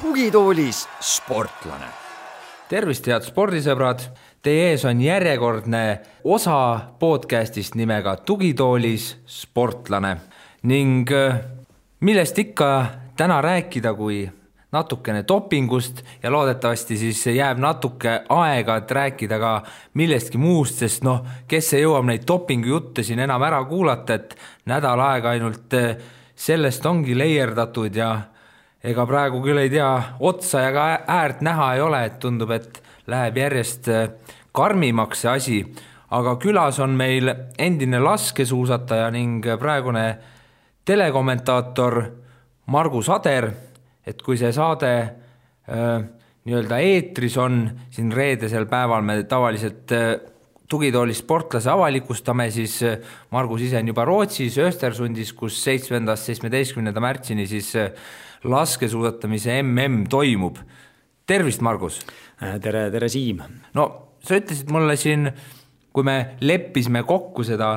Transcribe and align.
tugitoolis 0.00 0.88
sportlane. 1.00 1.86
tervist, 2.68 3.06
head 3.06 3.24
spordisõbrad, 3.26 4.02
teie 4.42 4.68
ees 4.70 4.84
on 4.84 5.00
järjekordne 5.00 6.00
osa 6.24 6.80
podcastist 7.00 7.74
nimega 7.74 8.16
Tugitoolis 8.16 9.16
sportlane 9.26 10.16
ning 10.62 11.10
äh, 11.10 11.40
millest 12.00 12.38
ikka 12.38 12.86
täna 13.16 13.40
rääkida, 13.40 13.94
kui 13.94 14.28
natukene 14.72 15.24
dopingust 15.28 16.02
ja 16.22 16.30
loodetavasti 16.30 16.96
siis 16.96 17.26
jääb 17.26 17.58
natuke 17.58 18.20
aega, 18.28 18.76
et 18.76 18.90
rääkida 18.90 19.38
ka 19.38 19.52
millestki 19.94 20.38
muust, 20.38 20.78
sest 20.78 21.04
noh, 21.04 21.24
kes 21.48 21.72
ei 21.74 21.82
jõua 21.82 22.02
neid 22.06 22.26
dopingujutte 22.28 23.02
siin 23.06 23.18
enam 23.26 23.42
ära 23.42 23.64
kuulata, 23.66 24.14
et 24.14 24.36
nädal 24.70 25.02
aega 25.02 25.34
ainult 25.34 25.74
äh, 25.74 25.96
sellest 26.34 26.86
ongi 26.86 27.18
leierdatud 27.18 27.96
ja 27.96 28.12
ega 28.84 29.06
praegu 29.06 29.42
küll 29.44 29.58
ei 29.60 29.70
tea, 29.70 29.90
otsa 30.20 30.62
ja 30.68 30.72
ka 30.72 30.84
äärt 31.18 31.42
näha 31.44 31.74
ei 31.74 31.82
ole, 31.84 32.04
et 32.06 32.20
tundub, 32.22 32.52
et 32.54 32.82
läheb 33.10 33.40
järjest 33.42 33.90
äh, 33.90 34.06
karmimaks 34.52 35.24
see 35.24 35.32
asi, 35.32 35.58
aga 36.10 36.36
külas 36.42 36.78
on 36.82 36.94
meil 36.98 37.32
endine 37.58 37.98
laskesuusataja 38.02 39.10
ning 39.14 39.46
praegune 39.58 40.04
telekommentaator 40.86 42.00
Margus 42.70 43.10
Ader, 43.10 43.50
et 44.06 44.22
kui 44.22 44.38
see 44.40 44.52
saade 44.54 44.90
äh, 45.00 46.00
nii-öelda 46.48 46.80
eetris 46.82 47.36
on, 47.40 47.62
siin 47.92 48.12
reedesel 48.14 48.66
päeval 48.70 49.04
me 49.04 49.18
tavaliselt 49.28 49.92
äh, 49.92 50.14
tugitooli 50.70 51.14
sportlase 51.14 51.70
avalikustame, 51.72 52.48
siis 52.54 52.78
äh, 52.86 52.98
Margus 53.34 53.64
ise 53.66 53.80
on 53.80 53.90
juba 53.90 54.06
Rootsis, 54.08 54.58
Östersundis, 54.62 55.32
kus 55.36 55.58
seitsmendast 55.64 56.30
seitsmeteistkümnenda 56.30 57.02
märtsini 57.02 57.46
siis 57.50 57.72
äh, 57.76 57.90
laskesuusatamise 58.44 59.60
mm 59.62 60.06
toimub. 60.10 60.58
tervist, 61.26 61.60
Margus! 61.60 62.00
Äh, 62.42 62.58
tere, 62.60 62.88
tere, 62.90 63.08
Siim! 63.08 63.42
no 63.74 63.86
sa 64.24 64.38
ütlesid 64.38 64.70
mulle 64.70 64.96
siin, 65.00 65.28
kui 65.92 66.06
me 66.06 66.36
leppisime 66.40 67.02
kokku 67.02 67.44
seda 67.44 67.70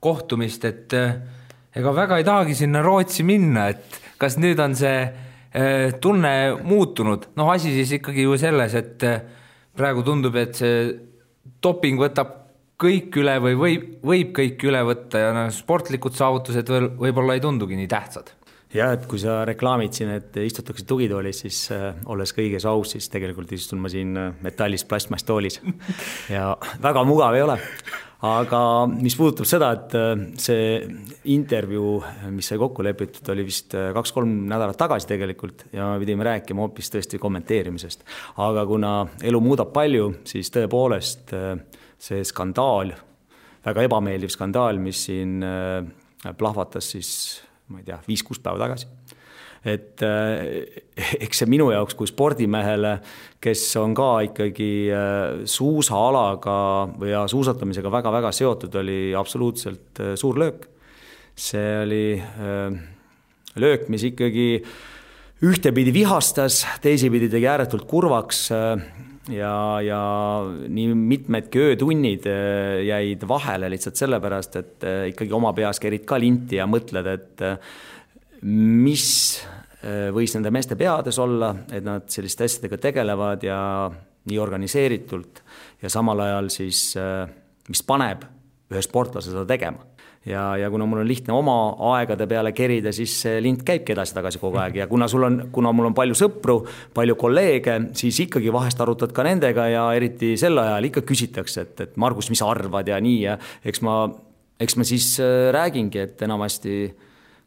kohtumist, 0.00 0.64
et 0.64 0.94
ega 1.76 1.92
väga 1.94 2.18
ei 2.18 2.24
tahagi 2.24 2.54
sinna 2.56 2.82
Rootsi 2.82 3.22
minna, 3.22 3.68
et 3.68 4.00
kas 4.18 4.38
nüüd 4.40 4.58
on 4.60 4.74
see 4.74 5.04
tunne 6.00 6.32
muutunud, 6.62 7.24
noh, 7.34 7.48
asi 7.50 7.72
siis 7.74 7.96
ikkagi 7.96 8.22
ju 8.22 8.36
selles, 8.38 8.74
et 8.78 9.06
praegu 9.74 10.04
tundub, 10.06 10.36
et 10.38 10.54
see 10.54 10.84
doping 11.62 11.98
võtab 11.98 12.36
kõik 12.80 13.16
üle 13.20 13.36
või 13.44 13.56
võib, 13.58 13.88
võib 14.06 14.34
kõik 14.36 14.62
üle 14.68 14.82
võtta 14.88 15.24
ja 15.24 15.32
noh, 15.36 15.48
sportlikud 15.52 16.16
saavutused 16.16 16.70
veel 16.72 16.92
võib-olla 17.00 17.36
ei 17.36 17.42
tundugi 17.44 17.78
nii 17.78 17.90
tähtsad. 17.90 18.32
Jah, 18.70 18.92
et 18.94 19.06
kui 19.10 19.18
sa 19.18 19.40
reklaamid 19.48 19.96
siin, 19.96 20.12
et 20.14 20.36
istutakse 20.44 20.84
tugitoolis, 20.86 21.40
siis 21.42 21.56
äh, 21.74 21.88
olles 22.06 22.30
kõiges 22.36 22.62
aus, 22.70 22.92
siis 22.94 23.08
tegelikult 23.10 23.50
istun 23.56 23.80
ma 23.82 23.90
siin 23.90 24.14
äh, 24.14 24.28
metallist 24.46 24.86
plastmasstoolis 24.90 25.58
ja 26.36 26.52
väga 26.82 27.02
mugav 27.08 27.34
ei 27.34 27.42
ole. 27.42 27.58
Aga 28.26 28.60
mis 28.90 29.16
puudutab 29.16 29.48
seda, 29.48 29.70
et 29.76 29.94
äh, 29.96 30.24
see 30.40 30.78
intervjuu, 31.32 31.94
mis 32.34 32.50
sai 32.50 32.58
kokku 32.60 32.84
lepitud, 32.84 33.24
oli 33.32 33.46
vist 33.46 33.74
äh, 33.78 33.90
kaks-kolm 33.96 34.32
nädalat 34.50 34.78
tagasi 34.80 35.08
tegelikult 35.08 35.66
ja 35.72 35.92
me 35.94 36.00
pidime 36.02 36.26
rääkima 36.28 36.64
hoopis 36.64 36.92
tõesti 36.92 37.20
kommenteerimisest. 37.22 38.04
aga 38.44 38.66
kuna 38.68 38.94
elu 39.24 39.40
muudab 39.44 39.72
palju, 39.72 40.10
siis 40.28 40.52
tõepoolest 40.54 41.34
äh, 41.36 41.54
see 42.00 42.24
skandaal, 42.24 42.92
väga 43.64 43.84
ebameeldiv 43.88 44.32
skandaal, 44.32 44.78
mis 44.80 45.04
siin 45.04 45.42
plahvatas 46.36 46.86
siis 46.94 47.10
ma 47.70 47.80
ei 47.80 47.86
tea, 47.86 47.98
viis-kuus 48.08 48.40
päeva 48.42 48.58
tagasi. 48.64 48.88
Et 49.64 50.00
äh, 50.04 50.62
eks 51.20 51.42
see 51.42 51.50
minu 51.50 51.68
jaoks 51.72 51.96
kui 51.98 52.08
spordimehele, 52.08 52.94
kes 53.42 53.64
on 53.80 53.92
ka 53.96 54.08
ikkagi 54.30 54.72
äh, 54.88 55.42
suusaalaga 55.48 56.56
või 57.00 57.12
ja 57.12 57.26
suusatamisega 57.28 57.92
väga-väga 57.92 58.32
seotud, 58.36 58.80
oli 58.80 59.00
absoluutselt 59.16 60.00
äh, 60.00 60.14
suur 60.20 60.40
löök. 60.40 60.68
see 61.40 61.68
oli 61.82 62.22
löök, 63.56 63.86
mis 63.88 64.02
ikkagi 64.04 64.62
ühtepidi 65.46 65.92
vihastas, 65.94 66.66
teisipidi 66.82 67.30
tegi 67.32 67.46
ääretult 67.48 67.86
kurvaks 67.88 68.42
ja, 68.50 69.54
ja 69.80 70.00
nii 70.44 70.90
mitmedki 70.94 71.62
öötunnid 71.62 72.26
jäid 72.84 73.24
vahele 73.28 73.70
lihtsalt 73.72 73.96
sellepärast, 73.96 74.58
et 74.60 74.88
ikkagi 75.14 75.32
oma 75.32 75.54
peas 75.56 75.80
kerid 75.80 76.04
ka 76.04 76.18
linti 76.20 76.60
ja 76.60 76.68
mõtled, 76.68 77.08
et 77.08 77.46
mis 78.42 79.08
võis 80.12 80.34
nende 80.36 80.50
meeste 80.52 80.76
peades 80.76 81.16
olla, 81.20 81.54
et 81.72 81.84
nad 81.84 82.04
selliste 82.12 82.44
asjadega 82.44 82.76
tegelevad 82.80 83.44
ja 83.44 83.60
nii 84.28 84.38
organiseeritult 84.40 85.40
ja 85.80 85.88
samal 85.92 86.20
ajal 86.20 86.50
siis, 86.52 86.82
mis 87.68 87.82
paneb 87.88 88.26
ühe 88.70 88.82
sportlase 88.84 89.32
seda 89.32 89.46
tegema. 89.48 89.86
Ja, 90.28 90.52
ja 90.60 90.68
kuna 90.70 90.84
mul 90.84 91.00
on 91.00 91.08
lihtne 91.08 91.32
oma 91.32 91.54
aegade 91.94 92.26
peale 92.28 92.50
kerida, 92.52 92.92
siis 92.92 93.14
see 93.22 93.38
lint 93.40 93.62
käibki 93.64 93.94
edasi-tagasi 93.94 94.40
kogu 94.42 94.58
aeg. 94.60 94.76
Ja 94.82 94.86
kuna 94.90 95.08
sul 95.08 95.24
on, 95.24 95.38
kuna 95.52 95.72
mul 95.72 95.88
on 95.88 95.96
palju 95.96 96.16
sõpru, 96.18 96.58
palju 96.94 97.16
kolleege, 97.16 97.78
siis 97.96 98.18
ikkagi 98.26 98.52
vahest 98.52 98.82
arutad 98.84 99.14
ka 99.16 99.24
nendega 99.24 99.70
ja 99.72 99.86
eriti 99.96 100.34
sel 100.40 100.60
ajal 100.60 100.90
ikka 100.90 101.06
küsitakse, 101.08 101.64
et, 101.64 101.86
et 101.86 101.96
Margus, 101.96 102.28
mis 102.28 102.42
sa 102.42 102.50
arvad 102.52 102.92
ja 102.92 103.00
nii 103.00 103.22
ja 103.22 103.38
eks 103.64 103.80
ma, 103.86 104.02
eks 104.60 104.76
ma 104.76 104.86
siis 104.92 105.14
äh, 105.24 105.48
räägingi, 105.56 106.04
et 106.04 106.26
enamasti 106.28 106.82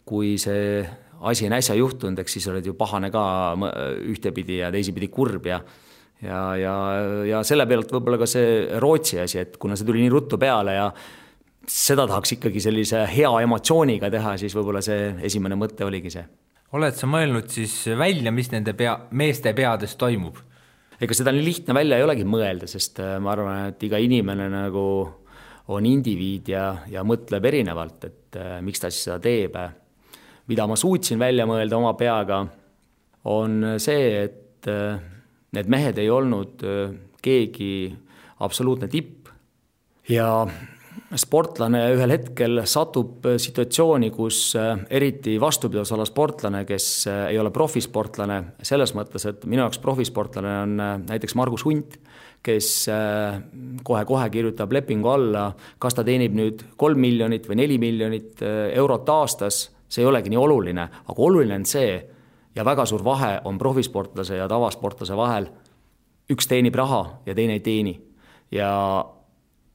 kui 0.06 0.36
see 0.42 0.84
asi 1.24 1.48
on 1.48 1.56
äsja 1.56 1.76
juhtunud, 1.80 2.20
eks 2.20 2.38
siis 2.38 2.48
oled 2.52 2.66
ju 2.68 2.76
pahane 2.76 3.10
ka 3.14 3.24
ühtepidi 4.12 4.60
ja 4.60 4.72
teisipidi 4.74 5.08
kurb 5.08 5.48
ja 5.48 5.62
ja, 6.24 6.40
ja, 6.56 6.76
ja 7.28 7.42
selle 7.48 7.66
pealt 7.68 7.92
võib-olla 7.92 8.20
ka 8.22 8.28
see 8.30 8.80
Rootsi 8.80 9.20
asi, 9.24 9.42
et 9.44 9.58
kuna 9.60 9.78
see 9.80 9.88
tuli 9.88 10.04
nii 10.04 10.14
ruttu 10.14 10.40
peale 10.40 10.78
ja 10.78 10.88
seda 11.70 12.06
tahaks 12.10 12.36
ikkagi 12.38 12.62
sellise 12.64 13.06
hea 13.12 13.32
emotsiooniga 13.46 14.10
teha, 14.12 14.36
siis 14.40 14.56
võib-olla 14.58 14.84
see 14.84 15.14
esimene 15.30 15.58
mõte 15.60 15.86
oligi 15.88 16.12
see. 16.14 16.24
oled 16.74 16.96
sa 16.98 17.08
mõelnud 17.08 17.52
siis 17.54 17.76
välja, 18.00 18.32
mis 18.32 18.52
nende 18.52 18.74
pea, 18.78 18.98
meeste 19.12 19.54
peades 19.56 19.96
toimub? 20.00 20.40
ega 21.04 21.16
seda 21.18 21.34
nii 21.36 21.44
lihtne 21.44 21.76
välja 21.76 21.98
ei 22.00 22.06
olegi 22.06 22.24
mõelda, 22.28 22.68
sest 22.70 23.00
äh, 23.04 23.18
ma 23.20 23.34
arvan, 23.34 23.74
et 23.74 23.84
iga 23.84 24.00
inimene 24.00 24.48
nagu 24.52 24.86
on 25.74 25.86
indiviid 25.88 26.52
ja, 26.52 26.66
ja 26.92 27.04
mõtleb 27.08 27.46
erinevalt, 27.48 28.08
et 28.08 28.40
äh, 28.40 28.60
miks 28.64 28.84
ta 28.84 28.92
siis 28.92 29.08
seda 29.08 29.20
teeb. 29.24 29.58
Mida 30.48 30.68
ma 30.68 30.76
suutsin 30.80 31.22
välja 31.22 31.48
mõelda 31.48 31.80
oma 31.80 31.94
peaga, 32.00 32.44
on 33.32 33.76
see, 33.82 34.26
et 34.26 34.68
äh, 34.72 35.00
need 35.56 35.72
mehed 35.72 36.00
ei 36.02 36.12
olnud 36.12 36.64
äh, 36.68 36.94
keegi 37.24 37.74
absoluutne 38.44 38.90
tipp. 38.92 39.30
Ja 40.12 40.44
sportlane 41.18 41.80
ühel 41.94 42.12
hetkel 42.12 42.64
satub 42.68 43.24
situatsiooni, 43.40 44.10
kus 44.12 44.42
äh, 44.60 44.84
eriti 44.92 45.38
vastupidavusala 45.42 46.06
sportlane, 46.10 46.66
kes 46.68 46.90
ei 47.30 47.40
ole 47.40 47.54
profisportlane, 47.56 48.42
selles 48.66 48.92
mõttes, 48.98 49.28
et 49.30 49.48
minu 49.48 49.64
jaoks 49.64 49.80
profisportlane 49.84 50.58
on 50.66 50.76
näiteks 51.08 51.38
Margus 51.40 51.64
Hunt, 51.70 51.96
kes 52.44 52.90
kohe-kohe 53.88 54.26
kirjutab 54.28 54.74
lepingu 54.76 55.08
alla, 55.08 55.46
kas 55.80 55.96
ta 55.96 56.04
teenib 56.04 56.34
nüüd 56.36 56.66
kolm 56.76 57.00
miljonit 57.00 57.48
või 57.48 57.62
neli 57.62 57.78
miljonit 57.80 58.44
eurot 58.44 59.08
aastas, 59.14 59.70
see 59.94 60.02
ei 60.02 60.10
olegi 60.10 60.32
nii 60.34 60.42
oluline, 60.42 60.88
aga 61.06 61.26
oluline 61.28 61.62
on 61.62 61.66
see 61.70 61.98
ja 62.56 62.66
väga 62.66 62.86
suur 62.90 63.04
vahe 63.06 63.36
on 63.46 63.58
profisportlase 63.62 64.40
ja 64.40 64.48
tavasportlase 64.50 65.18
vahel, 65.18 65.50
üks 66.34 66.50
teenib 66.50 66.76
raha 66.76 67.04
ja 67.26 67.36
teine 67.36 67.60
ei 67.60 67.66
teeni. 67.66 68.00
ja 68.52 69.06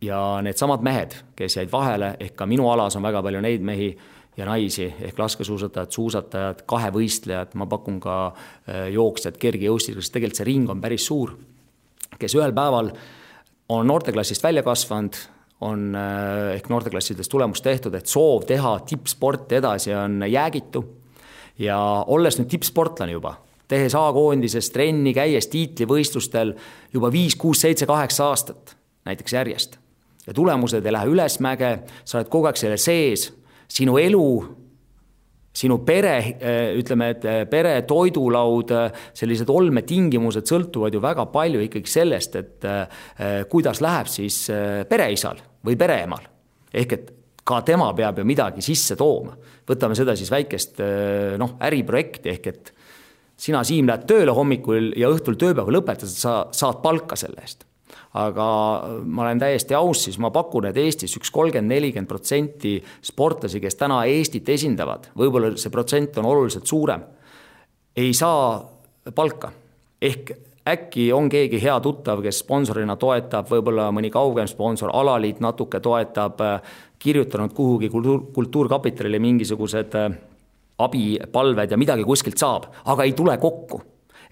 ja 0.00 0.38
needsamad 0.42 0.82
mehed, 0.86 1.14
kes 1.36 1.56
jäid 1.56 1.72
vahele, 1.72 2.12
ehk 2.20 2.36
ka 2.38 2.46
minu 2.46 2.68
alas 2.70 2.96
on 2.96 3.02
väga 3.02 3.22
palju 3.22 3.40
neid 3.42 3.64
mehi 3.66 3.88
ja 4.36 4.46
naisi, 4.46 4.86
ehk 4.86 5.18
laskesuusatajad, 5.18 5.90
suusatajad, 5.90 6.60
kahevõistlejad, 6.70 7.56
ma 7.58 7.66
pakun 7.66 7.98
ka 8.00 8.18
äh, 8.28 8.86
jooksjad, 8.94 9.38
kergejõustikud, 9.42 10.04
sest 10.04 10.14
tegelikult 10.14 10.38
see 10.38 10.46
ring 10.46 10.70
on 10.70 10.82
päris 10.84 11.08
suur, 11.10 11.34
kes 12.18 12.36
ühel 12.38 12.54
päeval 12.54 12.92
on 13.74 13.90
noorteklassist 13.90 14.46
välja 14.46 14.62
kasvanud, 14.62 15.18
on 15.60 15.90
äh, 15.96 16.54
ehk 16.54 16.68
noorteklassides 16.70 17.28
tulemus 17.28 17.62
tehtud, 17.64 17.94
et 17.98 18.06
soov 18.06 18.46
teha 18.46 18.78
tippsporti 18.86 19.58
edasi 19.58 19.94
on 19.94 20.22
jäägitu. 20.28 20.84
Ja 21.58 21.78
olles 22.06 22.38
nüüd 22.38 22.46
tippsportlane 22.52 23.16
juba, 23.16 23.34
tehes 23.68 23.96
A-koondises 23.98 24.70
trenni, 24.70 25.10
käies 25.16 25.50
tiitlivõistlustel 25.50 26.54
juba 26.94 27.10
viis, 27.10 27.34
kuus, 27.34 27.64
seitse, 27.64 27.88
kaheksa 27.90 28.28
aastat 28.30 28.76
näiteks 29.08 29.34
järjest 29.34 29.78
ja 30.28 30.34
tulemused 30.36 30.86
ei 30.86 30.92
lähe 30.92 31.08
ülesmäge, 31.08 31.70
sa 32.04 32.20
oled 32.20 32.30
kogu 32.30 32.50
aeg 32.50 32.58
selle 32.60 32.76
sees, 32.80 33.30
sinu 33.72 33.96
elu, 33.98 34.28
sinu 35.56 35.78
pere, 35.86 36.16
ütleme, 36.78 37.08
et 37.14 37.24
pere 37.50 37.72
toidulaud, 37.88 38.74
sellised 39.16 39.48
olmetingimused 39.50 40.46
sõltuvad 40.46 40.94
ju 40.94 41.00
väga 41.02 41.24
palju 41.32 41.64
ikkagi 41.64 41.90
sellest, 41.90 42.36
et 42.36 42.68
kuidas 43.50 43.80
läheb 43.82 44.12
siis 44.12 44.44
pereisal 44.88 45.40
või 45.64 45.76
pereemal. 45.76 46.26
ehk 46.72 46.92
et 46.92 47.14
ka 47.44 47.62
tema 47.64 47.92
peab 47.96 48.18
ju 48.18 48.24
midagi 48.24 48.62
sisse 48.62 48.96
tooma. 48.96 49.36
võtame 49.68 49.94
seda 49.94 50.16
siis 50.16 50.30
väikest 50.30 50.82
noh, 51.38 51.56
äriprojekti 51.60 52.30
ehk 52.34 52.46
et 52.46 52.74
sina, 53.38 53.62
Siim, 53.64 53.86
lähed 53.86 54.06
tööle 54.06 54.34
hommikul 54.34 54.92
ja 54.98 55.08
õhtul 55.08 55.38
tööpäeva 55.38 55.70
lõpetad, 55.70 56.10
sa 56.10 56.48
saad 56.52 56.82
palka 56.82 57.16
selle 57.16 57.40
eest 57.40 57.68
aga 58.16 58.46
ma 59.04 59.24
olen 59.26 59.40
täiesti 59.40 59.76
aus, 59.76 60.06
siis 60.06 60.18
ma 60.22 60.30
pakun, 60.34 60.68
et 60.70 60.78
Eestis 60.80 61.14
üks 61.18 61.30
kolmkümmend, 61.34 61.70
nelikümmend 61.74 62.08
protsenti 62.08 62.78
sportlasi, 63.04 63.60
kes 63.60 63.76
täna 63.80 64.00
Eestit 64.08 64.48
esindavad, 64.52 65.10
võib-olla 65.18 65.52
see 65.60 65.72
protsent 65.74 66.18
on 66.20 66.28
oluliselt 66.30 66.68
suurem, 66.68 67.04
ei 67.98 68.14
saa 68.16 68.58
palka. 69.14 69.52
ehk 70.00 70.30
äkki 70.68 71.08
on 71.12 71.28
keegi 71.32 71.60
hea 71.62 71.76
tuttav, 71.80 72.22
kes 72.24 72.42
sponsorina 72.44 72.96
toetab, 73.00 73.48
võib-olla 73.50 73.88
mõni 73.94 74.10
kaugem 74.12 74.48
sponsor, 74.50 74.92
alaliit 74.94 75.40
natuke 75.44 75.80
toetab, 75.84 76.40
kirjutanud 76.98 77.54
kuhugi 77.54 77.90
kultuur, 77.92 78.24
kultuurkapitalile 78.34 79.20
mingisugused 79.22 79.94
abipalved 80.78 81.74
ja 81.74 81.78
midagi 81.78 82.06
kuskilt 82.06 82.38
saab, 82.38 82.68
aga 82.84 83.06
ei 83.06 83.14
tule 83.18 83.38
kokku. 83.38 83.82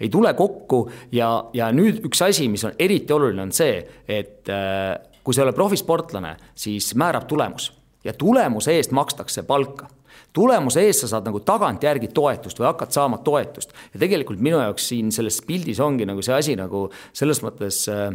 Ei 0.01 0.11
tule 0.13 0.35
kokku 0.37 0.83
ja, 1.17 1.31
ja 1.57 1.71
nüüd 1.73 2.03
üks 2.05 2.21
asi, 2.27 2.51
mis 2.53 2.67
on 2.69 2.77
eriti 2.79 3.15
oluline, 3.17 3.47
on 3.49 3.53
see, 3.57 3.79
et 4.09 4.51
äh, 4.53 4.93
kui 5.25 5.35
sa 5.35 5.43
ei 5.43 5.49
ole 5.49 5.57
profisportlane, 5.57 6.35
siis 6.55 6.93
määrab 7.01 7.25
tulemus. 7.31 7.71
Ja 8.05 8.13
tulemuse 8.15 8.77
eest 8.77 8.93
makstakse 8.95 9.43
palka 9.49 9.89
tulemuse 10.37 10.85
eest 10.87 11.05
sa 11.05 11.11
saad 11.15 11.27
nagu 11.29 11.41
tagantjärgi 11.41 12.11
toetust 12.15 12.61
või 12.61 12.71
hakkad 12.71 12.95
saama 12.95 13.19
toetust. 13.25 13.75
ja 13.95 14.01
tegelikult 14.01 14.41
minu 14.43 14.61
jaoks 14.63 14.89
siin 14.93 15.13
selles 15.15 15.41
pildis 15.47 15.81
ongi 15.81 16.07
nagu 16.09 16.23
see 16.23 16.35
asi 16.37 16.57
nagu 16.59 16.87
selles 17.13 17.43
mõttes 17.45 17.85
äh, 17.93 18.11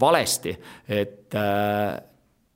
valesti, 0.00 0.56
et 0.88 1.34
äh,, 1.34 1.98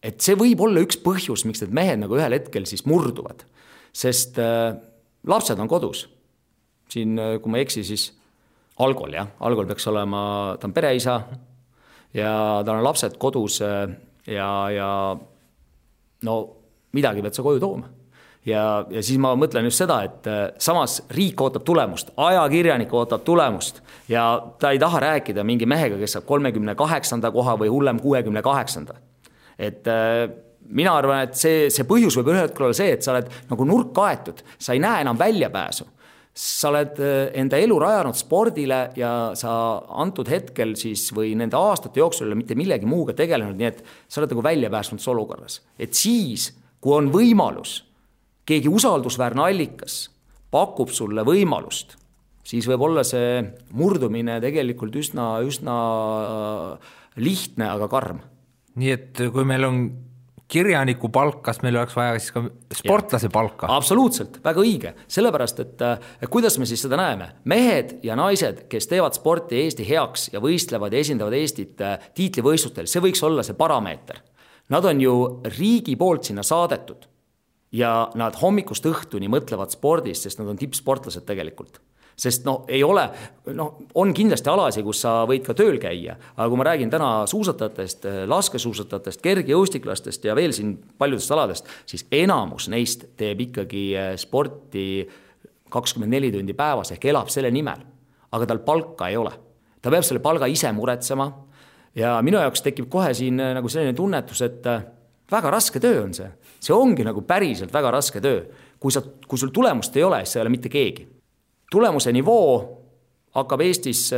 et 0.02 0.18
see 0.20 0.34
võib 0.38 0.64
olla 0.64 0.82
üks 0.82 0.98
põhjus, 1.02 1.44
miks 1.46 1.62
need 1.62 1.74
mehed 1.76 2.00
nagu 2.02 2.16
ühel 2.18 2.34
hetkel 2.34 2.66
siis 2.66 2.84
murduvad. 2.90 3.44
sest 3.92 4.38
äh, 4.40 4.74
lapsed 5.26 5.58
on 5.60 5.68
kodus. 5.68 6.08
siin, 6.88 7.18
äh, 7.18 7.38
kui 7.40 7.50
ma 7.50 7.58
ei 7.60 7.66
eksi, 7.68 7.84
siis 7.84 8.12
Algol 8.78 9.12
jah, 9.14 9.28
Algol 9.40 9.66
peaks 9.68 9.86
olema, 9.86 10.56
ta 10.58 10.66
on 10.66 10.72
pereisa 10.72 11.20
ja 12.14 12.62
tal 12.64 12.80
on 12.80 12.84
lapsed 12.84 13.18
kodus 13.20 13.60
äh, 13.62 13.88
ja, 14.26 14.70
ja 14.70 14.90
no 16.22 16.36
midagi 16.92 17.22
pead 17.22 17.36
sa 17.36 17.44
koju 17.44 17.60
tooma. 17.60 17.88
Ja, 18.46 18.62
ja 18.90 19.02
siis 19.02 19.18
ma 19.22 19.34
mõtlen 19.38 19.66
just 19.68 19.82
seda, 19.82 20.00
et 20.06 20.28
äh, 20.30 20.44
samas 20.62 21.00
riik 21.14 21.40
ootab 21.40 21.64
tulemust, 21.66 22.12
ajakirjanik 22.16 22.92
ootab 22.94 23.24
tulemust 23.26 23.82
ja 24.10 24.26
ta 24.58 24.72
ei 24.74 24.80
taha 24.82 25.00
rääkida 25.06 25.44
mingi 25.46 25.68
mehega, 25.68 25.98
kes 26.00 26.18
saab 26.18 26.28
kolmekümne 26.28 26.74
kaheksanda 26.78 27.32
koha 27.34 27.56
või 27.60 27.70
hullem, 27.72 28.00
kuuekümne 28.02 28.42
kaheksanda. 28.42 28.98
et 29.58 29.88
äh, 29.88 30.28
mina 30.68 30.94
arvan, 30.96 31.26
et 31.28 31.34
see, 31.38 31.68
see 31.70 31.86
põhjus 31.86 32.16
võib 32.18 32.32
ühel 32.32 32.46
hetkel 32.46 32.68
olla 32.68 32.76
see, 32.76 32.92
et 32.96 33.02
sa 33.02 33.14
oled 33.14 33.28
nagu 33.50 33.66
nurka 33.68 34.06
aetud, 34.10 34.44
sa 34.58 34.76
ei 34.76 34.82
näe 34.82 35.02
enam 35.04 35.18
väljapääsu 35.18 35.86
sa 36.32 36.70
oled 36.70 36.96
äh, 36.96 37.26
enda 37.42 37.60
elu 37.60 37.76
rajanud 37.78 38.16
spordile 38.16 38.80
ja 38.96 39.12
sa 39.36 39.52
antud 40.00 40.30
hetkel 40.32 40.72
siis 40.80 41.10
või 41.12 41.34
nende 41.36 41.58
aastate 41.60 42.00
jooksul 42.00 42.26
ei 42.26 42.30
ole 42.30 42.40
mitte 42.40 42.56
millegi 42.56 42.88
muuga 42.88 43.12
tegelenud, 43.16 43.58
nii 43.58 43.68
et 43.68 43.82
sa 44.08 44.22
oled 44.22 44.32
nagu 44.32 44.44
välja 44.44 44.70
pääsenud 44.72 45.08
olukorras. 45.12 45.60
et 45.78 45.92
siis, 45.94 46.48
kui 46.80 46.96
on 46.96 47.12
võimalus, 47.12 47.82
keegi 48.48 48.70
usaldusväärne 48.70 49.46
allikas 49.48 50.06
pakub 50.52 50.92
sulle 50.92 51.24
võimalust, 51.26 51.96
siis 52.44 52.66
võib 52.68 52.86
olla 52.88 53.04
see 53.06 53.40
murdumine 53.78 54.38
tegelikult 54.42 54.96
üsna, 55.00 55.34
üsna 55.46 55.76
äh, 56.22 56.94
lihtne, 57.22 57.70
aga 57.72 57.88
karm. 57.92 58.22
nii 58.76 58.90
et 58.92 59.22
kui 59.32 59.44
meil 59.44 59.64
on 59.68 59.84
kirjaniku 60.52 61.08
palk, 61.12 61.40
kas 61.46 61.62
meil 61.64 61.78
oleks 61.80 61.94
vaja 61.96 62.16
siis 62.18 62.32
ka 62.34 62.42
sportlase 62.76 63.28
ja. 63.28 63.32
palka? 63.32 63.68
absoluutselt, 63.72 64.40
väga 64.44 64.64
õige, 64.64 64.92
sellepärast 65.10 65.62
et 65.64 65.84
kuidas 66.32 66.58
me 66.60 66.68
siis 66.68 66.82
seda 66.84 66.98
näeme, 67.00 67.30
mehed 67.48 67.96
ja 68.04 68.16
naised, 68.18 68.66
kes 68.72 68.90
teevad 68.90 69.16
sporti 69.16 69.62
Eesti 69.62 69.86
heaks 69.88 70.28
ja 70.34 70.42
võistlevad 70.44 70.92
ja 70.92 71.00
esindavad 71.04 71.36
Eestit 71.38 71.80
äh, 71.80 72.10
tiitlivõistlustel, 72.18 72.90
see 72.90 73.04
võiks 73.04 73.24
olla 73.24 73.44
see 73.46 73.56
parameeter. 73.56 74.20
Nad 74.72 74.84
on 74.88 75.00
ju 75.00 75.14
riigi 75.56 75.96
poolt 76.00 76.28
sinna 76.28 76.44
saadetud 76.46 77.08
ja 77.72 78.10
nad 78.18 78.36
hommikust 78.40 78.86
õhtuni 78.86 79.30
mõtlevad 79.32 79.72
spordist, 79.72 80.26
sest 80.26 80.40
nad 80.42 80.50
on 80.52 80.60
tippsportlased 80.60 81.24
tegelikult 81.28 81.80
sest 82.22 82.44
no 82.46 82.62
ei 82.70 82.82
ole, 82.84 83.04
noh, 83.56 83.78
on 83.98 84.12
kindlasti 84.14 84.50
alasid, 84.52 84.84
kus 84.86 85.02
sa 85.04 85.14
võid 85.28 85.44
ka 85.46 85.54
tööl 85.58 85.78
käia, 85.82 86.16
aga 86.36 86.48
kui 86.50 86.60
ma 86.60 86.66
räägin 86.68 86.92
täna 86.92 87.10
suusatajatest, 87.30 88.06
laskesuusatajatest, 88.30 89.22
kergejõustiklastest 89.24 90.28
ja 90.28 90.36
veel 90.38 90.54
siin 90.56 90.74
paljudest 90.98 91.34
aladest, 91.34 91.70
siis 91.88 92.06
enamus 92.12 92.68
neist 92.72 93.08
teeb 93.18 93.40
ikkagi 93.48 93.84
eh, 93.96 94.12
sporti 94.20 94.86
kakskümmend 95.72 96.12
neli 96.12 96.32
tundi 96.34 96.56
päevas 96.56 96.92
ehk 96.92 97.08
elab 97.10 97.32
selle 97.32 97.50
nimel. 97.50 97.88
aga 98.32 98.46
tal 98.48 98.62
palka 98.64 99.08
ei 99.08 99.16
ole. 99.16 99.32
ta 99.82 99.90
peab 99.90 100.04
selle 100.04 100.20
palga 100.20 100.46
ise 100.46 100.70
muretsema 100.72 101.26
ja 101.94 102.14
minu 102.22 102.38
jaoks 102.38 102.62
tekib 102.62 102.88
kohe 102.88 103.14
siin 103.14 103.40
eh, 103.40 103.54
nagu 103.56 103.68
selline 103.68 103.96
tunnetus, 103.96 104.42
et 104.42 104.66
eh, 104.66 104.84
väga 105.32 105.50
raske 105.50 105.80
töö 105.80 106.04
on 106.04 106.14
see. 106.14 106.28
See 106.62 106.74
ongi 106.74 107.02
nagu 107.06 107.24
päriselt 107.26 107.72
väga 107.74 107.90
raske 107.90 108.20
töö. 108.22 108.44
kui 108.78 108.92
sa, 108.94 109.02
kui 109.02 109.38
sul 109.38 109.50
tulemust 109.54 109.96
ei 109.96 110.04
ole, 110.06 110.22
siis 110.22 110.36
sa 110.36 110.40
ei 110.40 110.46
ole 110.46 110.54
mitte 110.54 110.70
keegi 110.70 111.08
tulemuse 111.72 112.12
nivoo 112.12 112.54
hakkab 113.32 113.62
Eestis, 113.64 114.10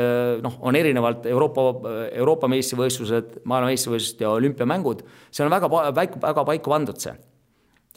noh, 0.42 0.56
on 0.66 0.76
erinevalt 0.76 1.26
Euroopa, 1.30 1.66
Euroopa 2.10 2.48
meistrivõistlused, 2.50 3.40
maailmameistrivõistlused 3.46 4.24
ja 4.24 4.32
olümpiamängud, 4.34 5.04
see 5.30 5.44
on 5.44 5.52
väga, 5.54 5.70
väga, 5.70 6.18
väga 6.24 6.44
paika 6.48 6.72
pandud 6.72 6.98
see. 7.02 7.14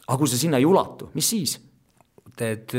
aga 0.06 0.18
kui 0.20 0.30
sa 0.30 0.38
sinna 0.38 0.60
ei 0.62 0.68
ulatu, 0.68 1.10
mis 1.18 1.30
siis? 1.34 1.58
teed, 2.38 2.70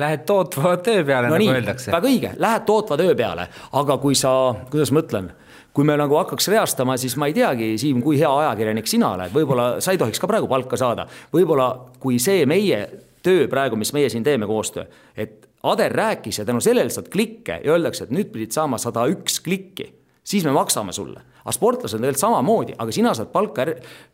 lähed 0.00 0.24
tootva 0.26 0.72
töö 0.82 1.04
peale 1.06 1.28
no, 1.28 1.36
nagu 1.36 1.44
nii, 1.44 1.52
öeldakse. 1.54 1.92
väga 1.94 2.08
õige, 2.10 2.32
lähed 2.42 2.64
tootva 2.66 2.96
töö 2.98 3.14
peale, 3.14 3.44
aga 3.78 3.96
kui 4.02 4.18
sa, 4.18 4.32
kuidas 4.72 4.90
ma 4.90 5.04
ütlen, 5.04 5.28
kui 5.76 5.84
me 5.84 5.96
nagu 6.00 6.16
hakkaks 6.16 6.48
reastama, 6.52 6.96
siis 7.00 7.18
ma 7.20 7.28
ei 7.28 7.34
teagi, 7.36 7.74
Siim, 7.80 8.00
kui 8.04 8.16
hea 8.20 8.30
ajakirjanik 8.30 8.88
sina 8.88 9.12
oled, 9.16 9.32
võib-olla 9.34 9.66
sa 9.84 9.92
ei 9.92 10.00
tohiks 10.00 10.20
ka 10.22 10.28
praegu 10.30 10.48
palka 10.48 10.78
saada. 10.80 11.04
võib-olla 11.34 11.68
kui 12.00 12.20
see 12.22 12.46
meie 12.48 12.80
töö 13.26 13.44
praegu, 13.50 13.76
mis 13.76 13.92
meie 13.92 14.08
siin 14.12 14.24
teeme 14.24 14.48
koostöö, 14.48 14.86
et 15.16 15.44
Ader 15.66 15.90
rääkis 15.90 16.38
ja 16.38 16.44
tänu 16.46 16.60
sellele 16.62 16.92
saad 16.94 17.08
klikke 17.10 17.56
ja 17.64 17.72
öeldakse, 17.74 18.04
et 18.06 18.12
nüüd 18.14 18.28
pidid 18.30 18.54
saama 18.54 18.78
sada 18.78 19.02
üks 19.10 19.40
klikki, 19.42 19.88
siis 20.22 20.44
me 20.46 20.52
maksame 20.54 20.94
sulle. 20.94 21.24
aga 21.46 21.54
sportlased 21.54 21.98
on 21.98 22.04
tegelikult 22.04 22.20
samamoodi, 22.20 22.76
aga 22.78 22.94
sina 22.94 23.12
saad 23.14 23.32
palka, 23.34 23.66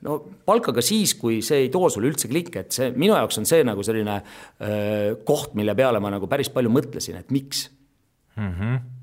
no 0.06 0.18
palka 0.48 0.72
ka 0.72 0.84
siis, 0.84 1.14
kui 1.18 1.42
see 1.44 1.66
ei 1.66 1.68
too 1.72 1.90
sulle 1.92 2.08
üldse 2.08 2.30
klikke, 2.30 2.64
et 2.64 2.72
see 2.72 2.90
minu 2.96 3.14
jaoks 3.18 3.38
on 3.40 3.48
see 3.48 3.62
nagu 3.64 3.84
selline 3.84 4.16
öö, 4.22 5.14
koht, 5.28 5.54
mille 5.58 5.76
peale 5.76 6.00
ma 6.00 6.12
nagu 6.12 6.28
päris 6.30 6.50
palju 6.52 6.72
mõtlesin, 6.72 7.20
et 7.20 7.30
miks 7.30 7.68
mm. 8.36 8.50
-hmm 8.50 9.01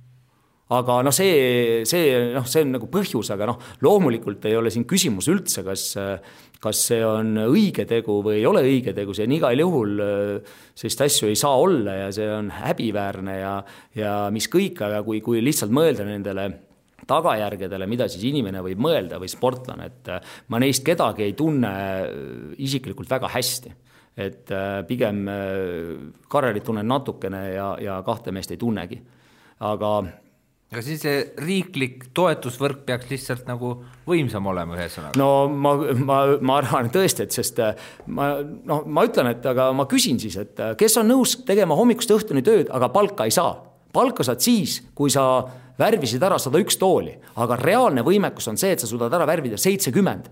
aga 0.75 0.99
noh, 1.05 1.13
see, 1.15 1.81
see 1.89 2.11
noh, 2.35 2.45
see 2.49 2.61
on 2.65 2.75
nagu 2.77 2.89
põhjus, 2.91 3.31
aga 3.33 3.47
noh, 3.49 3.57
loomulikult 3.85 4.45
ei 4.49 4.57
ole 4.59 4.71
siin 4.73 4.85
küsimus 4.89 5.29
üldse, 5.31 5.63
kas, 5.65 5.85
kas 6.61 6.83
see 6.91 7.01
on 7.05 7.33
õige 7.47 7.87
tegu 7.89 8.19
või 8.25 8.37
ei 8.37 8.47
ole 8.49 8.61
õige 8.67 8.93
tegu, 8.97 9.15
see 9.17 9.25
on 9.25 9.35
igal 9.39 9.63
juhul, 9.65 10.05
sellist 10.77 11.05
asju 11.07 11.31
ei 11.31 11.39
saa 11.39 11.57
olla 11.57 11.97
ja 12.03 12.13
see 12.13 12.29
on 12.29 12.53
häbiväärne 12.53 13.39
ja, 13.39 13.53
ja 13.97 14.15
mis 14.33 14.49
kõik, 14.51 14.83
aga 14.85 15.01
kui, 15.07 15.23
kui 15.25 15.41
lihtsalt 15.45 15.73
mõelda 15.73 16.05
nendele 16.05 16.47
tagajärgedele, 17.09 17.89
mida 17.89 18.05
siis 18.11 18.27
inimene 18.29 18.61
võib 18.61 18.81
mõelda 18.85 19.17
või 19.17 19.31
sportlane, 19.31 19.89
et 19.89 20.09
ma 20.53 20.59
neist 20.61 20.85
kedagi 20.85 21.25
ei 21.25 21.33
tunne 21.37 21.71
isiklikult 22.61 23.09
väga 23.09 23.31
hästi 23.33 23.77
et 24.19 24.51
pigem 24.89 25.21
Karrelit 26.27 26.65
tunnen 26.67 26.87
natukene 26.91 27.43
ja, 27.53 27.69
ja 27.79 27.99
kahte 28.03 28.33
meest 28.35 28.51
ei 28.51 28.59
tunnegi. 28.59 28.97
aga 29.59 29.91
aga 30.69 30.83
siis 30.85 31.01
see 31.01 31.21
riiklik 31.41 32.09
toetusvõrk 32.17 32.83
peaks 32.85 33.09
lihtsalt 33.09 33.47
nagu 33.49 33.71
võimsam 34.09 34.45
olema, 34.51 34.75
ühesõnaga. 34.77 35.17
no 35.17 35.47
ma, 35.49 35.71
ma, 35.97 36.17
ma 36.45 36.57
arvan 36.61 36.91
tõesti, 36.93 37.25
et 37.25 37.33
sest 37.33 37.61
äh, 37.63 37.87
ma 38.13 38.35
noh, 38.43 38.83
ma 38.85 39.05
ütlen, 39.07 39.31
et 39.33 39.47
aga 39.49 39.71
ma 39.73 39.87
küsin 39.89 40.21
siis, 40.21 40.37
et 40.37 40.61
äh, 40.61 40.75
kes 40.77 40.99
on 41.01 41.09
nõus 41.09 41.39
tegema 41.47 41.77
hommikust 41.77 42.13
õhtuni 42.13 42.45
tööd, 42.45 42.69
aga 42.69 42.91
palka 42.93 43.25
ei 43.25 43.33
saa. 43.33 43.55
palka 43.93 44.23
saad 44.23 44.45
siis, 44.45 44.77
kui 44.93 45.09
sa 45.09 45.23
värvisid 45.79 46.21
ära 46.21 46.37
sada 46.37 46.61
üks 46.61 46.77
tooli, 46.77 47.15
aga 47.41 47.57
reaalne 47.57 48.05
võimekus 48.05 48.51
on 48.51 48.61
see, 48.61 48.75
et 48.75 48.83
sa 48.83 48.87
suudad 48.87 49.13
ära 49.17 49.25
värvida 49.25 49.57
seitsekümmend. 49.57 50.29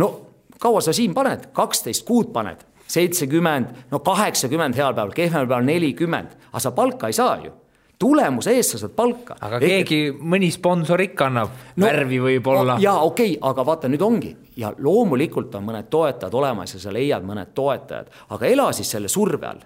no 0.00 0.10
kaua 0.58 0.80
sa 0.80 0.96
siin 0.96 1.12
paned, 1.12 1.50
kaksteist 1.52 2.06
kuud 2.08 2.32
paned, 2.32 2.64
seitsekümmend, 2.88 3.92
no 3.92 4.00
kaheksakümmend 4.00 4.80
heal 4.80 4.96
päeval, 4.96 5.12
kehvemal 5.12 5.44
päeval 5.50 5.68
nelikümmend, 5.68 6.36
aga 6.48 6.64
sa 6.64 6.72
palka 6.72 7.12
ei 7.12 7.20
saa 7.20 7.36
ju 7.44 7.52
tulemuse 7.98 8.52
eest 8.56 8.74
sa 8.74 8.80
saad 8.82 8.96
palka. 8.96 9.36
aga 9.40 9.60
Ehk... 9.60 9.66
keegi, 9.66 10.00
mõni 10.20 10.50
sponsor 10.52 11.00
ikka 11.04 11.28
annab 11.30 11.52
no, 11.76 11.86
värvi 11.86 12.18
võib-olla. 12.22 12.76
jaa, 12.82 12.98
okei 13.04 13.36
okay,, 13.36 13.40
aga 13.50 13.64
vaata, 13.66 13.90
nüüd 13.92 14.02
ongi 14.04 14.32
ja 14.60 14.72
loomulikult 14.78 15.54
on 15.56 15.64
mõned 15.68 15.88
toetajad 15.92 16.34
olemas 16.36 16.76
ja 16.76 16.82
sa 16.82 16.92
leiad 16.94 17.24
mõned 17.26 17.54
toetajad, 17.56 18.12
aga 18.36 18.50
ela 18.50 18.68
siis 18.76 18.90
selle 18.92 19.08
surve 19.12 19.48
all. 19.48 19.64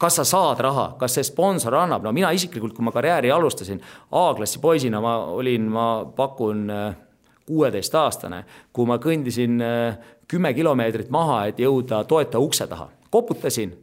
kas 0.00 0.16
sa 0.16 0.24
saad 0.24 0.62
raha, 0.64 0.86
kas 1.00 1.18
see 1.18 1.26
sponsor 1.28 1.76
annab, 1.76 2.04
no 2.04 2.12
mina 2.16 2.30
isiklikult, 2.32 2.72
kui 2.76 2.84
ma 2.84 2.92
karjääri 2.92 3.30
alustasin, 3.30 3.80
A-klassi 4.10 4.60
poisina 4.60 5.00
ma 5.00 5.18
olin, 5.28 5.66
ma 5.68 5.88
pakun 6.16 6.64
kuueteistaastane, 7.50 8.44
kui 8.72 8.88
ma 8.88 8.96
kõndisin 9.02 9.60
kümme 10.30 10.54
kilomeetrit 10.54 11.10
maha, 11.12 11.42
et 11.50 11.60
jõuda 11.60 12.04
toetaja 12.08 12.40
ukse 12.40 12.66
taha. 12.70 12.88
koputasin, 13.10 13.74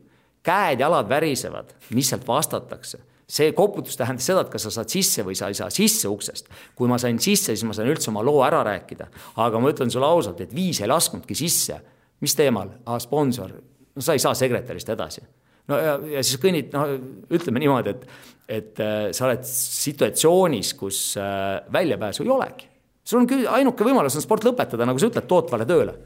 käed-jalad 0.41 1.09
värisevad, 1.09 1.75
mis 1.93 2.09
sealt 2.09 2.25
vastatakse 2.27 3.03
see 3.27 3.51
koputus 3.55 3.97
tähendas 3.99 4.27
seda, 4.29 4.45
et 4.45 4.51
kas 4.51 4.63
sa 4.67 4.71
saad 4.77 4.91
sisse 4.91 5.23
või 5.27 5.35
sa 5.35 5.49
ei 5.51 5.57
saa 5.57 5.67
sisse 5.73 6.07
uksest. 6.07 6.47
kui 6.75 6.87
ma 6.87 6.97
sain 7.01 7.19
sisse, 7.19 7.51
siis 7.51 7.65
ma 7.67 7.75
sain 7.75 7.89
üldse 7.91 8.09
oma 8.11 8.23
loo 8.23 8.39
ära 8.45 8.63
rääkida. 8.63 9.09
aga 9.43 9.59
ma 9.59 9.71
ütlen 9.73 9.91
sulle 9.91 10.07
ausalt, 10.07 10.39
et 10.41 10.55
viis 10.55 10.79
ei 10.81 10.87
lasknudki 10.87 11.35
sisse. 11.35 11.81
mis 12.21 12.35
teemal? 12.35 12.69
aa, 12.85 12.99
sponsor. 12.99 13.51
no 13.95 14.01
sa 14.01 14.15
ei 14.15 14.23
saa 14.23 14.33
sekretärist 14.33 14.89
edasi. 14.89 15.21
no 15.67 15.77
ja, 15.77 15.99
ja 16.15 16.23
siis 16.23 16.39
kõnnid, 16.39 16.71
noh, 16.71 16.95
ütleme 17.35 17.59
niimoodi, 17.59 17.95
et, 17.95 18.07
et 18.47 18.79
äh, 18.79 19.11
sa 19.11 19.27
oled 19.27 19.43
situatsioonis, 19.43 20.73
kus 20.79 21.01
äh, 21.19 21.59
väljapääsu 21.73 22.23
ei 22.23 22.31
olegi. 22.31 22.71
sul 23.03 23.25
on 23.25 23.27
küll 23.27 23.47
ainuke 23.59 23.83
võimalus 23.83 24.15
on 24.15 24.23
sport 24.23 24.47
lõpetada, 24.47 24.87
nagu 24.87 25.03
sa 25.03 25.11
ütled, 25.11 25.27
tootvale 25.27 25.67
tööle 25.67 25.99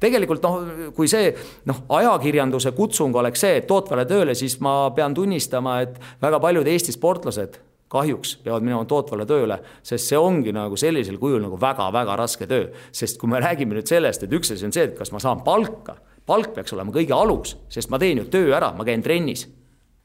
tegelikult 0.00 0.44
noh, 0.44 0.60
kui 0.96 1.08
see 1.10 1.32
noh, 1.68 1.82
ajakirjanduse 2.00 2.72
kutsung 2.76 3.16
oleks 3.16 3.44
see, 3.44 3.58
et 3.60 3.66
tootvale 3.68 4.06
tööle, 4.08 4.34
siis 4.38 4.58
ma 4.64 4.90
pean 4.96 5.14
tunnistama, 5.16 5.80
et 5.84 5.98
väga 6.22 6.40
paljud 6.42 6.68
Eesti 6.70 6.94
sportlased 6.96 7.60
kahjuks 7.90 8.36
peavad 8.44 8.62
minema 8.62 8.84
tootvale 8.86 9.26
tööle, 9.26 9.58
sest 9.82 10.12
see 10.12 10.18
ongi 10.18 10.54
nagu 10.54 10.78
sellisel 10.78 11.18
kujul 11.18 11.42
nagu 11.42 11.58
väga-väga 11.60 12.14
raske 12.20 12.46
töö. 12.46 12.68
sest 12.92 13.18
kui 13.18 13.28
me 13.28 13.40
räägime 13.42 13.74
nüüd 13.74 13.90
sellest, 13.90 14.22
et 14.22 14.32
üks 14.32 14.52
asi 14.54 14.68
on 14.68 14.72
see, 14.72 14.86
et 14.86 14.94
kas 14.98 15.10
ma 15.12 15.18
saan 15.18 15.42
palka, 15.42 15.96
palk 16.26 16.54
peaks 16.54 16.72
olema 16.76 16.94
kõige 16.94 17.16
alus, 17.16 17.56
sest 17.68 17.90
ma 17.90 17.98
teen 17.98 18.22
ju 18.22 18.28
töö 18.30 18.54
ära, 18.54 18.70
ma 18.76 18.86
käin 18.86 19.02
trennis. 19.02 19.48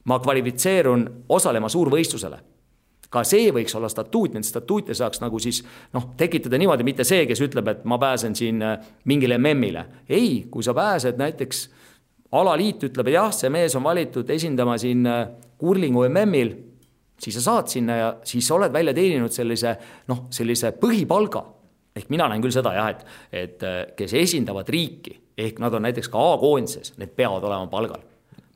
ma 0.05 0.19
kvalifitseerun 0.19 1.07
osalema 1.29 1.69
suurvõistlusele 1.69 2.37
ka 3.09 3.23
see 3.27 3.49
võiks 3.53 3.75
olla 3.77 3.89
statuut, 3.91 4.35
neid 4.35 4.47
statuute 4.47 4.95
saaks 4.97 5.21
nagu 5.23 5.39
siis 5.41 5.61
noh, 5.95 6.11
tekitada 6.17 6.59
niimoodi, 6.61 6.85
mitte 6.87 7.05
see, 7.07 7.25
kes 7.29 7.41
ütleb, 7.45 7.69
et 7.71 7.83
ma 7.87 7.99
pääsen 8.01 8.35
siin 8.37 8.61
äh, 8.65 8.77
mingile 9.09 9.37
MM-ile. 9.37 9.85
ei, 10.09 10.45
kui 10.51 10.63
sa 10.63 10.73
pääsed 10.73 11.19
näiteks, 11.21 11.65
alaliit 12.35 12.83
ütleb, 12.89 13.11
jah, 13.13 13.31
see 13.33 13.51
mees 13.53 13.75
on 13.77 13.85
valitud 13.85 14.29
esindama 14.35 14.77
siin 14.81 15.05
äh, 15.09 15.27
kurlingu 15.61 16.07
MM-il, 16.09 16.55
siis 17.21 17.37
sa 17.39 17.45
saad 17.51 17.71
sinna 17.71 17.99
ja 17.99 18.09
siis 18.27 18.47
sa 18.47 18.57
oled 18.57 18.73
välja 18.73 18.93
teeninud 18.93 19.33
sellise 19.33 19.75
noh, 20.11 20.25
sellise 20.33 20.73
põhipalga. 20.79 21.45
ehk 21.95 22.09
mina 22.11 22.27
näen 22.27 22.41
küll 22.43 22.51
seda 22.51 22.73
jah, 22.75 22.89
et, 22.91 23.05
et 23.31 23.63
äh, 23.63 23.79
kes 23.95 24.13
esindavad 24.19 24.69
riiki, 24.69 25.15
ehk 25.37 25.61
nad 25.63 25.73
on 25.73 25.87
näiteks 25.87 26.11
ka 26.11 26.19
A-koondises, 26.33 26.97
need 26.97 27.15
peavad 27.15 27.43
olema 27.43 27.67
palgal. 27.71 28.03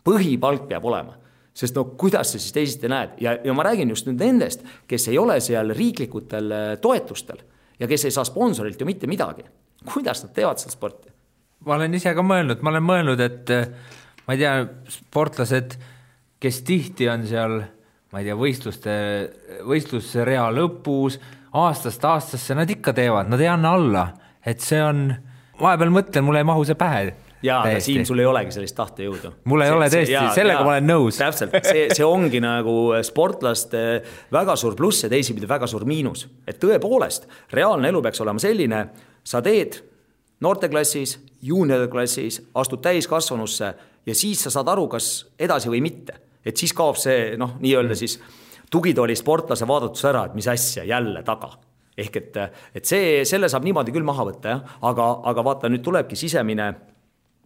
põhipalk 0.04 0.68
peab 0.68 0.86
olema 0.86 1.29
sest 1.60 1.76
no 1.76 1.86
kuidas 2.00 2.34
sa 2.34 2.40
siis 2.40 2.56
teisiti 2.56 2.90
näed? 2.92 3.18
Ja, 3.24 3.36
ja 3.44 3.54
ma 3.56 3.66
räägin 3.68 3.92
just 3.92 4.08
nüüd 4.08 4.22
nendest, 4.22 4.64
kes 4.88 5.10
ei 5.12 5.18
ole 5.20 5.40
seal 5.44 5.74
riiklikutel 5.76 6.52
äh, 6.56 6.74
toetustel 6.82 7.42
ja 7.80 7.88
kes 7.88 8.08
ei 8.08 8.16
saa 8.16 8.28
sponsorilt 8.28 8.80
ju 8.80 8.88
mitte 8.88 9.08
midagi. 9.08 9.44
kuidas 9.94 10.24
nad 10.24 10.34
teevad 10.36 10.60
seda 10.60 10.76
sporti? 10.76 11.12
ma 11.66 11.76
olen 11.76 11.94
ise 11.94 12.14
ka 12.16 12.24
mõelnud, 12.24 12.62
ma 12.64 12.72
olen 12.72 12.86
mõelnud, 12.86 13.24
et 13.24 13.52
äh, 13.52 13.68
ma 14.28 14.36
ei 14.36 14.44
tea, 14.44 14.54
sportlased, 14.94 15.76
kes 16.40 16.62
tihti 16.68 17.10
on 17.12 17.26
seal, 17.28 17.60
ma 18.14 18.22
ei 18.22 18.30
tea, 18.30 18.38
võistluste, 18.40 18.94
võistlusrea 19.68 20.48
lõpus, 20.56 21.20
aastast 21.60 22.06
aastasse, 22.06 22.56
nad 22.56 22.70
ikka 22.70 22.94
teevad, 22.96 23.32
nad 23.32 23.42
ei 23.42 23.50
anna 23.52 23.74
alla, 23.76 24.06
et 24.46 24.64
see 24.64 24.80
on, 24.84 25.10
vahepeal 25.60 25.92
mõtlen, 25.92 26.24
mul 26.24 26.40
ei 26.40 26.48
mahu 26.48 26.64
see 26.68 26.80
pähe 26.80 27.10
jaa, 27.44 27.60
aga 27.64 27.82
Siim, 27.84 28.04
sul 28.08 28.20
ei 28.22 28.28
olegi 28.28 28.54
sellist 28.56 28.76
tahtejõudu. 28.78 29.32
mul 29.50 29.64
ei 29.64 29.70
see, 29.70 29.78
ole 29.78 29.90
tõesti, 29.94 30.24
sellega 30.36 30.60
ja, 30.60 30.66
ma 30.66 30.74
olen 30.76 30.90
nõus. 30.90 31.20
täpselt, 31.20 31.56
see, 31.66 31.86
see 31.96 32.06
ongi 32.06 32.42
nagu 32.44 32.76
sportlaste 33.06 33.84
väga 34.34 34.56
suur 34.60 34.76
pluss 34.80 35.06
ja 35.06 35.12
teisipidi 35.12 35.50
väga 35.50 35.68
suur 35.70 35.86
miinus. 35.90 36.28
et 36.48 36.60
tõepoolest, 36.62 37.30
reaalne 37.56 37.92
elu 37.92 38.02
peaks 38.06 38.22
olema 38.26 38.44
selline, 38.44 38.84
sa 39.24 39.44
teed 39.46 39.80
noorteklassis, 40.44 41.18
juuniorklassis, 41.46 42.42
astud 42.56 42.84
täiskasvanusse 42.84 43.74
ja 44.06 44.16
siis 44.16 44.44
sa 44.44 44.52
saad 44.54 44.72
aru, 44.72 44.88
kas 44.92 45.30
edasi 45.40 45.72
või 45.72 45.82
mitte. 45.86 46.20
et 46.46 46.58
siis 46.58 46.74
kaob 46.74 47.00
see 47.00 47.36
noh, 47.38 47.58
nii-öelda 47.60 47.96
siis 47.96 48.20
tugitooli 48.72 49.16
sportlase 49.18 49.68
vaadatus 49.68 50.06
ära, 50.06 50.28
et 50.30 50.38
mis 50.38 50.48
asja, 50.48 50.84
jälle 50.84 51.24
taga 51.24 51.56
ehk 52.00 52.16
et, 52.16 52.38
et 52.80 52.86
see, 52.88 53.26
selle 53.28 53.50
saab 53.52 53.66
niimoodi 53.68 53.92
küll 53.92 54.08
maha 54.08 54.24
võtta 54.30 54.54
jah, 54.54 54.78
aga, 54.88 55.10
aga 55.32 55.44
vaata, 55.44 55.72
nüüd 55.72 55.84
tulebki 55.84 56.16
sisemine 56.16 56.70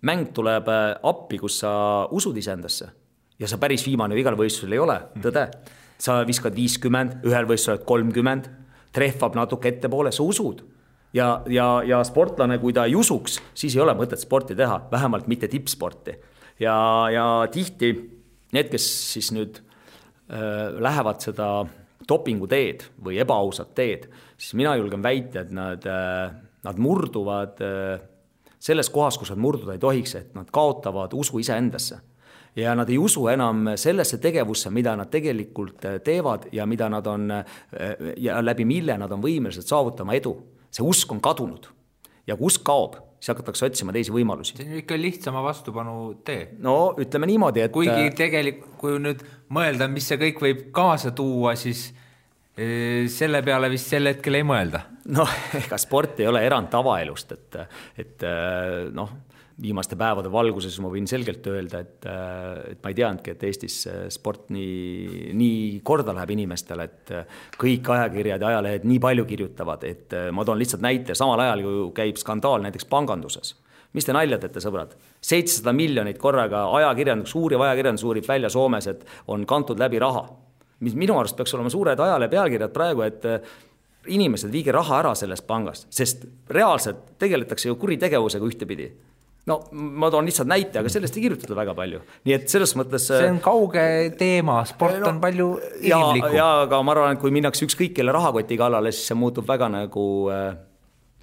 mäng 0.03 0.33
tuleb 0.36 0.67
äh, 0.72 0.91
appi, 1.03 1.39
kus 1.41 1.62
sa 1.63 1.72
usud 2.12 2.38
iseendasse 2.38 2.89
ja 3.39 3.50
sa 3.50 3.60
päris 3.62 3.86
viimane 3.88 4.15
ju 4.15 4.24
igal 4.24 4.38
võistlusel 4.39 4.75
ei 4.75 4.81
ole, 4.81 4.98
tõde. 5.24 5.48
sa 6.03 6.22
viskad 6.27 6.55
viiskümmend, 6.55 7.22
ühel 7.27 7.48
võistlusel 7.48 7.83
kolmkümmend, 7.88 8.50
trehvab 8.93 9.38
natuke 9.38 9.72
ettepoole, 9.72 10.12
sa 10.12 10.24
usud. 10.24 10.63
ja, 11.13 11.43
ja, 11.48 11.81
ja 11.86 12.03
sportlane, 12.03 12.57
kui 12.60 12.74
ta 12.74 12.86
ei 12.86 12.95
usuks, 12.95 13.39
siis 13.53 13.75
ei 13.75 13.81
ole 13.81 13.95
mõtet 13.98 14.19
sporti 14.19 14.55
teha, 14.55 14.81
vähemalt 14.91 15.27
mitte 15.27 15.48
tippsporti. 15.48 16.17
ja, 16.60 16.75
ja 17.12 17.48
tihti 17.51 17.93
need, 18.53 18.69
kes 18.69 18.88
siis 19.13 19.31
nüüd 19.33 19.60
äh, 19.60 20.74
lähevad 20.79 21.22
seda 21.22 21.65
dopingu 22.07 22.48
teed 22.48 22.83
või 23.03 23.19
ebaausat 23.24 23.74
teed, 23.75 24.10
siis 24.38 24.53
mina 24.60 24.75
julgen 24.75 25.03
väita, 25.03 25.41
et 25.41 25.51
nad 25.51 25.86
äh,, 25.88 26.33
nad 26.63 26.79
murduvad 26.79 27.62
äh, 27.63 28.01
selles 28.63 28.89
kohas, 28.89 29.17
kus 29.20 29.34
nad 29.34 29.41
murduda 29.43 29.75
ei 29.75 29.82
tohiks, 29.82 30.15
et 30.15 30.34
nad 30.38 30.50
kaotavad 30.51 31.13
usu 31.13 31.39
iseendasse. 31.43 32.00
ja 32.55 32.75
nad 32.75 32.89
ei 32.89 32.98
usu 33.01 33.27
enam 33.27 33.72
sellesse 33.75 34.17
tegevusse, 34.22 34.70
mida 34.70 34.96
nad 34.96 35.10
tegelikult 35.10 35.86
äh, 35.86 36.00
teevad 36.03 36.46
ja 36.51 36.65
mida 36.65 36.89
nad 36.89 37.08
on 37.08 37.32
äh, 37.32 37.46
ja 38.17 38.46
läbi 38.46 38.65
mille 38.65 38.98
nad 38.98 39.12
on 39.12 39.22
võimelised 39.22 39.65
saavutama 39.65 40.13
edu. 40.13 40.36
see 40.72 40.86
usk 40.86 41.12
on 41.12 41.22
kadunud 41.22 41.67
ja 42.27 42.38
kui 42.38 42.46
usk 42.46 42.63
kaob, 42.63 42.96
siis 43.20 43.34
hakatakse 43.34 43.65
otsima 43.65 43.91
teisi 43.91 44.13
võimalusi. 44.13 44.58
see 44.58 44.70
on 44.70 44.77
ikka 44.84 44.98
lihtsama 44.98 45.43
vastupanu 45.43 46.13
tee. 46.25 46.53
no 46.60 46.93
ütleme 47.00 47.27
niimoodi, 47.27 47.65
et 47.65 47.72
kuigi 47.74 48.08
äh, 48.08 48.15
tegelikult, 48.15 48.77
kui 48.77 49.00
nüüd 49.00 49.25
mõelda, 49.50 49.89
mis 49.89 50.08
see 50.08 50.22
kõik 50.22 50.41
võib 50.46 50.63
kaasa 50.72 51.12
tuua, 51.12 51.55
siis 51.60 51.89
selle 52.53 53.41
peale 53.41 53.69
vist 53.74 53.89
sel 53.89 54.12
hetkel 54.12 54.38
ei 54.38 54.45
mõelda. 54.45 54.83
noh, 55.15 55.29
ega 55.63 55.77
sport 55.81 56.19
ei 56.22 56.27
ole 56.29 56.43
erand 56.45 56.69
tavaelust, 56.69 57.31
et, 57.33 57.57
et 58.03 58.25
noh, 58.93 59.13
viimaste 59.63 59.98
päevade 59.98 60.31
valguses 60.33 60.75
ma 60.81 60.89
võin 60.93 61.07
selgelt 61.10 61.45
öelda, 61.50 61.81
et, 61.81 62.05
et 62.74 62.79
ma 62.83 62.91
ei 62.91 62.98
teadnudki, 62.98 63.33
et 63.33 63.43
Eestis 63.50 63.79
sport 64.13 64.48
nii, 64.53 65.33
nii 65.38 65.81
korda 65.86 66.13
läheb 66.15 66.33
inimestele, 66.36 66.88
et 66.89 67.13
kõik 67.62 67.89
ajakirjad 67.95 68.45
ja 68.45 68.53
ajalehed 68.53 68.88
nii 68.89 69.01
palju 69.01 69.25
kirjutavad, 69.29 69.86
et 69.89 70.15
ma 70.33 70.45
toon 70.45 70.62
lihtsalt 70.62 70.86
näite, 70.86 71.17
samal 71.17 71.41
ajal 71.45 71.65
ju 71.65 71.91
käib 71.98 72.22
skandaal 72.22 72.65
näiteks 72.65 72.89
panganduses 72.89 73.55
mis 73.93 74.07
te 74.07 74.13
nalja 74.15 74.39
teete, 74.41 74.62
sõbrad? 74.63 74.95
seitsesada 75.24 75.74
miljonit 75.75 76.17
korraga 76.22 76.65
ajakirjandus, 76.79 77.36
uuriv 77.38 77.62
ajakirjandus 77.62 78.05
uurib 78.07 78.25
välja 78.27 78.50
Soomes, 78.50 78.88
et 78.89 79.05
on 79.29 79.45
kantud 79.45 79.79
läbi 79.79 80.01
raha 80.01 80.25
mis 80.83 80.97
minu 80.99 81.17
arust 81.19 81.37
peaks 81.39 81.55
olema 81.57 81.71
suured 81.73 81.99
ajalehe 81.99 82.31
pealkirjad 82.33 82.75
praegu, 82.75 83.05
et 83.07 83.25
äh, 83.29 83.55
inimesed, 84.13 84.51
viige 84.51 84.75
raha 84.75 84.99
ära 84.99 85.15
sellest 85.15 85.47
pangast, 85.47 85.87
sest 85.93 86.27
reaalselt 86.51 87.15
tegeletakse 87.21 87.69
ju 87.71 87.79
kuritegevusega 87.79 88.47
ühtepidi 88.51 88.91
no 89.49 89.57
ma 89.71 90.09
toon 90.11 90.27
lihtsalt 90.27 90.47
näite, 90.47 90.79
aga 90.79 90.91
sellest 90.91 91.17
ei 91.17 91.25
kirjutata 91.25 91.55
väga 91.57 91.75
palju, 91.75 92.01
nii 92.27 92.35
et 92.35 92.51
selles 92.51 92.75
mõttes. 92.79 93.09
see 93.09 93.31
on 93.31 93.41
kauge 93.43 93.85
teema, 94.19 94.61
sport 94.67 95.01
no, 95.01 95.09
on 95.11 95.19
palju 95.23 95.49
inimlikum. 95.81 96.35
ja, 96.37 96.49
aga 96.63 96.79
ma 96.85 96.95
arvan, 96.95 97.17
et 97.17 97.23
kui 97.23 97.33
minnakse 97.35 97.67
ükskõik 97.67 97.95
kelle 97.97 98.15
rahakoti 98.15 98.59
kallale, 98.59 98.93
siis 98.95 99.11
see 99.11 99.19
muutub 99.19 99.47
väga 99.47 99.67
nagu 99.73 100.05
äh, 100.31 100.53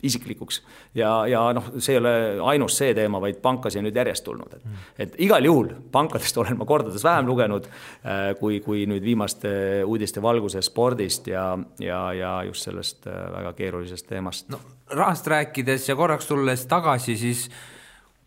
isiklikuks. 0.02 0.62
ja, 0.94 1.10
ja 1.26 1.42
noh, 1.56 1.70
see 1.78 1.94
ei 1.96 2.00
ole 2.00 2.12
ainus 2.52 2.76
see 2.80 2.94
teema, 2.96 3.20
vaid 3.22 3.40
pankasi 3.42 3.80
on 3.80 3.86
nüüd 3.88 3.96
järjest 3.96 4.24
tulnud, 4.26 4.56
et, 4.56 4.84
et 5.06 5.16
igal 5.26 5.44
juhul 5.44 5.72
pankadest 5.92 6.38
olen 6.40 6.58
ma 6.60 6.66
kordades 6.68 7.04
vähem 7.04 7.28
lugenud 7.28 7.68
äh, 7.68 8.30
kui, 8.40 8.60
kui 8.64 8.86
nüüd 8.90 9.04
viimaste 9.04 9.50
uudiste 9.86 10.22
valguses 10.22 10.70
spordist 10.70 11.30
ja, 11.30 11.52
ja, 11.82 12.02
ja 12.16 12.36
just 12.48 12.68
sellest 12.68 13.08
äh, 13.10 13.18
väga 13.36 13.52
keerulisest 13.58 14.08
teemast. 14.10 14.48
no 14.52 14.60
rahast 14.90 15.28
rääkides 15.30 15.88
ja 15.88 15.96
korraks 15.96 16.26
tulles 16.30 16.66
tagasi, 16.70 17.16
siis 17.20 17.48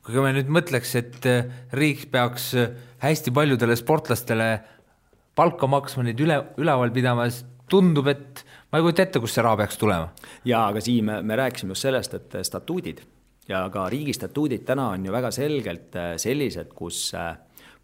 kui 0.04 0.20
me 0.20 0.34
nüüd 0.36 0.52
mõtleks, 0.52 0.96
et 1.00 1.26
äh, 1.30 1.50
riik 1.74 2.10
peaks 2.12 2.54
hästi 3.04 3.34
paljudele 3.36 3.76
sportlastele 3.80 4.52
palka 5.36 5.68
maksma, 5.68 6.06
neid 6.06 6.22
üle, 6.22 6.38
üleval 6.62 6.94
pidama, 6.94 7.28
tundub, 7.72 8.08
et 8.12 8.44
ma 8.74 8.80
ei 8.80 8.86
kujuta 8.88 9.06
ette, 9.06 9.22
kust 9.22 9.38
see 9.38 9.46
raha 9.46 9.60
peaks 9.62 9.78
tulema. 9.78 10.10
jaa, 10.50 10.68
aga 10.72 10.82
Siim, 10.82 11.12
me 11.22 11.36
rääkisime 11.38 11.76
just 11.76 11.86
sellest, 11.86 12.14
et 12.18 12.40
statuudid 12.42 13.04
ja 13.48 13.68
ka 13.70 13.86
riigi 13.92 14.16
statuudid 14.18 14.66
täna 14.66 14.90
on 14.96 15.06
ju 15.06 15.14
väga 15.14 15.30
selgelt 15.32 15.96
äh, 16.00 16.16
sellised, 16.18 16.74
kus 16.74 17.12
äh, 17.14 17.36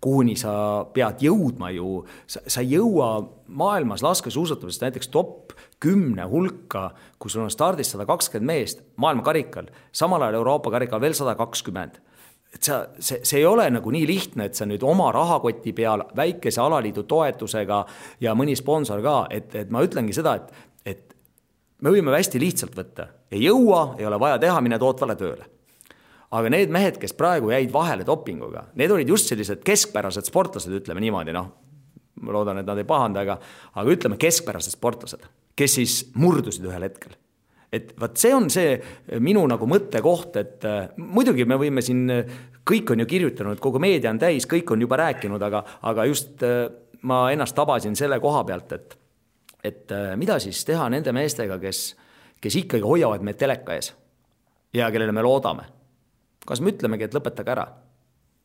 kuhuni 0.01 0.34
sa 0.39 0.51
pead 0.96 1.22
jõudma 1.22 1.69
ju, 1.75 2.01
sa 2.25 2.63
ei 2.63 2.74
jõua 2.74 3.12
maailmas 3.62 4.01
laskesuusatamises 4.01 4.81
näiteks 4.81 5.12
top 5.13 5.53
kümne 5.79 6.25
hulka, 6.31 6.89
kui 7.19 7.31
sul 7.31 7.46
on 7.46 7.53
stardis 7.53 7.93
sada 7.93 8.08
kakskümmend 8.10 8.50
meest 8.50 8.81
maailmakarikal, 8.98 9.69
samal 9.91 10.24
ajal 10.25 10.39
Euroopa 10.41 10.72
karikal 10.74 11.03
veel 11.03 11.17
sada 11.17 11.36
kakskümmend 11.38 12.00
et 12.50 12.65
sa, 12.65 12.79
see, 12.98 13.19
see 13.27 13.41
ei 13.43 13.46
ole 13.46 13.67
nagu 13.69 13.91
nii 13.93 14.08
lihtne, 14.10 14.48
et 14.50 14.58
sa 14.58 14.65
nüüd 14.65 14.81
oma 14.88 15.12
rahakoti 15.13 15.74
peal 15.77 16.01
väikese 16.17 16.62
alaliidu 16.63 17.03
toetusega 17.10 17.84
ja 18.25 18.34
mõni 18.38 18.55
sponsor 18.58 19.03
ka, 19.05 19.19
et, 19.34 19.53
et 19.60 19.69
ma 19.74 19.84
ütlengi 19.86 20.15
seda, 20.17 20.34
et 20.39 20.68
me 21.81 21.93
võime 21.93 22.13
hästi 22.15 22.41
lihtsalt 22.41 22.75
võtta, 22.77 23.07
ei 23.31 23.43
jõua, 23.45 23.95
ei 24.00 24.07
ole 24.07 24.19
vaja 24.19 24.39
teha, 24.41 24.59
mine 24.62 24.79
Tootvale 24.79 25.15
tööle. 25.19 25.48
aga 26.31 26.50
need 26.53 26.69
mehed, 26.69 27.00
kes 27.01 27.15
praegu 27.17 27.50
jäid 27.50 27.71
vahele 27.74 28.05
dopinguga, 28.05 28.67
need 28.77 28.91
olid 28.93 29.09
just 29.09 29.31
sellised 29.31 29.63
keskpärased 29.65 30.27
sportlased, 30.29 30.74
ütleme 30.77 31.01
niimoodi, 31.01 31.33
noh, 31.33 31.48
ma 32.21 32.36
loodan, 32.36 32.59
et 32.62 32.67
nad 32.67 32.77
ei 32.77 32.86
pahanda, 32.86 33.24
aga, 33.25 33.39
aga 33.74 33.95
ütleme 33.95 34.19
keskpärased 34.21 34.75
sportlased, 34.75 35.25
kes 35.57 35.79
siis 35.79 35.95
murdusid 36.19 36.67
ühel 36.69 36.86
hetkel 36.86 37.17
et 37.74 37.93
vot 38.01 38.17
see 38.17 38.33
on 38.33 38.48
see 38.50 38.77
minu 39.21 39.43
nagu 39.50 39.67
mõttekoht, 39.69 40.38
et 40.41 40.65
äh, 40.65 40.88
muidugi 40.98 41.45
me 41.45 41.57
võime 41.62 41.83
siin, 41.86 42.07
kõik 42.65 42.93
on 42.93 43.03
ju 43.03 43.09
kirjutanud, 43.09 43.59
kogu 43.62 43.81
meedia 43.81 44.09
on 44.09 44.21
täis, 44.21 44.48
kõik 44.50 44.74
on 44.74 44.81
juba 44.81 44.98
rääkinud, 45.03 45.43
aga, 45.45 45.62
aga 45.89 46.05
just 46.09 46.41
äh, 46.45 46.65
ma 47.05 47.27
ennast 47.33 47.55
tabasin 47.57 47.95
selle 47.98 48.19
koha 48.24 48.43
pealt, 48.48 48.74
et, 48.75 48.98
et 49.63 49.91
äh, 49.91 50.13
mida 50.17 50.39
siis 50.39 50.61
teha 50.65 50.89
nende 50.89 51.13
meestega, 51.15 51.59
kes, 51.59 51.95
kes 52.41 52.55
ikkagi 52.63 52.85
hoiavad 52.85 53.25
meid 53.25 53.39
teleka 53.39 53.75
ees 53.75 53.93
ja 54.73 54.91
kellele 54.91 55.11
me 55.15 55.25
loodame. 55.25 55.67
kas 56.45 56.61
me 56.61 56.71
ütlemegi, 56.71 57.09
et 57.09 57.15
lõpetage 57.15 57.55
ära? 57.55 57.67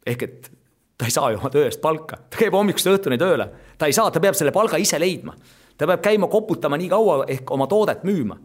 ehk 0.07 0.23
et 0.23 0.51
ta 0.99 1.07
ei 1.09 1.15
saa 1.15 1.31
ju 1.33 1.39
oma 1.39 1.51
töö 1.51 1.65
eest 1.67 1.81
palka, 1.83 2.19
ta 2.31 2.39
käib 2.39 2.55
hommikust 2.55 2.87
õhtuni 2.87 3.19
tööle, 3.19 3.49
ta 3.79 3.87
ei 3.87 3.97
saa, 3.97 4.11
ta 4.11 4.21
peab 4.21 4.37
selle 4.39 4.53
palga 4.53 4.79
ise 4.79 4.99
leidma. 4.99 5.35
ta 5.77 5.87
peab 5.87 6.03
käima 6.03 6.29
koputama 6.29 6.77
nii 6.79 6.91
kaua 6.93 7.25
ehk 7.29 7.51
oma 7.51 7.67
toodet 7.71 8.05
müüma 8.05 8.39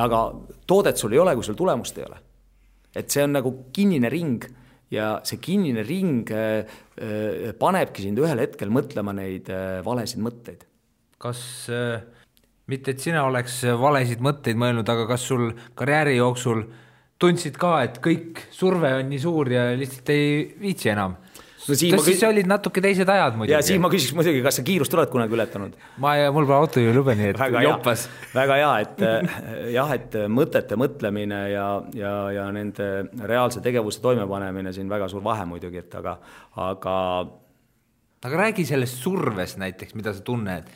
aga 0.00 0.24
toodet 0.66 0.96
sul 0.96 1.12
ei 1.12 1.20
ole, 1.20 1.34
kui 1.36 1.44
sul 1.44 1.58
tulemust 1.58 1.98
ei 1.98 2.06
ole. 2.06 2.20
et 2.94 3.08
see 3.08 3.22
on 3.24 3.32
nagu 3.32 3.50
kinnine 3.72 4.08
ring 4.12 4.42
ja 4.92 5.14
see 5.24 5.38
kinnine 5.40 5.80
ring 5.86 6.28
äh, 6.28 6.66
äh, 7.00 7.54
panebki 7.56 8.04
sind 8.04 8.20
ühel 8.20 8.42
hetkel 8.42 8.68
mõtlema 8.68 9.14
neid 9.16 9.48
äh, 9.48 9.80
valesid 9.84 10.20
mõtteid. 10.20 10.66
Kas 11.22 11.42
äh, 11.70 12.02
mitte, 12.70 12.94
et 12.94 13.02
sina 13.02 13.24
oleks 13.28 13.62
valesid 13.78 14.22
mõtteid 14.24 14.58
mõelnud, 14.58 14.88
aga 14.88 15.08
kas 15.10 15.26
sul 15.30 15.50
karjääri 15.78 16.18
jooksul 16.18 16.64
tundsid 17.22 17.58
ka, 17.60 17.76
et 17.86 18.00
kõik 18.02 18.46
surve 18.54 18.96
on 18.98 19.10
nii 19.10 19.22
suur 19.22 19.50
ja 19.52 19.70
lihtsalt 19.78 20.14
ei 20.14 20.32
viitsi 20.62 20.92
enam? 20.94 21.18
no 21.62 21.76
siin 21.78 21.94
kas 21.94 22.06
siis 22.08 22.18
küs... 22.18 22.24
olid 22.26 22.48
natuke 22.50 22.82
teised 22.82 23.08
ajad 23.08 23.36
muidugi? 23.38 23.54
ja 23.54 23.60
siis 23.62 23.78
ma 23.82 23.90
küsiks 23.92 24.14
muidugi, 24.18 24.40
kas 24.42 24.58
sa 24.58 24.64
kiirust 24.66 24.94
oled 24.96 25.10
kunagi 25.12 25.36
ületanud? 25.36 25.76
ma, 26.02 26.14
mul 26.34 26.48
pole 26.48 26.58
autojuhilube, 26.58 27.14
nii 27.18 27.28
et 27.32 27.38
väga 27.38 27.62
joppas. 27.66 28.06
väga 28.34 28.58
hea, 28.58 28.72
et 28.86 29.04
äh, 29.06 29.36
jah, 29.76 29.92
et 29.94 30.16
mõtete 30.32 30.78
mõtlemine 30.80 31.42
ja, 31.52 31.68
ja, 31.98 32.14
ja 32.34 32.48
nende 32.54 32.90
reaalse 33.22 33.62
tegevuse 33.64 34.02
toimepanemine 34.02 34.74
siin 34.74 34.90
väga 34.90 35.10
suur 35.12 35.22
vahe 35.24 35.46
muidugi, 35.48 35.84
et 35.84 35.98
aga, 36.02 36.16
aga 36.66 36.96
aga 38.22 38.44
räägi 38.46 38.66
sellest 38.66 39.02
survest 39.02 39.58
näiteks, 39.62 39.94
mida 39.98 40.14
sa 40.14 40.24
tunned 40.26 40.70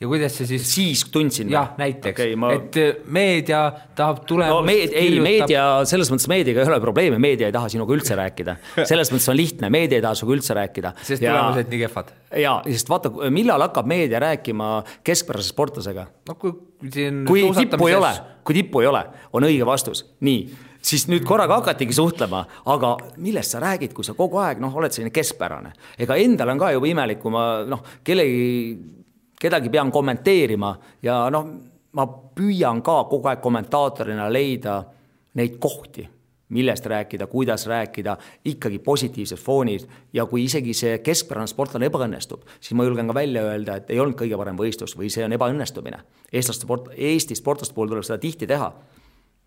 ja 0.00 0.08
kuidas 0.10 0.34
see 0.36 0.46
siis? 0.50 0.66
siis 0.74 1.04
tundsin. 1.12 1.48
jah, 1.50 1.70
näiteks 1.80 2.12
okay,, 2.12 2.34
ma... 2.36 2.50
et 2.52 2.76
äh, 2.80 2.98
meedia 3.12 3.60
tahab 3.96 4.26
tulemust 4.28 4.58
no, 4.58 4.66
meed, 4.66 4.92
ei, 4.92 5.16
meedia, 5.24 5.62
selles 5.88 6.10
mõttes 6.12 6.28
meediaga 6.28 6.60
ei 6.60 6.70
ole 6.72 6.80
probleemi, 6.84 7.20
meedia 7.22 7.48
ei 7.48 7.54
taha 7.54 7.70
sinuga 7.72 7.96
üldse 7.96 8.18
rääkida. 8.18 8.58
selles 8.90 9.12
mõttes 9.14 9.30
on 9.32 9.38
lihtne, 9.38 9.70
meedia 9.72 10.00
ei 10.00 10.04
taha 10.04 10.18
sinuga 10.20 10.36
üldse 10.36 10.56
rääkida. 10.58 10.92
sest 11.00 11.24
ja, 11.24 11.32
tulemused 11.32 11.72
nii 11.72 11.80
kehvad. 11.86 12.12
jaa, 12.42 12.58
sest 12.68 12.92
vaata, 12.92 13.12
millal 13.32 13.64
hakkab 13.68 13.88
meedia 13.88 14.20
rääkima 14.26 14.70
keskpärase 15.06 15.54
sportlasega? 15.54 16.06
no 16.28 16.36
kui 16.40 16.52
siin 16.92 17.24
kui 17.28 17.46
tippu 17.56 17.88
ei 17.88 17.96
ole, 17.96 18.12
kui 18.44 18.58
tippu 18.60 18.84
ei 18.84 18.90
ole, 18.92 19.00
on 19.32 19.48
õige 19.48 19.64
vastus, 19.68 20.04
nii 20.26 20.44
siis 20.86 21.08
nüüd 21.10 21.24
korraga 21.26 21.56
hakatigi 21.58 21.96
suhtlema, 21.96 22.44
aga 22.70 22.92
millest 23.18 23.56
sa 23.56 23.62
räägid, 23.64 23.96
kui 23.96 24.04
sa 24.06 24.12
kogu 24.14 24.38
aeg 24.44 24.60
noh, 24.62 24.76
oled 24.76 24.92
selline 24.94 25.10
keskpärane. 25.10 25.72
ega 25.98 26.20
endal 26.20 26.52
on 26.52 26.60
ka 26.60 26.70
juba 26.76 26.92
imelik, 26.92 27.18
kui 27.24 27.32
ma 27.34 27.46
noh, 27.66 27.82
kellegi 28.06 28.44
kedagi 29.40 29.70
pean 29.70 29.92
kommenteerima 29.92 30.74
ja 31.02 31.24
noh, 31.30 31.48
ma 31.96 32.06
püüan 32.36 32.82
ka 32.84 33.04
kogu 33.10 33.30
aeg 33.30 33.40
kommentaatorina 33.44 34.28
leida 34.32 34.80
neid 35.36 35.58
kohti, 35.60 36.06
millest 36.48 36.86
rääkida, 36.86 37.26
kuidas 37.26 37.66
rääkida, 37.66 38.16
ikkagi 38.44 38.78
positiivses 38.78 39.40
foonis 39.42 39.86
ja 40.12 40.26
kui 40.26 40.44
isegi 40.46 40.74
see 40.74 40.98
keskpärane 41.04 41.50
sportlane 41.50 41.90
ebaõnnestub, 41.90 42.44
siis 42.60 42.76
ma 42.78 42.86
julgen 42.86 43.10
ka 43.10 43.16
välja 43.16 43.42
öelda, 43.48 43.80
et 43.80 43.90
ei 43.90 44.00
olnud 44.00 44.16
kõige 44.18 44.38
parem 44.38 44.58
võistlus 44.58 44.96
või 44.96 45.10
see 45.12 45.24
on 45.26 45.34
ebaõnnestumine. 45.36 45.98
eestlaste 46.32 46.68
sport, 46.68 46.92
Eesti 46.96 47.34
sportlaste 47.34 47.74
puhul 47.74 47.90
tuleb 47.92 48.06
seda 48.06 48.18
tihti 48.22 48.46
teha 48.46 48.72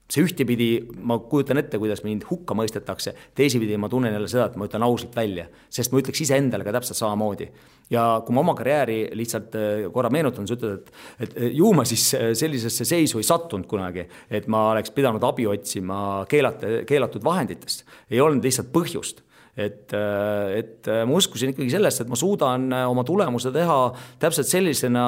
see 0.09 0.25
ühtepidi, 0.25 0.69
ma 1.05 1.19
kujutan 1.21 1.59
ette, 1.61 1.77
kuidas 1.81 2.01
mind 2.05 2.25
hukka 2.29 2.55
mõistetakse, 2.57 3.13
teisipidi 3.37 3.77
ma 3.77 3.89
tunnen 3.91 4.13
jälle 4.15 4.29
seda, 4.31 4.47
et 4.49 4.55
ma 4.57 4.65
ütlen 4.65 4.85
ausalt 4.85 5.13
välja, 5.15 5.45
sest 5.69 5.93
ma 5.93 6.01
ütleks 6.01 6.23
iseendale 6.25 6.65
ka 6.65 6.73
täpselt 6.73 6.97
samamoodi. 6.97 7.49
ja 7.89 8.21
kui 8.25 8.33
ma 8.33 8.41
oma 8.41 8.53
karjääri 8.57 8.97
lihtsalt 9.17 9.55
äh, 9.57 9.85
korra 9.93 10.09
meenutan, 10.13 10.47
sa 10.49 10.57
ütled, 10.57 10.89
et, 11.19 11.29
et 11.29 11.37
ju 11.57 11.71
ma 11.77 11.85
siis 11.85 12.07
äh, 12.17 12.31
sellisesse 12.37 12.85
seisu 12.85 13.21
ei 13.21 13.25
sattunud 13.25 13.69
kunagi, 13.69 14.07
et 14.29 14.47
ma 14.49 14.69
oleks 14.73 14.93
pidanud 14.93 15.23
abi 15.25 15.45
otsima 15.49 16.25
keelata, 16.29 16.83
keelatud 16.89 17.25
vahenditest, 17.25 17.85
ei 18.09 18.21
olnud 18.21 18.45
lihtsalt 18.45 18.71
põhjust. 18.73 19.25
Et, 19.59 19.91
äh, 19.93 20.57
et 20.61 20.89
ma 21.05 21.17
uskusin 21.17 21.53
ikkagi 21.53 21.69
sellesse, 21.73 22.05
et 22.05 22.09
ma 22.09 22.17
suudan 22.17 22.69
oma 22.79 23.03
tulemuse 23.05 23.51
teha 23.53 23.77
täpselt 24.21 24.47
sellisena, 24.49 25.05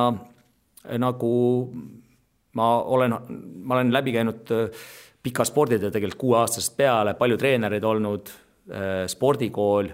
nagu 1.00 1.32
ma 2.54 2.82
olen, 2.84 3.16
ma 3.64 3.76
olen 3.76 3.94
läbi 3.94 4.14
käinud 4.16 4.52
äh, 4.52 4.84
pika 5.24 5.46
sporditee 5.46 5.92
tegelikult 5.92 6.20
kuueaastasest 6.20 6.76
peale, 6.78 7.14
palju 7.20 7.38
treenereid 7.38 7.84
olnud, 7.84 8.32
äh, 8.72 9.06
spordikool, 9.12 9.92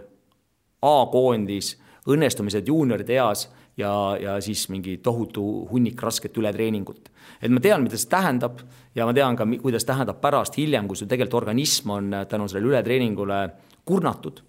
A-koondis, 0.88 1.74
õnnestumised 2.08 2.67
juunioride 2.70 3.15
eas 3.17 3.48
ja, 3.78 3.91
ja 4.22 4.36
siis 4.41 4.67
mingi 4.70 4.98
tohutu 5.04 5.43
hunnik 5.72 6.02
rasket 6.02 6.38
ületreeningut. 6.38 7.10
et 7.41 7.52
ma 7.52 7.60
tean, 7.60 7.84
mida 7.84 7.98
see 7.98 8.10
tähendab 8.10 8.62
ja 8.96 9.06
ma 9.06 9.13
tean 9.13 9.36
ka, 9.36 9.48
kuidas 9.62 9.86
tähendab 9.86 10.22
pärast, 10.22 10.58
hiljem, 10.58 10.88
kui 10.88 10.98
sul 10.98 11.10
tegelikult 11.10 11.41
organism 11.43 11.96
on 11.98 12.13
äh, 12.13 12.28
tänu 12.28 12.48
sellele 12.48 12.74
ületreeningule 12.74 13.50
kurnatud. 13.86 14.41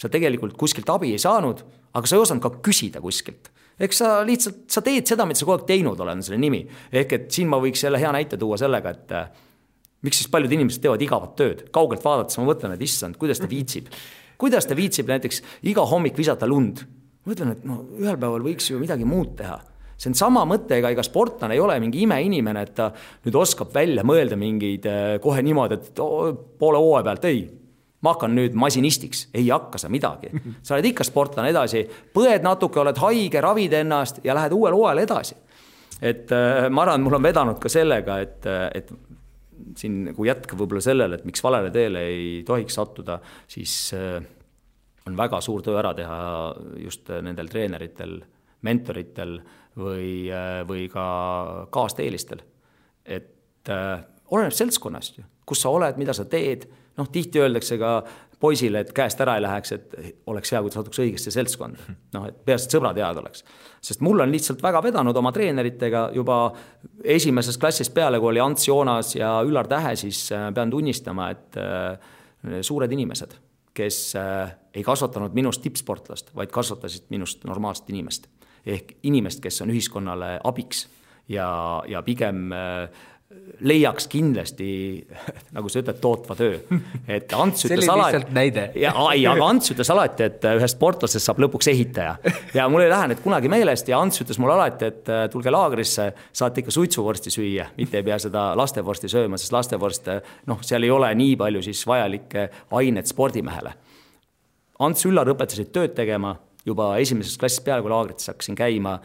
sa 0.00 0.08
tegelikult 0.08 0.56
kuskilt 0.58 0.88
abi 0.90 1.12
ei 1.12 1.18
saanud, 1.18 1.64
aga 1.94 2.06
sa 2.06 2.16
ei 2.16 2.22
osanud 2.22 2.42
ka 2.42 2.50
küsida 2.62 3.00
kuskilt 3.00 3.52
eks 3.82 4.02
sa 4.02 4.10
lihtsalt, 4.26 4.64
sa 4.72 4.82
teed 4.84 5.08
seda, 5.10 5.26
mida 5.28 5.40
sa 5.40 5.46
kogu 5.48 5.58
aeg 5.58 5.68
teinud 5.68 6.00
oled, 6.00 6.20
on 6.20 6.26
selle 6.26 6.40
nimi. 6.42 6.62
ehk 6.92 7.16
et 7.18 7.30
siin 7.34 7.50
ma 7.50 7.60
võiks 7.62 7.82
jälle 7.84 8.00
hea 8.02 8.12
näite 8.14 8.38
tuua 8.40 8.58
sellega, 8.60 8.94
et 8.94 9.14
äh, 9.18 9.28
miks 10.06 10.22
siis 10.22 10.30
paljud 10.32 10.52
inimesed 10.52 10.82
teevad 10.84 11.02
igavat 11.02 11.36
tööd, 11.38 11.66
kaugelt 11.74 12.04
vaadates 12.04 12.38
ma 12.38 12.48
mõtlen, 12.48 12.76
et 12.76 12.86
issand, 12.86 13.18
kuidas 13.20 13.42
ta 13.42 13.50
viitsib. 13.50 13.90
kuidas 14.38 14.66
ta 14.66 14.78
viitsib 14.78 15.10
näiteks 15.10 15.42
iga 15.70 15.86
hommik 15.86 16.18
visata 16.18 16.46
lund? 16.46 16.84
ma 17.22 17.36
ütlen, 17.36 17.52
et 17.54 17.66
no 17.66 17.84
ühel 18.00 18.18
päeval 18.18 18.42
võiks 18.42 18.70
ju 18.70 18.80
midagi 18.82 19.06
muud 19.06 19.36
teha 19.38 19.60
see 20.02 20.10
on 20.10 20.16
sama 20.18 20.42
mõte, 20.48 20.74
ega, 20.80 20.90
ega 20.90 21.02
sportlane 21.06 21.54
ei 21.54 21.60
ole 21.62 21.76
mingi 21.78 22.02
imeinimene, 22.02 22.64
et 22.66 22.72
ta 22.74 22.88
nüüd 23.22 23.36
oskab 23.38 23.70
välja 23.74 24.02
mõelda 24.06 24.38
mingeid 24.38 24.86
äh, 24.90 25.02
kohe 25.22 25.42
niimoodi, 25.46 25.78
et 25.78 26.00
poole 26.58 26.80
hooaja 26.82 27.06
pealt 27.06 27.28
ei, 27.30 27.44
ma 28.02 28.14
hakkan 28.14 28.34
nüüd 28.34 28.56
masinistiks, 28.58 29.28
ei 29.34 29.48
hakka 29.48 29.78
sa 29.78 29.90
midagi. 29.92 30.32
sa 30.66 30.76
oled 30.76 30.90
ikka 30.90 31.06
sportlane 31.06 31.52
edasi, 31.54 31.84
põed 32.14 32.44
natuke, 32.44 32.82
oled 32.82 32.98
haige, 33.02 33.40
ravid 33.44 33.78
ennast 33.82 34.22
ja 34.26 34.36
lähed 34.38 34.54
uuel 34.56 34.76
hooajal 34.78 35.02
edasi. 35.04 35.38
et 36.02 36.32
äh, 36.34 36.68
ma 36.70 36.82
arvan, 36.82 37.02
mul 37.02 37.18
on 37.20 37.22
vedanud 37.22 37.58
ka 37.62 37.70
sellega, 37.70 38.18
et, 38.24 38.46
äh, 38.50 38.68
et 38.74 38.92
siin 39.78 40.04
nagu 40.08 40.26
jätkab 40.26 40.58
võib-olla 40.58 40.82
sellele, 40.82 41.18
et 41.18 41.26
miks 41.28 41.42
valele 41.44 41.70
teele 41.70 42.02
ei 42.10 42.28
tohiks 42.46 42.74
sattuda, 42.74 43.20
siis 43.50 43.74
äh, 43.94 44.18
on 45.06 45.16
väga 45.18 45.40
suur 45.42 45.62
töö 45.62 45.78
ära 45.78 45.94
teha 45.94 46.18
just 46.82 47.10
nendel 47.22 47.50
treeneritel, 47.50 48.20
mentoritel 48.62 49.38
või, 49.78 50.30
või 50.68 50.86
ka 50.90 51.04
kaasteelistel. 51.74 52.42
et 53.04 53.70
äh, 53.70 54.04
oleneb 54.30 54.54
seltskonnast 54.54 55.18
ju, 55.18 55.24
kus 55.46 55.62
sa 55.64 55.72
oled, 55.74 55.98
mida 55.98 56.14
sa 56.16 56.24
teed 56.24 56.68
noh, 56.96 57.08
tihti 57.12 57.40
öeldakse 57.40 57.78
ka 57.80 57.94
poisile, 58.42 58.82
et 58.82 58.90
käest 58.94 59.20
ära 59.22 59.36
ei 59.38 59.44
läheks, 59.44 59.74
et 59.76 59.92
oleks 60.30 60.50
hea, 60.52 60.60
kui 60.62 60.72
ta 60.72 60.80
satuks 60.80 61.00
õigesse 61.04 61.32
seltskonda. 61.34 61.94
noh, 62.16 62.26
et 62.30 62.40
peaasi, 62.46 62.66
et 62.66 62.74
sõbrad 62.76 62.98
head 62.98 63.20
oleks. 63.20 63.44
sest 63.82 64.02
mul 64.02 64.24
on 64.24 64.32
lihtsalt 64.32 64.62
väga 64.62 64.82
vedanud 64.82 65.16
oma 65.16 65.32
treeneritega 65.34 66.08
juba 66.16 66.40
esimesest 67.04 67.60
klassist 67.62 67.94
peale, 67.94 68.18
kui 68.20 68.32
oli 68.32 68.42
Ants 68.42 68.66
Joonas 68.68 69.14
ja 69.16 69.36
Üllar 69.46 69.70
Tähe, 69.70 69.94
siis 69.96 70.24
äh, 70.34 70.50
pean 70.54 70.70
tunnistama, 70.70 71.30
et 71.30 71.60
äh, 71.60 72.10
suured 72.66 72.92
inimesed, 72.92 73.36
kes 73.74 74.00
äh, 74.18 74.56
ei 74.74 74.82
kasvatanud 74.82 75.36
minust 75.38 75.62
tippsportlast, 75.62 76.34
vaid 76.34 76.50
kasvatasid 76.50 77.10
minust 77.14 77.44
normaalset 77.48 77.90
inimest. 77.94 78.26
ehk 78.66 78.92
inimest, 79.02 79.40
kes 79.42 79.62
on 79.62 79.70
ühiskonnale 79.74 80.36
abiks 80.44 80.86
ja, 81.28 81.82
ja 81.88 82.02
pigem 82.02 82.52
leiaks 83.62 84.08
kindlasti, 84.10 84.68
nagu 85.56 85.70
sa 85.70 85.80
ütled, 85.82 85.98
tootva 86.02 86.36
töö. 86.38 86.58
et 87.06 87.32
Ants 87.36 87.64
ütles 87.66 87.88
alati. 87.90 88.22
ei, 89.14 89.26
aga 89.28 89.46
Ants 89.46 89.72
ütles 89.74 89.90
alati, 89.92 90.26
et 90.28 90.46
ühest 90.50 90.76
sportlasest 90.76 91.28
saab 91.28 91.42
lõpuks 91.44 91.70
ehitaja. 91.70 92.16
ja 92.56 92.66
mul 92.72 92.84
ei 92.86 92.90
lähe 92.92 93.12
need 93.12 93.22
kunagi 93.24 93.50
meelest 93.52 93.90
ja 93.90 94.00
Ants 94.02 94.22
ütles 94.24 94.40
mulle 94.42 94.56
alati, 94.56 94.90
et 94.90 95.10
äh, 95.12 95.24
tulge 95.32 95.54
laagrisse, 95.54 96.10
saate 96.34 96.62
ikka 96.62 96.74
suitsuvorsti 96.74 97.34
süüa, 97.34 97.68
mitte 97.78 98.00
ei 98.00 98.06
pea 98.06 98.18
seda 98.22 98.50
lastevorsti 98.58 99.10
sööma, 99.12 99.40
sest 99.40 99.54
lastevorst, 99.54 100.12
noh, 100.50 100.62
seal 100.66 100.86
ei 100.86 100.92
ole 100.94 101.12
nii 101.18 101.38
palju 101.40 101.64
siis 101.68 101.84
vajalikke 101.88 102.48
ainet 102.78 103.10
spordimehele. 103.10 103.74
Ants 104.82 105.06
Üllar 105.06 105.28
õpetasid 105.30 105.70
tööd 105.74 105.92
tegema 105.94 106.34
juba 106.66 106.96
esimesest 107.02 107.38
klassist 107.38 107.64
peale, 107.66 107.82
kui 107.84 107.92
laagrites 107.92 108.30
hakkasin 108.32 108.58
käima, 108.58 108.96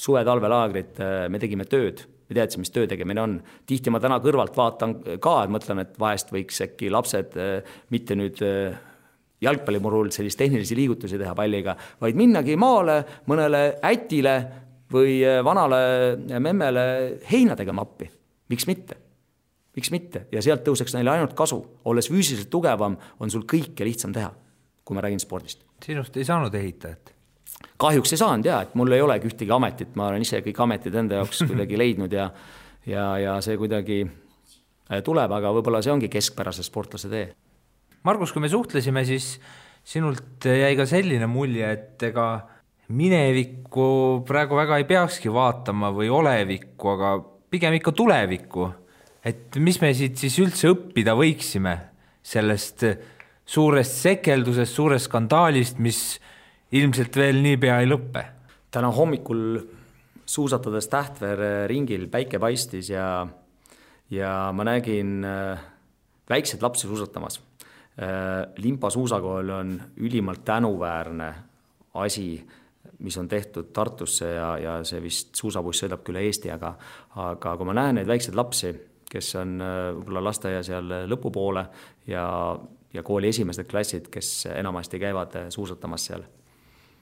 suve-talvelaagrid, 0.00 0.98
me 1.30 1.38
tegime 1.40 1.64
tööd 1.70 2.02
me 2.34 2.40
teadsime, 2.40 2.64
mis 2.64 2.72
töö 2.74 2.88
tegemine 2.90 3.22
on. 3.22 3.36
tihti 3.66 3.92
ma 3.92 4.00
täna 4.02 4.18
kõrvalt 4.22 4.56
vaatan 4.58 4.96
ka, 5.22 5.36
et 5.44 5.52
mõtlen, 5.54 5.84
et 5.84 5.94
vahest 6.00 6.32
võiks 6.34 6.60
äkki 6.66 6.90
lapsed 6.92 7.38
äh, 7.38 7.76
mitte 7.94 8.16
nüüd 8.18 8.42
äh, 8.44 8.74
jalgpallimurul 9.44 10.10
sellist 10.14 10.40
tehnilisi 10.40 10.76
liigutusi 10.78 11.20
teha 11.20 11.34
palliga, 11.36 11.76
vaid 12.00 12.18
minnagi 12.18 12.56
maale 12.60 13.00
mõnele 13.30 13.64
ätile 13.86 14.36
või 14.92 15.20
äh, 15.22 15.40
vanale 15.46 15.80
memmele 16.34 16.84
heina 17.30 17.56
tegema 17.58 17.86
appi. 17.86 18.10
miks 18.48 18.68
mitte? 18.70 19.00
miks 19.74 19.90
mitte 19.90 20.28
ja 20.30 20.42
sealt 20.42 20.62
tõuseks 20.66 20.94
neile 20.94 21.16
ainult 21.16 21.32
kasu, 21.34 21.58
olles 21.90 22.06
füüsiliselt 22.10 22.50
tugevam, 22.50 22.94
on 23.18 23.30
sul 23.30 23.42
kõike 23.42 23.86
lihtsam 23.86 24.12
teha, 24.14 24.30
kui 24.84 24.94
ma 24.94 25.02
räägin 25.02 25.22
spordist. 25.22 25.64
sinust 25.82 26.16
ei 26.16 26.26
saanud 26.26 26.54
ehitajat 26.54 27.13
kahjuks 27.80 28.14
ei 28.14 28.20
saanud 28.20 28.46
ja, 28.48 28.60
et 28.64 28.74
mul 28.78 28.92
ei 28.94 29.02
olegi 29.04 29.30
ühtegi 29.30 29.52
ametit, 29.54 29.94
ma 29.98 30.08
olen 30.10 30.22
ise 30.24 30.40
kõik 30.44 30.60
ametid 30.66 30.94
enda 30.94 31.22
jaoks 31.22 31.44
kuidagi 31.48 31.78
leidnud 31.80 32.12
ja 32.12 32.30
ja, 32.86 33.04
ja 33.18 33.36
see 33.44 33.56
kuidagi 33.60 34.02
äh, 34.04 35.02
tuleb, 35.04 35.32
aga 35.32 35.52
võib-olla 35.56 35.82
see 35.84 35.92
ongi 35.94 36.10
keskpärase 36.12 36.64
sportlase 36.66 37.10
tee. 37.12 37.28
Margus, 38.04 38.34
kui 38.34 38.44
me 38.44 38.50
suhtlesime, 38.52 39.04
siis 39.08 39.38
sinult 39.84 40.44
jäi 40.44 40.74
ka 40.76 40.86
selline 40.88 41.28
mulje, 41.30 41.70
et 41.72 42.04
ega 42.10 42.28
minevikku 42.94 43.86
praegu 44.28 44.58
väga 44.58 44.78
ei 44.80 44.88
peakski 44.88 45.32
vaatama 45.32 45.90
või 45.94 46.10
olevikku, 46.12 46.90
aga 46.96 47.14
pigem 47.50 47.78
ikka 47.78 47.94
tulevikku. 47.96 48.72
et 49.24 49.56
mis 49.56 49.80
me 49.80 49.94
siit 49.94 50.20
siis 50.20 50.36
üldse 50.38 50.68
õppida 50.68 51.14
võiksime 51.16 51.78
sellest 52.20 52.84
suurest 53.46 53.96
sekeldusest, 54.02 54.74
suurest 54.74 55.08
skandaalist, 55.08 55.78
mis 55.78 56.20
ilmselt 56.74 57.16
veel 57.16 57.38
niipea 57.42 57.78
ei 57.82 57.88
lõpe. 57.88 58.24
täna 58.74 58.90
hommikul 58.90 59.60
suusatades 60.26 60.88
Tähtvere 60.90 61.68
ringil 61.70 62.08
päike 62.10 62.40
paistis 62.42 62.90
ja, 62.90 63.26
ja 64.10 64.30
ma 64.52 64.66
nägin 64.66 65.22
äh, 65.24 65.62
väikseid 66.30 66.62
lapsi 66.62 66.88
suusatamas. 66.88 67.38
Äh, 67.94 68.50
Limpa 68.56 68.90
suusakool 68.90 69.48
on 69.54 69.76
ülimalt 69.96 70.44
tänuväärne 70.44 71.34
asi, 71.94 72.46
mis 72.98 73.18
on 73.18 73.28
tehtud 73.28 73.70
Tartusse 73.72 74.34
ja, 74.34 74.58
ja 74.58 74.76
see 74.84 75.02
vist 75.02 75.34
suusabuss 75.38 75.84
sõidab 75.84 76.02
küll 76.02 76.18
Eesti, 76.18 76.50
aga, 76.50 76.74
aga 77.22 77.56
kui 77.56 77.70
ma 77.70 77.78
näen 77.78 78.00
neid 78.00 78.10
väikseid 78.10 78.34
lapsi, 78.34 78.74
kes 79.10 79.34
on 79.38 79.60
võib-olla 79.62 80.24
lasteaia 80.26 80.62
seal 80.66 80.90
lõpupoole 81.06 81.68
ja, 82.10 82.24
ja 82.94 83.02
kooli 83.06 83.30
esimesed 83.30 83.70
klassid, 83.70 84.10
kes 84.10 84.48
enamasti 84.50 84.98
käivad 84.98 85.44
suusatamas 85.54 86.10
seal 86.10 86.26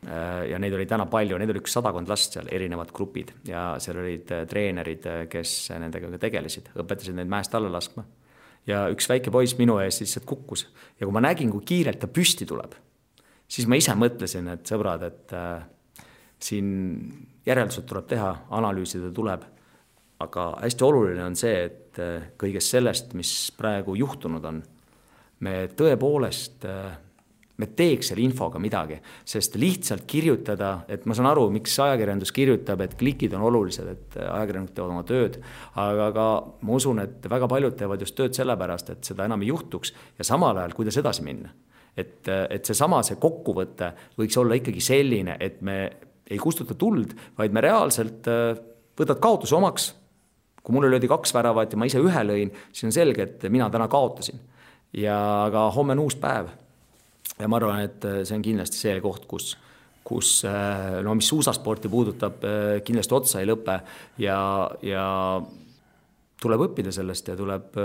ja 0.02 0.58
neid 0.58 0.74
oli 0.74 0.86
täna 0.90 1.06
palju, 1.10 1.36
neid 1.38 1.50
oli 1.52 1.60
üks 1.62 1.76
sadakond 1.76 2.10
last 2.10 2.34
seal, 2.34 2.48
erinevad 2.50 2.90
grupid. 2.94 3.32
Ja 3.46 3.72
seal 3.82 4.00
olid 4.02 4.32
äh, 4.34 4.44
treenerid, 4.50 5.06
äh, 5.06 5.20
kes 5.30 5.70
nendega 5.78 6.10
ka 6.10 6.18
tegelesid, 6.24 6.72
õpetasid 6.82 7.14
neid 7.18 7.30
mäest 7.30 7.54
alla 7.54 7.70
laskma. 7.72 8.04
ja 8.66 8.84
üks 8.94 9.08
väike 9.10 9.30
poiss 9.34 9.56
minu 9.58 9.78
ees 9.82 10.00
lihtsalt 10.02 10.26
kukkus. 10.26 10.66
Ja 10.98 11.06
kui 11.06 11.14
ma 11.14 11.22
nägin, 11.22 11.50
kui 11.50 11.62
kiirelt 11.66 12.00
ta 12.02 12.10
püsti 12.10 12.46
tuleb, 12.46 12.74
siis 13.50 13.66
ma 13.66 13.78
ise 13.78 13.94
mõtlesin, 13.98 14.50
et 14.52 14.66
sõbrad, 14.66 15.02
et 15.06 15.34
äh, 15.38 15.64
siin 16.42 16.68
järeldused 17.46 17.86
tuleb 17.86 18.06
teha, 18.10 18.32
analüüsida 18.58 19.10
tuleb, 19.14 19.46
aga 20.22 20.48
hästi 20.62 20.86
oluline 20.86 21.24
on 21.24 21.38
see, 21.38 21.64
et 21.66 22.02
äh, 22.02 22.28
kõigest 22.38 22.74
sellest, 22.74 23.14
mis 23.18 23.32
praegu 23.58 23.96
juhtunud 23.98 24.44
on, 24.50 24.62
me 25.42 25.56
tõepoolest 25.78 26.66
äh, 26.70 26.92
me 27.60 27.68
teeks 27.76 28.10
selle 28.10 28.24
infoga 28.24 28.60
midagi, 28.62 28.96
sest 29.28 29.58
lihtsalt 29.60 30.06
kirjutada, 30.08 30.72
et 30.90 31.04
ma 31.06 31.16
saan 31.16 31.28
aru, 31.30 31.48
miks 31.52 31.74
ajakirjandus 31.84 32.32
kirjutab, 32.34 32.80
et 32.84 32.94
klikid 32.98 33.34
on 33.36 33.44
olulised, 33.50 33.90
et 33.92 34.16
ajakirjanikud 34.24 34.74
teevad 34.76 34.94
oma 34.94 35.02
tööd, 35.08 35.36
aga 35.80 36.08
ka 36.16 36.28
ma 36.64 36.78
usun, 36.78 37.02
et 37.04 37.28
väga 37.30 37.48
paljud 37.52 37.76
teevad 37.78 38.02
just 38.02 38.16
tööd 38.18 38.36
sellepärast, 38.38 38.94
et 38.94 39.12
seda 39.12 39.28
enam 39.28 39.44
ei 39.44 39.52
juhtuks 39.52 39.92
ja 40.18 40.26
samal 40.26 40.56
ajal, 40.56 40.76
kuidas 40.78 40.98
edasi 41.02 41.26
minna. 41.26 41.52
et, 41.96 42.24
et 42.24 42.64
seesama, 42.64 43.02
see 43.04 43.18
kokkuvõte 43.20 43.90
võiks 44.16 44.38
olla 44.40 44.56
ikkagi 44.56 44.80
selline, 44.80 45.36
et 45.40 45.60
me 45.60 45.76
ei 46.32 46.38
kustuta 46.40 46.74
tuld, 46.78 47.12
vaid 47.36 47.52
me 47.52 47.60
reaalselt 47.60 48.28
äh, 48.32 48.56
võtad 48.98 49.20
kaotuse 49.20 49.56
omaks. 49.58 49.92
kui 50.62 50.72
mulle 50.72 50.90
löödi 50.90 51.08
kaks 51.10 51.34
väravat 51.34 51.72
ja 51.72 51.78
ma 51.78 51.88
ise 51.90 51.98
ühe 51.98 52.20
lõin, 52.22 52.50
siis 52.70 52.86
on 52.86 52.92
selge, 52.94 53.22
et 53.22 53.44
mina 53.50 53.68
täna 53.70 53.88
kaotasin. 53.88 54.40
ja 54.96 55.44
aga 55.44 55.70
homme 55.76 55.92
on 55.92 56.06
uus 56.06 56.16
päev 56.16 56.48
ja 57.38 57.48
ma 57.48 57.58
arvan, 57.58 57.84
et 57.86 58.04
äh, 58.08 58.22
see 58.26 58.36
on 58.36 58.44
kindlasti 58.44 58.80
see 58.80 58.98
koht, 59.04 59.26
kus, 59.30 59.54
kus 60.06 60.34
äh, 60.48 61.00
no 61.04 61.14
mis 61.18 61.30
suusasporti 61.30 61.90
puudutab, 61.92 62.44
äh, 62.46 62.74
kindlasti 62.84 63.16
otsa 63.18 63.42
ei 63.42 63.48
lõpe 63.48 63.78
ja, 64.22 64.38
ja 64.84 65.06
tuleb 66.42 66.68
õppida 66.68 66.92
sellest 66.94 67.30
ja 67.30 67.38
tuleb 67.38 67.78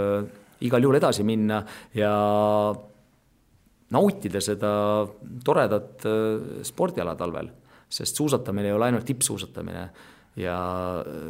igal 0.65 0.81
juhul 0.81 0.97
edasi 0.97 1.23
minna 1.27 1.61
ja 1.93 2.11
nautida 3.93 4.41
seda 4.41 4.71
toredat 5.45 6.01
spordiala 6.65 7.13
talvel, 7.15 7.51
sest 7.87 8.17
suusatamine 8.17 8.71
ei 8.71 8.75
ole 8.75 8.87
ainult 8.89 9.05
tippsuusatamine 9.05 9.83
ja 10.41 10.57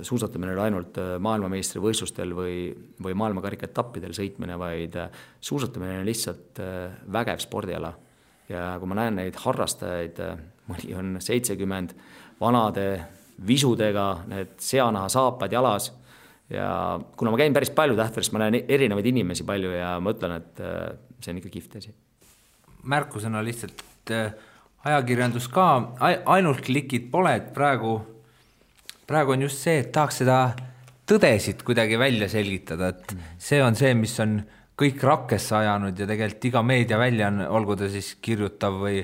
suusatamine 0.07 0.53
ei 0.53 0.55
ole 0.55 0.65
ainult 0.69 1.01
maailmameistrivõistlustel 1.27 2.31
või, 2.35 2.55
või 3.03 3.19
maailmakarikaetappidel 3.19 4.15
sõitmine, 4.15 4.55
vaid 4.59 4.95
suusatamine 5.43 5.99
on 5.99 6.07
lihtsalt 6.07 6.63
vägev 7.11 7.43
spordiala 7.43 7.91
ja 8.49 8.77
kui 8.79 8.89
ma 8.89 8.97
näen 9.01 9.19
neid 9.19 9.37
harrastajaid, 9.43 10.19
mõni 10.67 10.95
on 10.97 11.15
seitsekümmend, 11.23 11.93
vanade 12.39 12.87
visudega, 13.47 14.09
need 14.29 14.57
seanahasaapad 14.63 15.53
jalas 15.53 15.91
ja 16.49 16.99
kuna 17.17 17.31
ma 17.33 17.39
käin 17.39 17.55
päris 17.55 17.71
palju 17.75 17.97
Tähtveres, 17.97 18.31
ma 18.31 18.45
näen 18.45 18.61
erinevaid 18.67 19.05
inimesi 19.11 19.45
palju 19.47 19.73
ja 19.75 19.97
ma 20.03 20.13
ütlen, 20.15 20.37
et 20.39 20.61
äh, 20.63 20.91
see 21.21 21.33
on 21.33 21.41
ikka 21.41 21.53
kihvt 21.53 21.79
asi. 21.81 21.93
märkusena 22.87 23.43
lihtsalt 23.43 23.83
äh, 24.15 24.31
ajakirjandus 24.87 25.49
ka, 25.51 25.67
ainult 26.25 26.63
klikid 26.65 27.09
pole, 27.11 27.35
et 27.35 27.51
praegu, 27.53 27.99
praegu 29.07 29.35
on 29.35 29.47
just 29.47 29.63
see, 29.63 29.81
et 29.83 29.91
tahaks 29.91 30.21
seda 30.23 30.39
tõdesid 31.07 31.63
kuidagi 31.67 31.99
välja 31.99 32.29
selgitada, 32.31 32.93
et 32.93 33.15
see 33.39 33.59
on 33.63 33.75
see, 33.75 33.93
mis 33.97 34.15
on 34.23 34.39
kõik 34.77 35.03
rakkesse 35.03 35.55
ajanud 35.57 35.97
ja 35.97 36.05
tegelikult 36.09 36.45
iga 36.51 36.61
meediaväljaanne, 36.65 37.47
olgu 37.49 37.77
ta 37.79 37.89
siis 37.89 38.13
kirjutav 38.21 38.77
või 38.83 39.01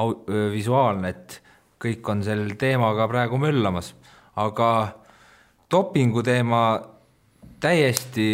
au, 0.00 0.14
visuaalne, 0.52 1.10
et 1.12 1.40
kõik 1.80 2.08
on 2.12 2.22
selle 2.24 2.56
teemaga 2.60 3.08
praegu 3.08 3.40
möllamas, 3.40 3.92
aga 4.40 4.70
dopingu 5.70 6.22
teema 6.24 6.62
täiesti 7.60 8.30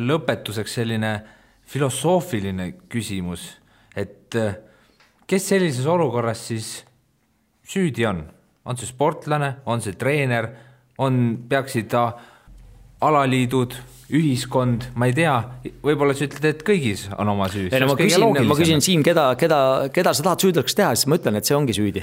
lõpetuseks 0.00 0.74
selline 0.80 1.12
filosoofiline 1.70 2.72
küsimus, 2.90 3.46
et 3.94 4.34
kes 5.30 5.48
sellises 5.52 5.86
olukorras 5.86 6.42
siis 6.50 6.70
süüdi 7.70 8.06
on, 8.08 8.24
on 8.66 8.78
see 8.78 8.88
sportlane, 8.90 9.60
on 9.70 9.82
see 9.84 9.94
treener, 9.98 10.50
on, 10.98 11.20
peaksid 11.48 11.94
alaliidud 13.00 13.76
ühiskond, 14.10 14.88
ma 14.98 15.06
ei 15.06 15.12
tea, 15.14 15.34
võib-olla 15.84 16.14
sa 16.18 16.26
ütled, 16.26 16.46
et 16.48 16.62
kõigis 16.66 17.04
on 17.14 17.28
oma 17.30 17.46
süü. 17.50 17.68
ei 17.70 17.82
no 17.82 17.92
ma 17.92 17.96
küsin, 17.98 18.24
ma 18.48 18.56
küsin 18.58 18.82
Siim, 18.82 19.04
keda, 19.06 19.28
keda, 19.38 19.60
keda 19.94 20.12
sa 20.16 20.24
tahad 20.26 20.42
süüdlaseks 20.42 20.76
teha, 20.80 20.88
siis 20.98 21.06
ma 21.10 21.18
ütlen, 21.20 21.38
et 21.38 21.46
see 21.46 21.54
ongi 21.54 21.76
süüdi 21.76 22.02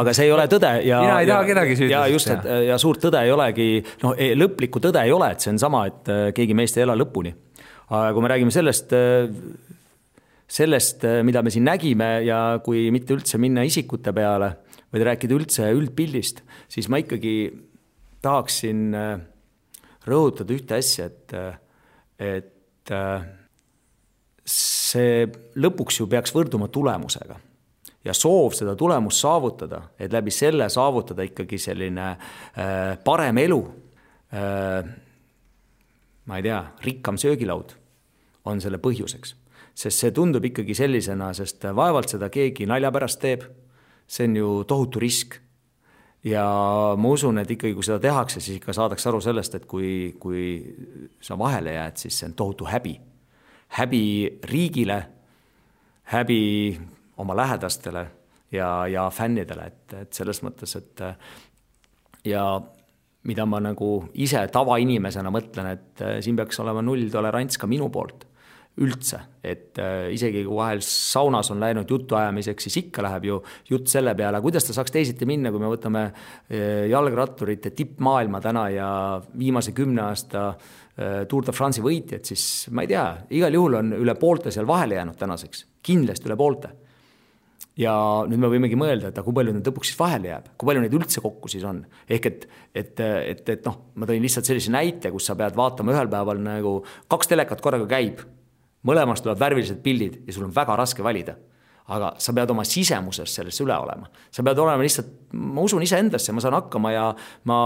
aga 0.00 0.14
see 0.16 0.26
ei 0.26 0.34
ole 0.34 0.48
tõde 0.50 0.72
ja. 0.82 0.98
mina 1.04 1.20
ei 1.22 1.30
taha 1.30 1.46
kedagi 1.46 1.78
süüdlaseks 1.78 2.26
teha. 2.32 2.58
ja 2.72 2.80
suurt 2.82 3.04
tõde 3.06 3.22
ei 3.22 3.34
olegi, 3.34 3.68
noh, 4.02 4.18
lõplikku 4.42 4.82
tõde 4.82 5.04
ei 5.06 5.14
ole, 5.14 5.30
et 5.34 5.46
see 5.46 5.54
on 5.54 5.62
sama, 5.62 5.84
et 5.92 6.10
äh, 6.10 6.24
keegi 6.34 6.58
meist 6.58 6.80
ei 6.80 6.86
ela 6.88 6.98
lõpuni. 6.98 7.34
aga 7.86 8.10
kui 8.16 8.26
me 8.26 8.34
räägime 8.34 8.54
sellest, 8.54 8.98
äh, 8.98 9.30
sellest, 10.58 11.06
mida 11.28 11.44
me 11.46 11.54
siin 11.54 11.68
nägime 11.70 12.12
ja 12.26 12.42
kui 12.66 12.88
mitte 12.94 13.14
üldse 13.14 13.38
minna 13.38 13.62
isikute 13.68 14.10
peale, 14.16 14.56
vaid 14.90 15.10
rääkida 15.12 15.38
üldse 15.38 15.70
üldpildist, 15.70 16.42
siis 16.66 16.90
ma 16.90 16.98
ikkagi 16.98 17.38
tahaksin 18.26 18.86
äh, 18.98 19.18
rõhutada 20.08 20.54
ühte 20.56 20.78
asja, 20.78 21.08
et, 21.08 21.34
et 22.18 22.94
see 24.48 25.26
lõpuks 25.60 26.00
ju 26.00 26.08
peaks 26.10 26.32
võrduma 26.34 26.70
tulemusega 26.72 27.36
ja 28.04 28.14
soov 28.16 28.54
seda 28.56 28.74
tulemust 28.78 29.22
saavutada, 29.24 29.82
et 29.98 30.12
läbi 30.12 30.32
selle 30.34 30.68
saavutada 30.72 31.26
ikkagi 31.26 31.58
selline 31.60 32.06
äh, 32.08 32.94
parem 33.04 33.42
elu 33.44 33.60
äh,. 34.32 34.88
ma 36.28 36.36
ei 36.36 36.44
tea, 36.44 36.60
rikkam 36.84 37.18
söögilaud 37.20 37.74
on 38.48 38.60
selle 38.60 38.80
põhjuseks. 38.80 39.34
sest 39.74 40.04
see 40.04 40.14
tundub 40.14 40.44
ikkagi 40.44 40.74
sellisena, 40.74 41.32
sest 41.34 41.64
vaevalt 41.74 42.10
seda 42.14 42.28
keegi 42.32 42.66
nalja 42.66 42.90
pärast 42.94 43.20
teeb, 43.22 43.44
see 44.06 44.26
on 44.26 44.36
ju 44.36 44.48
tohutu 44.68 45.00
risk. 45.00 45.38
Ja 46.24 46.44
ma 46.98 47.12
usun, 47.14 47.38
et 47.38 47.50
ikkagi, 47.50 47.74
kui 47.76 47.86
seda 47.86 48.00
tehakse, 48.02 48.40
siis 48.40 48.58
ikka 48.58 48.74
saadakse 48.76 49.08
aru 49.10 49.20
sellest, 49.22 49.54
et 49.58 49.66
kui, 49.70 50.14
kui 50.20 50.42
sa 51.22 51.38
vahele 51.38 51.76
jääd, 51.76 52.00
siis 52.00 52.18
see 52.18 52.28
on 52.30 52.36
tohutu 52.38 52.68
häbi. 52.68 52.98
häbi 53.68 54.38
riigile, 54.48 55.02
häbi 56.08 56.80
oma 57.16 57.36
lähedastele 57.36 58.06
ja, 58.52 58.86
ja 58.86 59.10
fännidele, 59.10 59.66
et, 59.66 59.92
et 59.92 60.12
selles 60.12 60.40
mõttes, 60.42 60.72
et 60.76 61.02
ja 62.24 62.44
mida 63.28 63.44
ma 63.46 63.60
nagu 63.60 63.90
ise 64.14 64.40
tavainimesena 64.52 65.30
mõtlen, 65.30 65.72
et 65.74 66.02
äh, 66.04 66.16
siin 66.24 66.36
peaks 66.38 66.60
olema 66.62 66.82
nulltolerants 66.82 67.58
ka 67.60 67.68
minu 67.68 67.90
poolt 67.92 68.27
üldse, 68.84 69.20
et 69.42 69.78
äh, 69.82 70.08
isegi 70.14 70.44
kui 70.46 70.56
vahel 70.56 70.82
saunas 70.84 71.50
on 71.54 71.60
läinud 71.62 71.90
jutuajamiseks, 71.90 72.68
siis 72.68 72.80
ikka 72.84 73.04
läheb 73.06 73.28
ju 73.28 73.38
jutt 73.70 73.90
selle 73.90 74.14
peale, 74.18 74.40
kuidas 74.44 74.66
ta 74.66 74.76
saaks 74.76 74.94
teisiti 74.94 75.28
minna, 75.28 75.52
kui 75.54 75.62
me 75.62 75.70
võtame 75.72 76.08
äh, 76.08 76.88
jalgratturite 76.90 77.72
tippmaailma 77.76 78.42
täna 78.44 78.68
ja 78.74 78.90
viimase 79.38 79.74
kümne 79.76 80.06
aasta 80.08 80.50
Tour 81.30 81.44
de 81.46 81.52
France'i 81.54 81.78
võitjad, 81.78 82.24
siis 82.26 82.42
ma 82.74 82.82
ei 82.82 82.88
tea, 82.90 83.04
igal 83.38 83.54
juhul 83.54 83.76
on 83.78 83.92
üle 84.00 84.16
poolte 84.18 84.50
seal 84.50 84.66
vahele 84.66 84.96
jäänud 84.96 85.14
tänaseks, 85.20 85.60
kindlasti 85.86 86.26
üle 86.26 86.34
poolte. 86.40 86.72
Ja 87.78 87.92
nüüd 88.26 88.40
me 88.42 88.50
võimegi 88.50 88.74
mõelda, 88.74 89.12
et 89.12 89.18
aga 89.20 89.22
kui 89.22 89.36
palju 89.36 89.52
neid 89.54 89.68
lõpuks 89.70 89.92
siis 89.92 89.98
vahele 90.00 90.32
jääb, 90.32 90.48
kui 90.58 90.66
palju 90.66 90.82
neid 90.82 90.96
üldse 90.98 91.22
kokku 91.22 91.50
siis 91.52 91.62
on. 91.62 91.84
ehk 92.10 92.26
et, 92.26 92.48
et, 92.74 93.02
et, 93.04 93.44
et 93.54 93.68
noh, 93.68 93.76
ma 93.94 94.08
tõin 94.10 94.24
lihtsalt 94.24 94.50
sellise 94.50 94.72
näite, 94.74 95.12
kus 95.14 95.30
sa 95.30 95.36
pead 95.38 95.54
vaatama 95.54 95.94
ühel 95.94 96.10
päeval 96.10 96.42
nagu 96.42 96.72
kaks 97.14 97.30
telekat 97.30 97.62
korraga 97.62 97.86
käib, 97.86 98.24
mõlemast 98.86 99.24
tulevad 99.24 99.40
värvilised 99.40 99.80
pildid 99.82 100.20
ja 100.26 100.34
sul 100.34 100.46
on 100.46 100.54
väga 100.54 100.76
raske 100.78 101.02
valida. 101.04 101.36
aga 101.88 102.10
sa 102.20 102.34
pead 102.36 102.50
oma 102.52 102.66
sisemuses 102.68 103.32
sellest 103.34 103.62
üle 103.64 103.72
olema, 103.72 104.10
sa 104.30 104.42
pead 104.44 104.58
olema 104.60 104.84
lihtsalt, 104.84 105.06
ma 105.32 105.62
usun 105.64 105.82
iseendasse, 105.82 106.34
ma 106.36 106.40
saan 106.44 106.58
hakkama 106.58 106.90
ja 106.92 107.04
ma 107.48 107.56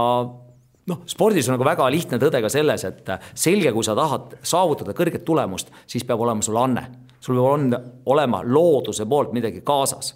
noh, 0.89 1.01
spordis 1.09 1.47
on 1.49 1.57
nagu 1.57 1.67
väga 1.67 1.87
lihtne 1.91 2.19
tõde 2.21 2.41
ka 2.43 2.51
selles, 2.51 2.85
et 2.87 3.11
selge, 3.35 3.71
kui 3.75 3.85
sa 3.85 3.95
tahad 3.97 4.37
saavutada 4.39 4.95
kõrget 4.95 5.25
tulemust, 5.27 5.71
siis 5.87 6.05
peab 6.07 6.23
olema 6.23 6.45
sul 6.45 6.59
anne. 6.59 6.85
Sul 7.23 7.37
peab 7.37 7.49
on, 7.49 7.67
olema 8.15 8.41
looduse 8.43 9.07
poolt 9.09 9.33
midagi 9.35 9.63
kaasas. 9.65 10.13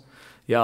Ja 0.47 0.63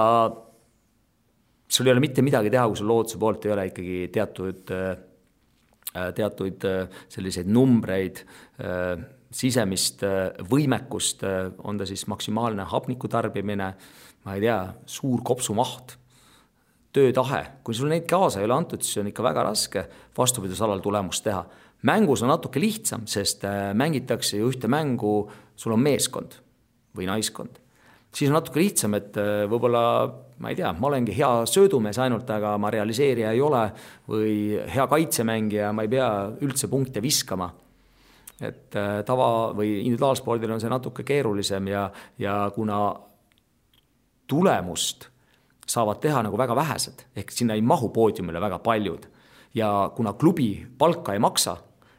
sul 1.68 1.88
ei 1.88 1.94
ole 1.94 2.04
mitte 2.04 2.24
midagi 2.24 2.52
teha, 2.52 2.66
kui 2.68 2.78
sul 2.80 2.88
looduse 2.90 3.20
poolt 3.20 3.44
ei 3.46 3.54
ole 3.54 3.66
ikkagi 3.70 3.98
teatud, 4.12 4.72
äh, 4.74 6.08
teatud 6.16 6.68
äh, 6.68 7.00
selliseid 7.12 7.48
numbreid, 7.50 8.24
äh, 8.60 9.04
sisemist 9.34 10.04
võimekust, 10.50 11.24
on 11.66 11.78
ta 11.80 11.86
siis 11.88 12.06
maksimaalne 12.06 12.66
hapniku 12.70 13.10
tarbimine, 13.10 13.68
ma 14.24 14.36
ei 14.36 14.44
tea, 14.44 14.58
suur 14.86 15.24
kopsumaht, 15.26 15.96
töötahe, 16.94 17.40
kui 17.66 17.74
sul 17.74 17.90
neid 17.90 18.06
kaasa 18.06 18.38
ei 18.38 18.46
ole 18.46 18.54
antud, 18.54 18.84
siis 18.86 19.02
on 19.02 19.10
ikka 19.10 19.26
väga 19.26 19.42
raske 19.48 19.86
vastupidisalal 20.16 20.84
tulemust 20.84 21.26
teha 21.26 21.42
mängus 21.84 22.22
on 22.24 22.32
natuke 22.32 22.60
lihtsam, 22.62 23.04
sest 23.10 23.44
äh, 23.44 23.72
mängitakse 23.76 24.38
ju 24.38 24.48
ühte 24.50 24.70
mängu, 24.70 25.24
sul 25.56 25.76
on 25.76 25.84
meeskond 25.84 26.38
või 26.96 27.08
naiskond. 27.10 27.60
siis 28.14 28.30
on 28.30 28.38
natuke 28.38 28.60
lihtsam, 28.62 28.94
et 28.94 29.16
äh, 29.18 29.44
võib-olla 29.50 29.82
ma 30.38 30.50
ei 30.50 30.58
tea, 30.58 30.72
ma 30.72 30.88
olengi 30.88 31.14
hea 31.16 31.30
söödumees 31.50 31.98
ainult, 31.98 32.30
aga 32.30 32.56
ma 32.58 32.70
realiseerija 32.70 33.32
ei 33.34 33.42
ole 33.42 33.64
või 34.08 34.34
hea 34.70 34.86
kaitsemängija, 34.90 35.72
ma 35.72 35.84
ei 35.84 35.92
pea 35.92 36.08
üldse 36.42 36.70
punkte 36.70 37.02
viskama. 37.02 37.50
Et 38.40 38.76
äh, 38.76 39.00
tava 39.06 39.52
või 39.54 39.78
individuaalspordil 39.84 40.50
on 40.50 40.62
see 40.62 40.70
natuke 40.72 41.04
keerulisem 41.06 41.68
ja, 41.70 41.88
ja 42.18 42.50
kuna 42.54 42.78
tulemust 44.26 45.08
saavad 45.66 46.00
teha 46.02 46.22
nagu 46.26 46.38
väga 46.38 46.56
vähesed, 46.56 47.06
ehk 47.16 47.30
sinna 47.32 47.54
ei 47.54 47.62
mahu 47.62 47.88
poodiumile 47.94 48.40
väga 48.40 48.58
paljud 48.58 49.06
ja 49.54 49.90
kuna 49.96 50.12
klubi 50.12 50.66
palka 50.78 51.12
ei 51.12 51.22
maksa 51.22 51.56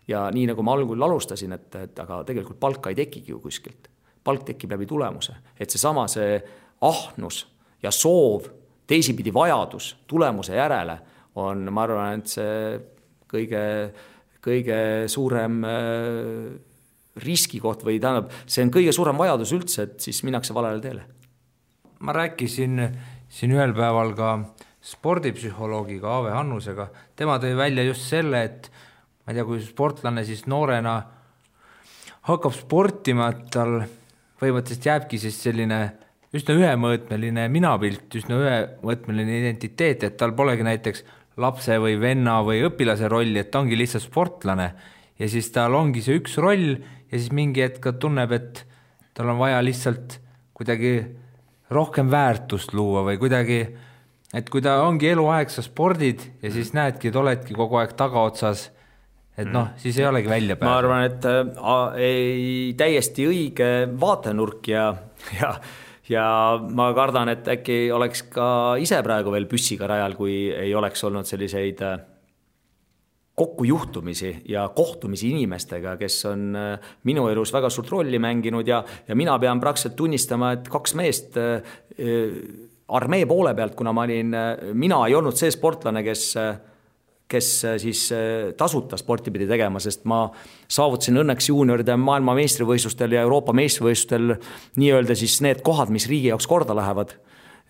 ja 0.08 0.28
nii 0.32 0.45
nagu 0.52 0.63
ma 0.63 0.76
algul 0.76 1.02
alustasin, 1.02 1.56
et, 1.56 1.76
et 1.76 2.00
aga 2.00 2.21
tegelikult 2.28 2.60
palka 2.60 2.91
ei 2.91 2.95
tekigi 2.95 3.32
ju 3.32 3.39
kuskilt. 3.39 3.89
palk 4.24 4.43
tekib 4.43 4.71
läbi 4.71 4.86
tulemuse, 4.89 5.36
et 5.60 5.69
seesama, 5.69 6.08
see 6.10 6.39
ahnus 6.82 7.43
ja 7.84 7.91
soov, 7.91 8.48
teisipidi 8.88 9.34
vajadus 9.34 9.91
tulemuse 10.08 10.56
järele 10.56 10.98
on, 11.36 11.67
ma 11.71 11.84
arvan, 11.84 12.19
et 12.19 12.32
see 12.34 12.80
kõige, 13.30 13.62
kõige 14.45 14.77
suurem 15.12 15.60
äh, 15.65 16.53
riskikoht 17.25 17.86
või 17.88 17.99
tähendab, 18.03 18.31
see 18.45 18.65
on 18.65 18.71
kõige 18.73 18.93
suurem 18.95 19.17
vajadus 19.19 19.53
üldse, 19.55 19.88
et 19.88 20.08
siis 20.08 20.21
minnakse 20.27 20.55
valele 20.55 20.81
teele. 20.84 21.05
ma 21.99 22.13
rääkisin 22.13 22.81
siin 23.31 23.51
ühel 23.55 23.71
päeval 23.73 24.12
ka 24.13 24.31
spordipsühholoogiga 24.86 26.10
Aave 26.12 26.34
Hannusega, 26.36 26.89
tema 27.15 27.39
tõi 27.41 27.55
välja 27.58 27.86
just 27.88 28.05
selle, 28.10 28.43
et 28.43 28.69
ma 29.25 29.31
ei 29.31 29.39
tea, 29.39 29.45
kui 29.47 29.62
sportlane 29.63 30.25
siis 30.27 30.45
noorena 30.51 30.95
hakkab 32.29 32.53
sportima, 32.53 33.31
et 33.31 33.47
tal 33.53 33.79
põhimõtteliselt 34.41 34.89
jääbki 34.91 35.19
siis 35.21 35.39
selline 35.41 35.79
üsna 36.36 36.58
ühemõõtmeline 36.60 37.47
minapilt, 37.53 38.10
üsna 38.19 38.38
ühemõõtmeline 38.41 39.39
identiteet, 39.39 40.03
et 40.03 40.17
tal 40.19 40.36
polegi 40.38 40.65
näiteks 40.67 41.05
lapse 41.41 41.78
või 41.82 41.98
venna 42.00 42.39
või 42.45 42.62
õpilase 42.67 43.10
rolli, 43.12 43.39
et 43.41 43.52
ta 43.52 43.62
ongi 43.63 43.78
lihtsalt 43.78 44.06
sportlane 44.06 44.69
ja 45.19 45.30
siis 45.32 45.50
tal 45.56 45.76
ongi 45.76 46.04
see 46.04 46.19
üks 46.19 46.38
roll 46.43 46.76
ja 46.76 47.17
siis 47.17 47.32
mingi 47.36 47.63
hetk 47.63 47.84
ta 47.84 47.95
tunneb, 48.00 48.32
et 48.36 48.63
tal 49.15 49.32
on 49.34 49.39
vaja 49.39 49.62
lihtsalt 49.63 50.19
kuidagi 50.56 50.95
rohkem 51.76 52.12
väärtust 52.12 52.76
luua 52.78 53.04
või 53.08 53.19
kuidagi, 53.19 53.60
et 54.36 54.50
kui 54.52 54.63
ta 54.63 54.78
ongi 54.86 55.10
eluaeg, 55.12 55.52
sa 55.52 55.63
spordid 55.65 56.24
ja 56.43 56.52
siis 56.54 56.71
näedki, 56.76 57.10
et 57.10 57.19
oledki 57.19 57.58
kogu 57.58 57.82
aeg 57.82 57.95
tagaotsas 58.00 58.69
et 59.36 59.50
noh, 59.52 59.74
siis 59.80 59.98
ei 60.00 60.08
olegi 60.08 60.30
välja 60.32 60.56
pääsenud. 60.56 60.71
ma 60.71 60.78
arvan, 60.80 61.04
et 61.10 61.26
äh, 61.28 61.98
ei, 62.00 62.76
täiesti 62.80 63.28
õige 63.28 63.71
vaatenurk 64.00 64.69
ja, 64.71 64.86
ja, 65.39 65.52
ja 66.10 66.26
ma 66.60 66.89
kardan, 66.98 67.32
et 67.34 67.48
äkki 67.56 67.78
oleks 67.94 68.26
ka 68.34 68.48
ise 68.82 69.02
praegu 69.06 69.34
veel 69.34 69.48
püssiga 69.50 69.89
rajal, 69.89 70.18
kui 70.18 70.36
ei 70.54 70.76
oleks 70.78 71.04
olnud 71.08 71.28
selliseid 71.30 71.82
äh, 71.86 71.98
kokkujuhtumisi 73.36 74.36
ja 74.50 74.68
kohtumisi 74.76 75.30
inimestega, 75.30 75.98
kes 76.00 76.20
on 76.32 76.56
äh, 76.56 76.94
minu 77.04 77.28
elus 77.32 77.52
väga 77.54 77.70
suurt 77.74 77.91
rolli 77.91 78.20
mänginud 78.20 78.68
ja, 78.68 78.84
ja 79.08 79.15
mina 79.15 79.36
pean 79.39 79.60
praktiliselt 79.60 79.98
tunnistama, 80.00 80.54
et 80.56 80.70
kaks 80.72 80.96
meest 80.96 81.39
äh, 81.41 81.76
armee 82.88 83.26
poole 83.26 83.56
pealt, 83.58 83.76
kuna 83.76 83.91
ma 83.96 84.06
olin, 84.06 84.36
mina 84.78 85.02
ei 85.08 85.15
olnud 85.18 85.36
see 85.38 85.52
sportlane, 85.52 86.04
kes 86.06 86.26
äh, 86.39 86.56
kes 87.27 87.65
äh, 87.65 87.77
siis 87.77 88.11
äh, 88.11 88.53
tasuta 88.57 88.97
sporti 88.97 89.31
pidi 89.33 89.47
tegema, 89.49 89.79
sest 89.81 90.05
ma 90.09 90.27
saavutasin 90.67 91.23
õnneks 91.23 91.49
juunioride 91.49 91.97
maailmameistrivõistlustel 91.97 93.15
ja 93.17 93.23
Euroopa 93.25 93.53
meistrivõistlustel 93.57 94.35
nii-öelda 94.81 95.17
siis 95.17 95.39
need 95.45 95.63
kohad, 95.65 95.93
mis 95.93 96.07
riigi 96.09 96.29
jaoks 96.29 96.47
korda 96.47 96.75
lähevad. 96.77 97.15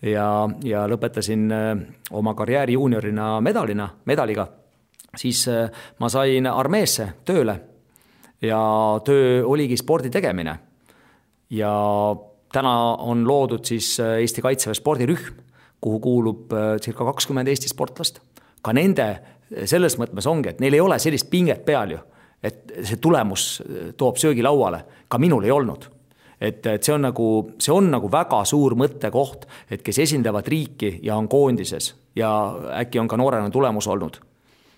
ja, 0.01 0.49
ja 0.63 0.85
lõpetasin 0.91 1.47
äh, 1.51 1.71
oma 2.11 2.33
karjääri 2.35 2.73
juuniorina 2.73 3.39
medalina, 3.41 3.89
medaliga. 4.05 4.47
siis 5.15 5.47
ma 5.99 6.09
sain 6.09 6.47
armeesse 6.47 7.07
tööle 7.25 7.59
ja 8.41 8.59
töö 9.05 9.45
oligi 9.47 9.77
spordi 9.77 10.09
tegemine. 10.09 10.59
ja 11.49 11.71
täna 12.51 12.95
on 12.95 13.27
loodud 13.27 13.63
siis 13.65 13.99
Eesti 13.99 14.41
Kaitseväe 14.41 14.73
spordirühm, 14.73 15.39
kuhu 15.81 15.99
kuulub 15.99 16.51
circa 16.81 17.05
kakskümmend 17.05 17.47
Eesti 17.47 17.69
sportlast. 17.69 18.19
ka 18.61 18.73
nende 18.73 19.34
selles 19.65 19.97
mõttes 20.01 20.27
ongi, 20.29 20.49
et 20.49 20.61
neil 20.63 20.73
ei 20.73 20.81
ole 20.81 20.99
sellist 20.99 21.29
pinget 21.29 21.65
peal 21.65 21.91
ju, 21.95 21.99
et 22.43 22.77
see 22.83 22.97
tulemus 23.01 23.61
toob 23.97 24.17
söögilauale, 24.21 24.79
ka 25.07 25.19
minul 25.21 25.45
ei 25.45 25.53
olnud 25.53 25.89
et, 26.41 26.65
et 26.65 26.83
see 26.83 26.93
on 26.95 27.05
nagu, 27.07 27.27
see 27.61 27.73
on 27.73 27.89
nagu 27.93 28.09
väga 28.11 28.41
suur 28.47 28.75
mõttekoht, 28.79 29.45
et 29.71 29.83
kes 29.85 29.99
esindavad 30.05 30.47
riiki 30.51 30.99
ja 31.05 31.17
on 31.17 31.29
koondises 31.31 31.93
ja 32.15 32.29
äkki 32.81 32.99
on 33.01 33.09
ka 33.11 33.19
noorena 33.19 33.51
tulemus 33.53 33.87
olnud, 33.91 34.19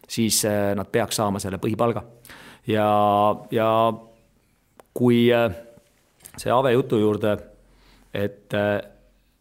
siis 0.08 0.44
äh, 0.46 0.74
nad 0.78 0.90
peaks 0.92 1.20
saama 1.20 1.42
selle 1.44 1.60
põhipalga. 1.62 2.04
ja, 2.68 2.90
ja 3.52 3.70
kui 4.94 5.28
äh, 5.34 5.50
see 6.38 6.54
Ave 6.54 6.74
jutu 6.76 7.02
juurde, 7.02 7.38
et 8.14 8.54
äh, 8.54 8.80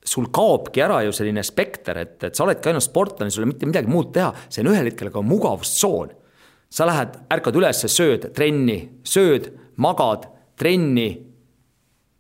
sul 0.07 0.29
kaobki 0.33 0.83
ära 0.85 1.01
ju 1.05 1.15
selline 1.15 1.43
spekter, 1.47 1.99
et, 1.99 2.17
et 2.29 2.37
sa 2.37 2.45
oledki 2.47 2.71
ainult 2.71 2.87
sportlane, 2.87 3.33
sul 3.33 3.43
ei 3.43 3.47
ole 3.47 3.53
mitte 3.55 3.69
midagi 3.69 3.91
muud 3.91 4.13
teha, 4.15 4.31
see 4.49 4.63
on 4.63 4.71
ühel 4.73 4.91
hetkel 4.91 5.11
ka 5.15 5.23
mugavustsoon. 5.25 6.15
sa 6.71 6.87
lähed, 6.87 7.15
ärkad 7.33 7.57
üles, 7.57 7.85
sööd 7.91 8.31
trenni, 8.35 8.79
sööd, 9.07 9.53
magad, 9.81 10.27
trenni, 10.59 11.09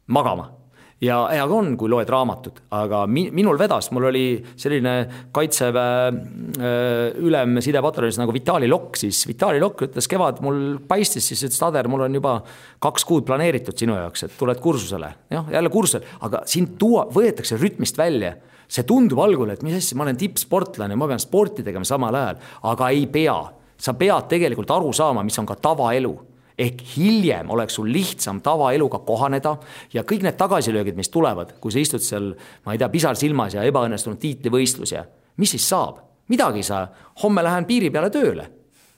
magama. 0.07 0.56
Ja 1.05 1.17
hea 1.29 1.45
ka 1.45 1.57
on, 1.57 1.75
kui 1.77 1.91
loed 1.93 2.09
raamatut, 2.09 2.63
aga 2.77 3.03
mi-, 3.11 3.29
minul 3.35 3.59
vedas, 3.61 3.91
mul 3.93 4.09
oli 4.09 4.25
selline 4.57 4.95
kaitseväe 5.35 6.07
äh, 6.09 7.19
ülem 7.21 7.59
sidepataljonis 7.65 8.21
nagu 8.21 8.33
Vitali 8.35 8.69
Lokk, 8.71 8.97
siis. 9.01 9.21
Vitali 9.29 9.61
Lokk 9.61 9.87
ütles 9.91 10.09
kevad, 10.09 10.41
mul 10.45 10.79
paistis, 10.89 11.29
siis 11.29 11.45
ütles 11.49 11.61
Tader, 11.61 11.91
mul 11.93 12.07
on 12.07 12.17
juba 12.17 12.39
kaks 12.83 13.05
kuud 13.09 13.27
planeeritud 13.29 13.77
sinu 13.77 13.99
jaoks, 13.99 14.25
et 14.27 14.37
tuled 14.39 14.61
kursusele. 14.63 15.13
jah, 15.33 15.51
jälle 15.53 15.73
kursusel, 15.73 16.07
aga 16.25 16.43
sind 16.49 16.77
tuua, 16.81 17.07
võetakse 17.13 17.61
rütmist 17.61 18.01
välja. 18.01 18.37
See 18.67 18.83
tundub 18.83 19.21
algul, 19.23 19.53
et 19.53 19.63
mis 19.63 19.77
asja, 19.77 19.95
ma 19.99 20.07
olen 20.07 20.17
tippsportlane, 20.19 20.97
ma 20.99 21.07
pean 21.07 21.21
sporti 21.23 21.63
tegema 21.63 21.87
samal 21.87 22.17
ajal, 22.19 22.41
aga 22.73 22.91
ei 22.95 23.07
pea. 23.07 23.37
sa 23.77 23.93
pead 23.93 24.25
tegelikult 24.31 24.71
aru 24.73 24.89
saama, 24.97 25.21
mis 25.23 25.37
on 25.39 25.45
ka 25.47 25.55
tavaelu 25.61 26.15
ehk 26.59 26.83
hiljem 26.97 27.51
oleks 27.53 27.77
sul 27.77 27.89
lihtsam 27.93 28.41
tavaeluga 28.45 29.03
kohaneda 29.05 29.57
ja 29.93 30.05
kõik 30.09 30.25
need 30.25 30.39
tagasilöögid, 30.41 30.97
mis 30.97 31.13
tulevad, 31.13 31.57
kui 31.61 31.73
sa 31.73 31.81
istud 31.81 32.05
seal, 32.05 32.31
ma 32.65 32.73
ei 32.73 32.81
tea, 32.81 32.89
pisar 32.93 33.19
silmas 33.19 33.57
ja 33.57 33.65
ebaõnnestunud 33.69 34.21
tiitlivõistlus 34.23 34.95
ja 34.97 35.05
mis 35.37 35.57
siis 35.57 35.69
saab? 35.69 36.03
midagi 36.27 36.59
ei 36.59 36.67
saa, 36.67 36.87
homme 37.23 37.43
lähen 37.45 37.69
piiri 37.69 37.91
peale 37.91 38.11
tööle. 38.11 38.49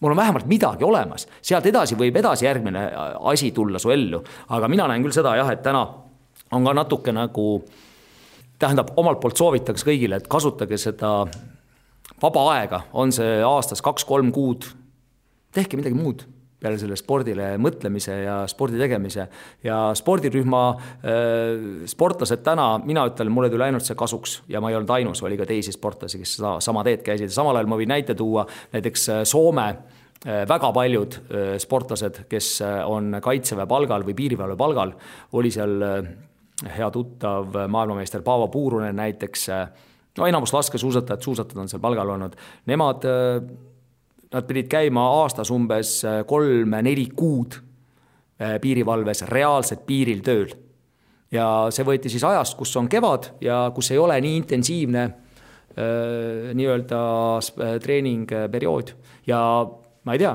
mul 0.01 0.15
on 0.15 0.17
vähemalt 0.17 0.47
midagi 0.47 0.85
olemas, 0.85 1.27
sealt 1.43 1.67
edasi 1.67 1.99
võib 1.99 2.17
edasi 2.17 2.47
järgmine 2.47 2.87
asi 3.21 3.51
tulla 3.51 3.79
su 3.79 3.91
ellu, 3.91 4.23
aga 4.49 4.69
mina 4.69 4.87
näen 4.89 5.03
küll 5.03 5.13
seda 5.13 5.35
jah, 5.37 5.51
et 5.53 5.63
täna 5.63 5.83
on 6.53 6.65
ka 6.65 6.73
natuke 6.73 7.13
nagu 7.13 7.65
tähendab, 8.59 8.95
omalt 8.97 9.21
poolt 9.21 9.37
soovitaks 9.37 9.85
kõigile, 9.85 10.17
et 10.17 10.29
kasutage 10.31 10.79
seda 10.79 11.27
vaba 12.23 12.49
aega, 12.55 12.83
on 12.93 13.13
see 13.13 13.43
aastas 13.43 13.83
kaks-kolm 13.83 14.33
kuud, 14.33 14.65
tehke 15.53 15.77
midagi 15.77 15.99
muud 15.99 16.25
peale 16.59 16.79
selle 16.81 16.97
spordile 16.99 17.53
mõtlemise 17.63 18.15
ja 18.25 18.39
spordi 18.51 18.79
tegemise. 18.81 19.29
ja 19.65 19.79
spordirühma 19.99 20.63
äh, 20.75 21.85
sportlased 21.87 22.43
täna, 22.47 22.71
mina 22.85 23.07
ütlen, 23.09 23.31
mulle 23.35 23.51
tuli 23.53 23.69
ainult 23.69 23.87
see 23.87 23.99
kasuks 23.99 24.41
ja 24.51 24.63
ma 24.63 24.73
ei 24.73 24.79
olnud 24.79 24.91
ainus, 24.97 25.23
oli 25.23 25.39
ka 25.39 25.47
teisi 25.47 25.73
sportlasi, 25.75 26.21
kes 26.23 26.37
seda 26.39 26.57
sama 26.65 26.83
teed 26.87 27.05
käisid, 27.07 27.33
samal 27.35 27.57
ajal 27.57 27.71
ma 27.71 27.79
võin 27.79 27.93
näite 27.95 28.19
tuua 28.19 28.47
näiteks 28.75 29.09
äh, 29.15 29.23
Soome 29.29 29.67
äh, 29.69 30.43
väga 30.51 30.73
paljud 30.75 31.21
sportlased, 31.63 32.25
kes 32.31 32.51
on 32.91 33.21
kaitseväe 33.23 33.69
palgal 33.71 34.07
või 34.07 34.19
piirivalve 34.19 34.59
palgal, 34.59 34.97
oli 35.39 35.55
seal 35.55 35.79
hea 36.75 36.89
tuttav 36.91 37.55
maailmameister 37.71 38.25
Paavo 38.27 38.49
Puurunen 38.51 38.97
näiteks, 38.99 39.45
no 40.19 40.27
enamus 40.27 40.51
laskesuusatajad, 40.57 41.23
suusatajad 41.23 41.63
on 41.63 41.71
seal 41.71 41.83
palgal 41.83 42.17
olnud, 42.17 42.35
nemad 42.67 43.07
Nad 44.29 44.45
pidid 44.45 44.69
käima 44.69 45.07
aastas 45.23 45.49
umbes 45.55 46.03
äh, 46.05 46.21
kolm-neli 46.29 47.07
kuud 47.17 47.57
äh, 47.57 48.59
piirivalves 48.61 49.25
reaalselt 49.31 49.87
piiril 49.89 50.21
tööl. 50.25 50.53
ja 51.33 51.69
see 51.73 51.85
võeti 51.85 52.09
siis 52.09 52.25
ajast, 52.25 52.57
kus 52.57 52.71
on 52.81 52.87
kevad 52.89 53.35
ja 53.45 53.67
kus 53.77 53.91
ei 53.93 53.99
ole 54.01 54.17
nii 54.21 54.37
intensiivne 54.43 55.03
äh, 55.05 56.53
nii-öelda 56.57 57.01
treeningperiood 57.85 58.93
ja 59.29 59.41
ma 60.09 60.17
ei 60.17 60.21
tea, 60.21 60.35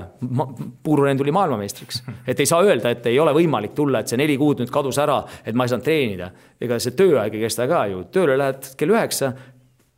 Puurunen 0.84 1.18
tuli 1.18 1.32
maailmameistriks. 1.34 2.04
et 2.30 2.40
ei 2.40 2.50
saa 2.50 2.62
öelda, 2.66 2.92
et 2.94 3.06
ei 3.10 3.20
ole 3.20 3.34
võimalik 3.34 3.74
tulla, 3.78 4.02
et 4.02 4.10
see 4.10 4.22
neli 4.22 4.38
kuud 4.42 4.62
nüüd 4.62 4.74
kadus 4.74 4.98
ära, 5.02 5.20
et 5.46 5.58
ma 5.58 5.66
ei 5.66 5.74
saanud 5.74 5.86
treenida. 5.86 6.32
ega 6.62 6.82
see 6.82 6.98
tööaeg 6.98 7.38
ei 7.38 7.46
kesta 7.46 7.70
ka 7.70 7.86
ju, 7.94 8.04
tööle 8.14 8.38
lähed 8.42 8.74
kell 8.78 8.94
üheksa, 8.94 9.34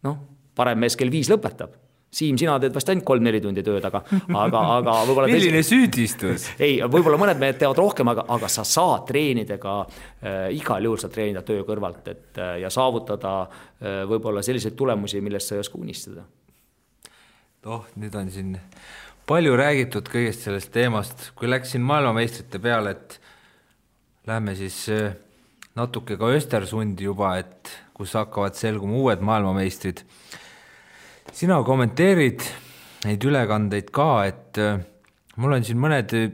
noh, 0.08 0.22
parem 0.56 0.84
mees 0.84 0.96
kell 1.00 1.12
viis 1.12 1.32
lõpetab 1.32 1.85
Siim, 2.16 2.38
sina 2.40 2.54
teed 2.64 2.72
vast 2.72 2.88
ainult 2.92 3.04
kolm-neli 3.08 3.42
tundi 3.44 3.64
tööd, 3.66 3.84
aga, 3.84 4.00
aga, 4.40 4.60
aga 4.78 4.92
võib-olla 5.10 5.28
milline 5.28 5.60
teisi... 5.60 5.74
süüdistus? 5.74 6.46
ei, 6.66 6.78
võib-olla 6.88 7.20
mõned 7.20 7.42
mehed 7.42 7.58
teevad 7.60 7.82
rohkem, 7.82 8.08
aga, 8.14 8.24
aga 8.38 8.50
sa 8.52 8.64
saad 8.68 9.04
treenida 9.10 9.58
ka 9.60 9.82
äh,, 9.84 10.46
igal 10.56 10.88
juhul 10.88 11.02
saad 11.02 11.12
treenida 11.16 11.44
töö 11.44 11.66
kõrvalt, 11.68 12.08
et 12.14 12.40
äh, 12.40 12.54
ja 12.64 12.72
saavutada 12.72 13.34
äh, 13.44 14.04
võib-olla 14.08 14.44
selliseid 14.46 14.78
tulemusi, 14.80 15.20
millest 15.26 15.52
sa 15.52 15.58
ei 15.58 15.66
oska 15.66 15.82
unistada. 15.82 16.24
noh, 17.66 17.84
nüüd 18.00 18.16
on 18.16 18.32
siin 18.32 18.56
palju 19.28 19.58
räägitud 19.60 20.08
kõigest 20.14 20.48
sellest 20.48 20.72
teemast, 20.72 21.32
kui 21.36 21.50
läks 21.52 21.74
siin 21.74 21.84
maailmameistrite 21.84 22.62
peale, 22.64 22.96
et 22.96 23.20
lähme 24.30 24.56
siis 24.56 24.78
äh, 24.94 25.18
natuke 25.76 26.16
ka 26.22 26.32
Östersundi 26.32 27.10
juba, 27.10 27.36
et 27.44 27.76
kus 27.96 28.16
hakkavad 28.16 28.56
selguma 28.56 29.02
uued 29.04 29.24
maailmameistrid 29.26 30.06
sina 31.36 31.60
kommenteerid 31.68 32.44
neid 33.06 33.28
ülekandeid 33.28 33.92
ka, 33.96 34.10
et 34.30 34.60
äh, 34.62 34.80
mul 35.42 35.58
on 35.58 35.66
siin 35.68 35.80
mõned 35.82 36.14
äh, 36.16 36.30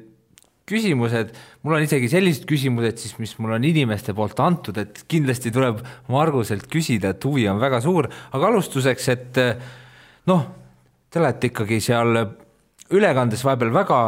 küsimused, 0.70 1.34
mul 1.66 1.76
on 1.80 1.86
isegi 1.86 2.08
sellised 2.12 2.46
küsimused 2.50 3.02
siis, 3.02 3.16
mis 3.20 3.34
mul 3.42 3.56
on 3.58 3.66
inimeste 3.68 4.14
poolt 4.16 4.40
antud, 4.44 4.78
et 4.80 5.04
kindlasti 5.12 5.52
tuleb 5.54 5.82
Marguselt 6.14 6.70
küsida, 6.72 7.16
et 7.16 7.28
huvi 7.28 7.48
on 7.52 7.60
väga 7.62 7.82
suur, 7.84 8.08
aga 8.32 8.52
alustuseks, 8.52 9.10
et 9.16 9.42
äh, 9.42 9.66
noh, 10.30 10.46
te 11.12 11.20
olete 11.20 11.50
ikkagi 11.50 11.82
seal 11.84 12.22
ülekandes 12.92 13.42
vahepeal 13.48 13.74
väga, 13.74 14.00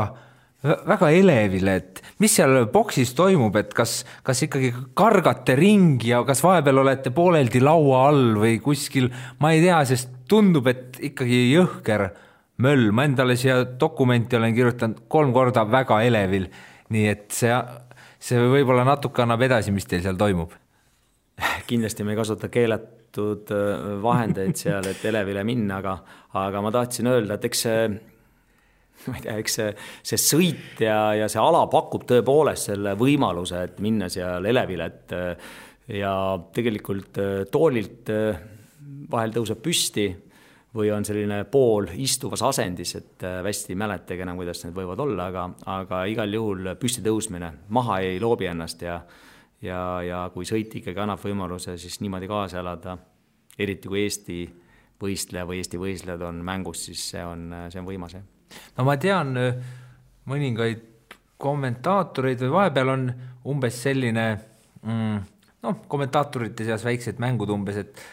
väga 0.94 1.10
elevil, 1.18 1.74
et 1.74 2.03
mis 2.24 2.38
seal 2.40 2.66
boksis 2.72 3.12
toimub, 3.18 3.56
et 3.60 3.74
kas, 3.76 4.02
kas 4.24 4.46
ikkagi 4.46 4.72
kargate 4.96 5.58
ringi 5.60 6.14
ja 6.14 6.22
kas 6.28 6.44
vahepeal 6.46 6.84
olete 6.86 7.12
pooleldi 7.16 7.62
laua 7.64 8.06
all 8.10 8.38
või 8.40 8.60
kuskil, 8.64 9.10
ma 9.44 9.52
ei 9.56 9.64
tea, 9.64 9.82
sest 9.90 10.14
tundub, 10.32 10.70
et 10.72 11.00
ikkagi 11.12 11.50
jõhker 11.52 12.08
möll, 12.64 12.92
ma 12.96 13.08
endale 13.10 13.36
siia 13.40 13.64
dokumenti 13.80 14.38
olen 14.38 14.56
kirjutanud 14.56 15.06
kolm 15.12 15.34
korda 15.36 15.66
väga 15.70 16.00
elevil, 16.08 16.48
nii 16.94 17.08
et 17.12 17.28
see, 17.36 17.54
see 18.22 18.40
võib-olla 18.40 18.86
natuke 18.88 19.26
annab 19.26 19.44
edasi, 19.50 19.74
mis 19.76 19.90
teil 19.90 20.04
seal 20.06 20.20
toimub. 20.20 20.54
kindlasti 21.68 22.06
me 22.06 22.14
ei 22.14 22.22
kasuta 22.22 22.48
keelatud 22.54 23.52
äh, 23.52 23.86
vahendeid 24.04 24.56
seal, 24.60 24.88
et 24.90 25.04
elevile 25.10 25.44
minna, 25.48 25.82
aga, 25.82 25.98
aga 26.46 26.64
ma 26.64 26.72
tahtsin 26.72 27.10
öelda, 27.12 27.36
et 27.36 27.52
eks 27.52 27.66
see 27.68 27.86
ma 29.10 29.20
ei 29.20 29.26
tea, 29.26 29.36
eks 29.42 29.60
see, 29.60 29.74
see 30.14 30.22
sõit 30.22 30.82
ja, 30.84 31.14
ja 31.18 31.28
see 31.32 31.42
ala 31.42 31.66
pakub 31.72 32.08
tõepoolest 32.10 32.72
selle 32.72 32.96
võimaluse, 33.00 33.64
et 33.68 33.84
minna 33.84 34.10
seal 34.12 34.46
elevile, 34.52 34.90
et 34.90 35.16
ja 35.92 36.14
tegelikult 36.54 37.18
äh, 37.20 37.34
toolilt 37.52 38.12
äh, 38.14 38.40
vahel 39.12 39.34
tõuseb 39.36 39.60
püsti 39.64 40.08
või 40.74 40.90
on 40.94 41.06
selline 41.06 41.44
pool 41.52 41.90
istuvas 42.02 42.42
asendis, 42.46 42.96
et 42.98 43.26
äh, 43.28 43.42
hästi 43.46 43.74
ei 43.74 43.82
mäletagi 43.84 44.24
enam, 44.26 44.40
kuidas 44.40 44.64
need 44.64 44.76
võivad 44.78 45.04
olla, 45.04 45.28
aga, 45.30 45.46
aga 45.76 46.04
igal 46.10 46.34
juhul 46.34 46.74
püsti 46.80 47.04
tõusmine, 47.06 47.52
maha 47.76 48.00
ei 48.06 48.20
loobi 48.24 48.50
ennast 48.52 48.82
ja 48.86 49.02
ja, 49.64 49.80
ja 50.04 50.26
kui 50.34 50.48
sõit 50.48 50.74
ikkagi 50.76 51.00
annab 51.00 51.22
võimaluse, 51.24 51.78
siis 51.80 52.02
niimoodi 52.04 52.28
kaasa 52.28 52.60
elada, 52.60 52.98
eriti 53.60 53.88
kui 53.88 54.02
Eesti 54.04 54.42
võistleja 55.00 55.48
või 55.48 55.62
Eesti 55.62 55.80
võistlejad 55.80 56.26
on 56.28 56.42
mängus, 56.44 56.86
siis 56.90 57.04
see 57.14 57.24
on, 57.24 57.48
see 57.72 57.80
on 57.80 57.88
võimas, 57.88 58.18
jah. 58.18 58.33
No 58.78 58.88
ma 58.88 58.98
tean 59.02 59.38
äh, 59.40 59.62
mõningaid 60.30 60.90
kommentaatoreid 61.44 62.42
või 62.46 62.56
vahepeal 62.58 62.92
on 62.94 63.08
umbes 63.52 63.82
selline 63.84 64.28
mm, 64.82 65.16
noh, 65.64 65.80
kommentaatorite 65.92 66.68
seas 66.68 66.86
väiksed 66.88 67.20
mängud 67.24 67.52
umbes, 67.52 67.82
et 67.84 68.04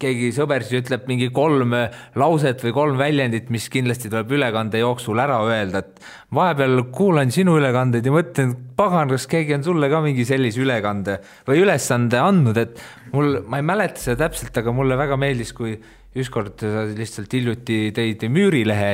keegi 0.00 0.30
sõber 0.34 0.64
siis 0.64 0.82
ütleb 0.82 1.04
mingi 1.10 1.28
kolm 1.34 1.74
lauset 2.18 2.62
või 2.64 2.72
kolm 2.74 2.98
väljendit, 3.00 3.50
mis 3.52 3.68
kindlasti 3.72 4.10
tuleb 4.10 4.32
ülekande 4.38 4.80
jooksul 4.80 5.20
ära 5.22 5.38
öelda, 5.44 5.82
et 5.82 6.00
vahepeal 6.34 6.86
kuulan 6.94 7.32
sinu 7.34 7.58
ülekandeid 7.60 8.08
ja 8.08 8.14
mõtlen, 8.14 8.54
pagan, 8.78 9.12
kas 9.12 9.28
keegi 9.30 9.56
on 9.58 9.66
sulle 9.66 9.90
ka 9.92 10.00
mingi 10.04 10.24
sellise 10.28 10.62
ülekande 10.64 11.18
või 11.48 11.62
ülesande 11.66 12.22
andnud, 12.22 12.62
et 12.62 12.80
mul, 13.12 13.42
ma 13.46 13.60
ei 13.60 13.68
mäleta 13.68 14.02
seda 14.02 14.24
täpselt, 14.26 14.56
aga 14.58 14.74
mulle 14.74 14.98
väga 14.98 15.20
meeldis, 15.20 15.52
kui 15.56 15.76
ükskord 16.18 16.60
sa 16.60 16.86
lihtsalt 16.92 17.32
hiljuti 17.32 17.92
tõid 17.96 18.26
Müürilehe 18.28 18.92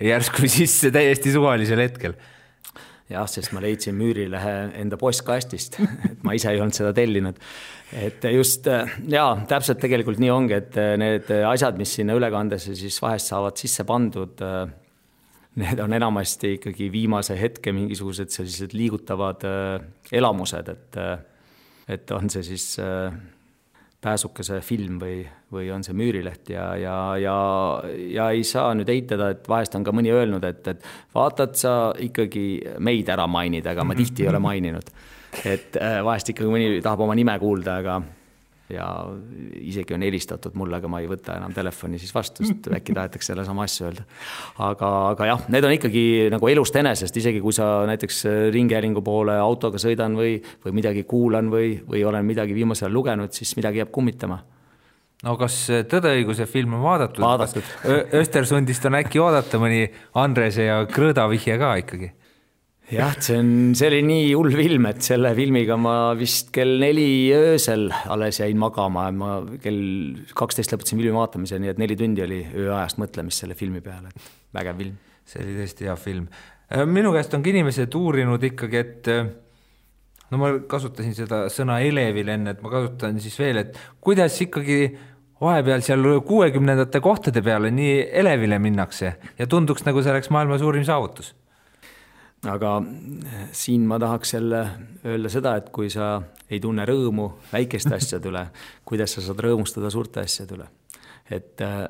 järsku 0.00 0.48
sisse 0.58 0.92
täiesti 0.94 1.32
suvalisel 1.34 1.82
hetkel 1.82 2.14
jah, 3.10 3.26
sest 3.30 3.52
ma 3.54 3.62
leidsin 3.62 3.96
Müürilehe 3.98 4.54
enda 4.80 4.98
postkastist, 5.00 5.80
et 6.10 6.20
ma 6.26 6.34
ise 6.38 6.52
ei 6.52 6.60
olnud 6.62 6.76
seda 6.76 6.92
tellinud. 6.96 7.40
et 7.96 8.24
just 8.34 8.68
jaa, 9.10 9.32
täpselt 9.50 9.80
tegelikult 9.82 10.20
nii 10.22 10.30
ongi, 10.30 10.58
et 10.60 10.78
need 11.00 11.32
asjad, 11.48 11.78
mis 11.80 11.96
sinna 11.98 12.14
ülekandesse 12.18 12.76
siis 12.78 13.00
vahest 13.02 13.32
saavad 13.32 13.58
sisse 13.58 13.86
pandud, 13.88 14.44
need 15.60 15.82
on 15.82 15.96
enamasti 15.98 16.54
ikkagi 16.60 16.86
viimase 16.92 17.34
hetke 17.38 17.74
mingisugused 17.74 18.30
sellised 18.30 18.76
liigutavad 18.78 19.44
elamused, 20.12 20.70
et 20.70 21.02
et 21.90 22.12
on 22.14 22.30
see 22.30 22.44
siis 22.46 22.66
pääsukese 24.00 24.60
film 24.64 24.96
või, 25.00 25.20
või 25.52 25.68
on 25.74 25.84
see 25.84 25.96
Müürileht 25.96 26.48
ja, 26.54 26.70
ja, 26.80 26.96
ja, 27.20 27.36
ja 28.14 28.28
ei 28.32 28.44
saa 28.48 28.72
nüüd 28.76 28.88
eitada, 28.88 29.30
et 29.34 29.48
vahest 29.48 29.76
on 29.76 29.84
ka 29.84 29.92
mõni 29.92 30.12
öelnud, 30.14 30.44
et, 30.48 30.70
et 30.72 30.86
vaata, 31.14 31.48
et 31.50 31.60
sa 31.60 31.74
ikkagi 32.00 32.46
meid 32.80 33.10
ära 33.12 33.26
mainid, 33.28 33.68
aga 33.68 33.84
ma 33.84 33.96
tihti 33.98 34.24
ei 34.24 34.30
ole 34.32 34.40
maininud. 34.40 34.88
et 35.44 35.76
äh, 35.76 36.00
vahest 36.04 36.32
ikkagi 36.32 36.50
mõni 36.50 36.80
tahab 36.82 37.04
oma 37.04 37.14
nime 37.18 37.36
kuulda, 37.42 37.76
aga 37.84 38.00
ja 38.74 38.86
isegi 39.60 39.94
on 39.96 40.04
helistatud 40.06 40.54
mulle, 40.58 40.78
aga 40.80 40.90
ma 40.90 41.00
ei 41.02 41.08
võta 41.10 41.36
enam 41.38 41.54
telefoni 41.56 41.98
siis 42.00 42.12
vastu, 42.14 42.44
sest 42.46 42.70
äkki 42.74 42.94
tahetakse 42.96 43.32
jälle 43.32 43.44
sama 43.48 43.66
asja 43.68 43.88
öelda. 43.88 44.06
aga, 44.58 44.92
aga 45.14 45.30
jah, 45.32 45.48
need 45.52 45.66
on 45.66 45.74
ikkagi 45.76 46.04
nagu 46.32 46.52
elust 46.52 46.76
enesest, 46.76 47.16
isegi 47.16 47.42
kui 47.44 47.56
sa 47.56 47.86
näiteks 47.90 48.22
ringhäälingu 48.54 49.02
poole 49.06 49.38
autoga 49.40 49.80
sõidan 49.82 50.16
või, 50.18 50.38
või 50.64 50.78
midagi 50.80 51.04
kuulan 51.08 51.50
või, 51.52 51.74
või 51.88 52.04
olen 52.06 52.26
midagi 52.26 52.56
viimasel 52.56 52.90
ajal 52.90 52.96
lugenud, 52.98 53.34
siis 53.36 53.54
midagi 53.58 53.82
jääb 53.82 53.92
kummitama 53.94 54.40
no 55.26 55.36
kas 55.40 55.56
Tõdeõiguse 55.90 56.46
film 56.50 56.78
on 56.78 56.84
vaadatud? 56.84 57.22
vaadatud. 57.24 57.74
Östersundist 58.20 58.86
on 58.88 58.98
äkki 59.00 59.20
oodata 59.22 59.60
mõni 59.62 59.84
Andrese 60.18 60.66
ja 60.68 60.80
Krõõda 60.90 61.28
vihje 61.30 61.58
ka 61.60 61.74
ikkagi? 61.82 62.12
Jah, 62.90 63.14
see 63.22 63.38
on, 63.38 63.50
see 63.78 63.88
oli 63.90 64.00
nii 64.06 64.30
hull 64.34 64.54
film, 64.54 64.86
et 64.90 65.02
selle 65.04 65.32
filmiga 65.36 65.76
ma 65.80 65.94
vist 66.18 66.50
kell 66.54 66.80
neli 66.82 67.30
öösel 67.34 67.88
alles 68.10 68.40
jäin 68.42 68.58
magama, 68.60 69.06
ma 69.14 69.34
kell 69.62 70.24
kaksteist 70.36 70.74
lõpetasin 70.74 71.00
filmi 71.00 71.14
vaatamise, 71.14 71.60
nii 71.62 71.72
et 71.74 71.82
neli 71.82 71.98
tundi 71.98 72.24
oli 72.24 72.40
ööajast 72.48 73.00
mõtlemist 73.02 73.44
selle 73.44 73.58
filmi 73.58 73.82
peale, 73.84 74.10
et 74.10 74.32
vägev 74.56 74.82
film. 74.82 74.96
see 75.30 75.44
oli 75.44 75.60
tõesti 75.60 75.86
hea 75.86 75.94
film. 76.00 76.26
Äh, 76.70 76.82
minu 76.90 77.12
käest 77.14 77.34
on 77.36 77.44
ka 77.44 77.52
inimesed 77.52 77.94
uurinud 77.94 78.42
ikkagi, 78.50 78.80
et 78.80 79.10
äh, 79.12 79.28
no 80.32 80.40
ma 80.40 80.54
kasutasin 80.70 81.14
seda 81.14 81.44
sõna 81.52 81.78
elevil 81.86 82.32
enne, 82.34 82.56
et 82.56 82.64
ma 82.64 82.72
kasutan 82.72 83.20
siis 83.22 83.38
veel, 83.38 83.62
et 83.62 83.78
kuidas 84.02 84.38
ikkagi 84.42 84.82
vahepeal 85.40 85.84
seal 85.84 86.08
kuuekümnendate 86.26 87.00
kohtade 87.00 87.40
peale 87.44 87.70
nii 87.72 88.02
elevile 88.22 88.58
minnakse 88.60 89.14
ja 89.38 89.46
tunduks, 89.48 89.86
nagu 89.86 90.02
see 90.02 90.12
oleks 90.12 90.28
maailma 90.34 90.58
suurim 90.60 90.84
saavutus 90.84 91.32
aga 92.48 92.76
eh, 92.80 93.48
siin 93.52 93.84
ma 93.86 93.98
tahaks 93.98 94.34
jälle 94.34 94.64
öelda 95.04 95.28
seda, 95.28 95.56
et 95.60 95.68
kui 95.74 95.90
sa 95.92 96.20
ei 96.50 96.60
tunne 96.60 96.86
rõõmu 96.88 97.28
väikeste 97.52 97.94
asjade 97.98 98.30
üle, 98.30 98.46
kuidas 98.88 99.16
sa 99.16 99.24
saad 99.24 99.42
rõõmustada 99.44 99.90
suurte 99.92 100.24
asjade 100.24 100.56
üle. 100.56 100.68
et 101.30 101.60
eh, 101.60 101.84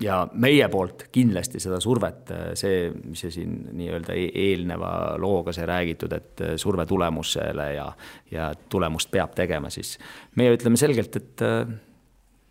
ja 0.00 0.20
meie 0.32 0.68
poolt 0.68 1.06
kindlasti 1.12 1.60
seda 1.62 1.80
survet, 1.80 2.30
eh, 2.30 2.52
see, 2.54 2.90
mis 2.92 3.24
siin 3.30 3.56
nii-öelda 3.72 4.14
e-, 4.14 4.30
eelneva 4.50 5.16
looga 5.18 5.56
sai 5.56 5.66
räägitud, 5.66 6.12
et 6.12 6.44
surve 6.60 6.86
tulemusele 6.86 7.72
ja, 7.74 7.88
ja 8.30 8.52
tulemust 8.68 9.10
peab 9.10 9.34
tegema, 9.34 9.72
siis 9.72 9.96
meie 10.36 10.52
ütleme 10.58 10.76
selgelt, 10.76 11.16
et 11.16 11.46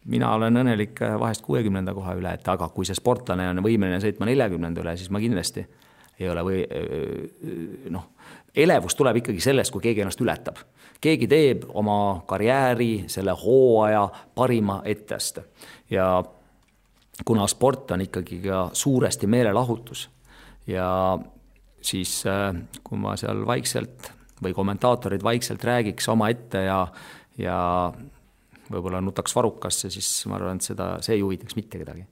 mina 0.10 0.34
olen 0.34 0.64
õnnelik 0.64 1.00
vahest 1.20 1.46
kuuekümnenda 1.46 1.94
koha 1.94 2.18
üle, 2.18 2.34
et 2.34 2.48
aga 2.50 2.70
kui 2.74 2.86
see 2.90 2.98
sportlane 2.98 3.48
on 3.54 3.62
võimeline 3.66 4.02
sõitma 4.02 4.26
neljakümnenda 4.30 4.82
üle, 4.82 4.98
siis 4.98 5.14
ma 5.14 5.22
kindlasti 5.22 5.66
ei 6.20 6.30
ole 6.30 6.44
või 6.48 6.62
noh, 7.92 8.10
elevus 8.56 8.96
tuleb 8.96 9.20
ikkagi 9.20 9.44
sellest, 9.44 9.74
kui 9.74 9.84
keegi 9.84 10.04
ennast 10.06 10.22
ületab. 10.24 10.58
keegi 11.02 11.28
teeb 11.28 11.66
oma 11.74 12.24
karjääri, 12.28 13.06
selle 13.12 13.36
hooaja 13.36 14.08
parima 14.36 14.82
etteaste 14.86 15.44
ja 15.92 16.24
kuna 17.26 17.48
sport 17.48 17.92
on 17.92 18.02
ikkagi 18.02 18.40
ka 18.44 18.70
suuresti 18.74 19.28
meelelahutus 19.28 20.10
ja 20.68 21.18
siis 21.82 22.24
kui 22.84 22.98
ma 22.98 23.16
seal 23.20 23.46
vaikselt 23.46 24.12
või 24.44 24.54
kommentaatorid 24.54 25.24
vaikselt 25.24 25.64
räägiks 25.64 26.10
omaette 26.10 26.66
ja, 26.66 26.82
ja 27.38 27.58
võib-olla 28.72 29.02
nutaks 29.02 29.36
varukasse, 29.36 29.90
siis 29.90 30.10
ma 30.28 30.40
arvan, 30.40 30.60
et 30.60 30.68
seda, 30.68 30.96
see 31.06 31.16
ei 31.20 31.24
huvitaks 31.24 31.56
mitte 31.56 31.80
kedagi. 31.80 32.06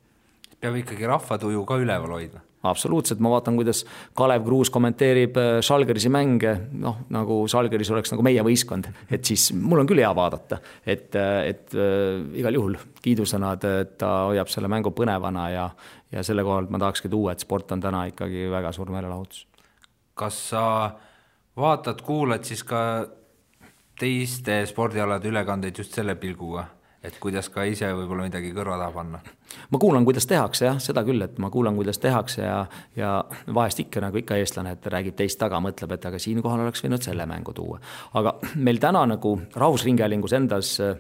peab 0.60 0.76
ikkagi 0.80 1.08
rahvatuju 1.08 1.66
ka 1.66 1.80
üleval 1.82 2.20
hoidma 2.20 2.44
absoluutselt, 2.64 3.20
ma 3.24 3.32
vaatan, 3.34 3.58
kuidas 3.60 3.84
Kalev 4.18 4.46
Kruus 4.46 4.72
kommenteerib 4.74 5.38
Žalgirise 5.66 6.10
äh, 6.10 6.14
mänge, 6.16 6.54
noh, 6.80 7.02
nagu 7.14 7.42
Žalgiris 7.52 7.92
oleks 7.92 8.14
nagu 8.14 8.26
meie 8.26 8.44
võistkond, 8.46 8.88
et 9.12 9.24
siis 9.28 9.50
mul 9.58 9.84
on 9.84 9.90
küll 9.90 10.02
hea 10.04 10.12
vaadata, 10.16 10.60
et, 10.86 11.10
äh, 11.20 11.40
et 11.52 11.76
äh, 11.76 12.22
igal 12.40 12.60
juhul 12.60 12.78
kiidusõnad, 13.04 13.68
et 13.84 13.98
ta 14.02 14.14
hoiab 14.30 14.52
selle 14.52 14.72
mängu 14.72 14.94
põnevana 14.96 15.48
ja, 15.52 15.66
ja 16.14 16.24
selle 16.24 16.46
koha 16.46 16.62
pealt 16.62 16.76
ma 16.76 16.84
tahakski 16.86 17.12
tuua, 17.12 17.34
et 17.34 17.44
sport 17.44 17.76
on 17.76 17.84
täna 17.84 18.06
ikkagi 18.12 18.48
väga 18.52 18.72
suur 18.76 18.94
meelelahutus. 18.94 19.48
kas 20.16 20.40
sa 20.54 20.64
vaatad-kuulad 21.58 22.46
siis 22.48 22.64
ka 22.64 22.80
teiste 24.00 24.64
spordialade 24.70 25.30
ülekandeid 25.30 25.84
just 25.84 25.94
selle 25.94 26.16
pilguga? 26.16 26.68
Et 27.04 27.18
kuidas 27.20 27.50
ka 27.52 27.66
ise 27.68 27.90
võib-olla 27.94 28.28
midagi 28.28 28.54
kõrva 28.56 28.78
taha 28.80 28.94
panna? 28.96 29.20
ma 29.72 29.80
kuulan, 29.82 30.06
kuidas 30.08 30.28
tehakse 30.30 30.66
jah, 30.66 30.80
seda 30.84 31.04
küll, 31.08 31.22
et 31.26 31.40
ma 31.44 31.50
kuulan, 31.54 31.76
kuidas 31.78 32.00
tehakse 32.04 32.46
ja, 32.46 32.60
ja 32.96 33.14
vahest 33.54 33.84
ikka 33.84 34.04
nagu 34.04 34.22
ikka 34.22 34.38
eestlane, 34.42 34.76
et 34.78 34.88
räägib 34.96 35.18
teist 35.20 35.40
taga, 35.42 35.60
mõtleb, 35.64 35.98
et 35.98 36.08
aga 36.10 36.22
siinkohal 36.22 36.66
oleks 36.66 36.84
võinud 36.86 37.04
selle 37.04 37.28
mängu 37.30 37.54
tuua. 37.54 37.82
aga 38.20 38.38
meil 38.56 38.82
täna 38.84 39.06
nagu 39.16 39.36
Rahvusringhäälingus 39.56 40.38
endas 40.40 40.78
äh, 40.84 40.96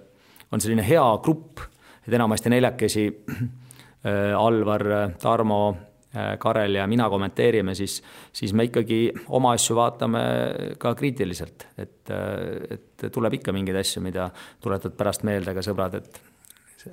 on 0.51 0.61
selline 0.61 0.85
hea 0.87 1.05
grupp, 1.23 1.63
et 2.07 2.13
enamasti 2.13 2.51
neljakesi 2.53 3.07
äh, 3.09 4.37
Alvar, 4.37 4.87
Tarmo 5.21 5.63
Äh, 5.73 5.92
Karel 6.39 6.75
ja 6.75 6.87
mina 6.87 7.07
kommenteerime, 7.09 7.73
siis, 7.75 8.03
siis 8.33 8.53
me 8.53 8.67
ikkagi 8.67 9.07
oma 9.33 9.55
asju 9.57 9.75
vaatame 9.75 10.19
ka 10.77 10.93
kriitiliselt, 10.95 11.65
et, 11.77 12.11
äh, 12.13 12.75
et 12.75 13.05
tuleb 13.11 13.39
ikka 13.39 13.53
mingeid 13.55 13.79
asju, 13.81 14.03
mida 14.05 14.27
tuletad 14.61 14.93
pärast 14.97 15.25
meelde 15.25 15.55
ka 15.57 15.63
sõbrad, 15.65 15.97
et 15.97 16.19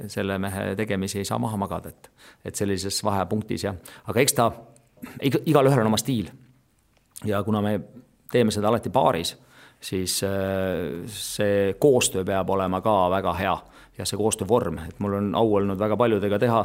selle 0.09 0.39
mehe 0.41 0.71
tegemisi 0.79 1.19
ei 1.21 1.29
saa 1.29 1.39
maha 1.43 1.59
magada, 1.61 1.93
et, 1.93 2.09
et 2.49 2.57
sellises 2.57 3.03
vahepunktis 3.05 3.67
ja, 3.67 3.75
aga 4.09 4.23
eks 4.23 4.37
ta, 4.39 4.47
igalühel 5.21 5.83
on 5.83 5.91
oma 5.91 6.01
stiil. 6.01 6.31
ja 7.25 7.43
kuna 7.45 7.61
me 7.61 7.75
teeme 8.33 8.55
seda 8.55 8.71
alati 8.71 8.91
paaris, 8.91 9.35
siis 9.81 10.23
äh, 10.25 11.05
see 11.13 11.75
koostöö 11.79 12.25
peab 12.25 12.51
olema 12.57 12.81
ka 12.81 12.95
väga 13.11 13.35
hea 13.37 13.59
ja 13.99 14.09
see 14.09 14.17
koostöövorm, 14.17 14.81
et 14.89 14.97
mul 14.99 15.19
on 15.19 15.35
au 15.35 15.55
olnud 15.61 15.79
väga 15.79 16.01
paljudega 16.01 16.39
teha 16.41 16.65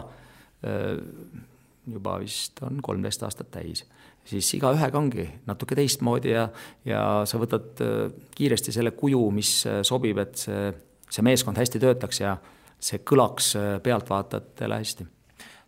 juba 1.92 2.18
vist 2.22 2.62
on 2.66 2.80
kolmteist 2.84 3.24
aastat 3.26 3.52
täis, 3.54 3.84
siis 4.26 4.50
igaühega 4.58 4.98
ongi 5.00 5.26
natuke 5.48 5.78
teistmoodi 5.78 6.34
ja, 6.34 6.48
ja 6.88 7.02
sa 7.30 7.40
võtad 7.42 7.82
äh, 7.86 7.98
kiiresti 8.36 8.74
selle 8.76 8.96
kuju, 8.98 9.22
mis 9.36 9.58
äh, 9.70 9.82
sobib, 9.88 10.20
et 10.24 10.38
see, 10.42 10.70
see 11.10 11.26
meeskond 11.26 11.60
hästi 11.62 11.82
töötaks 11.84 12.22
ja 12.24 12.36
see 12.82 13.04
kõlaks 13.06 13.54
äh, 13.60 13.74
pealtvaatajatele 13.86 14.80
hästi. 14.82 15.08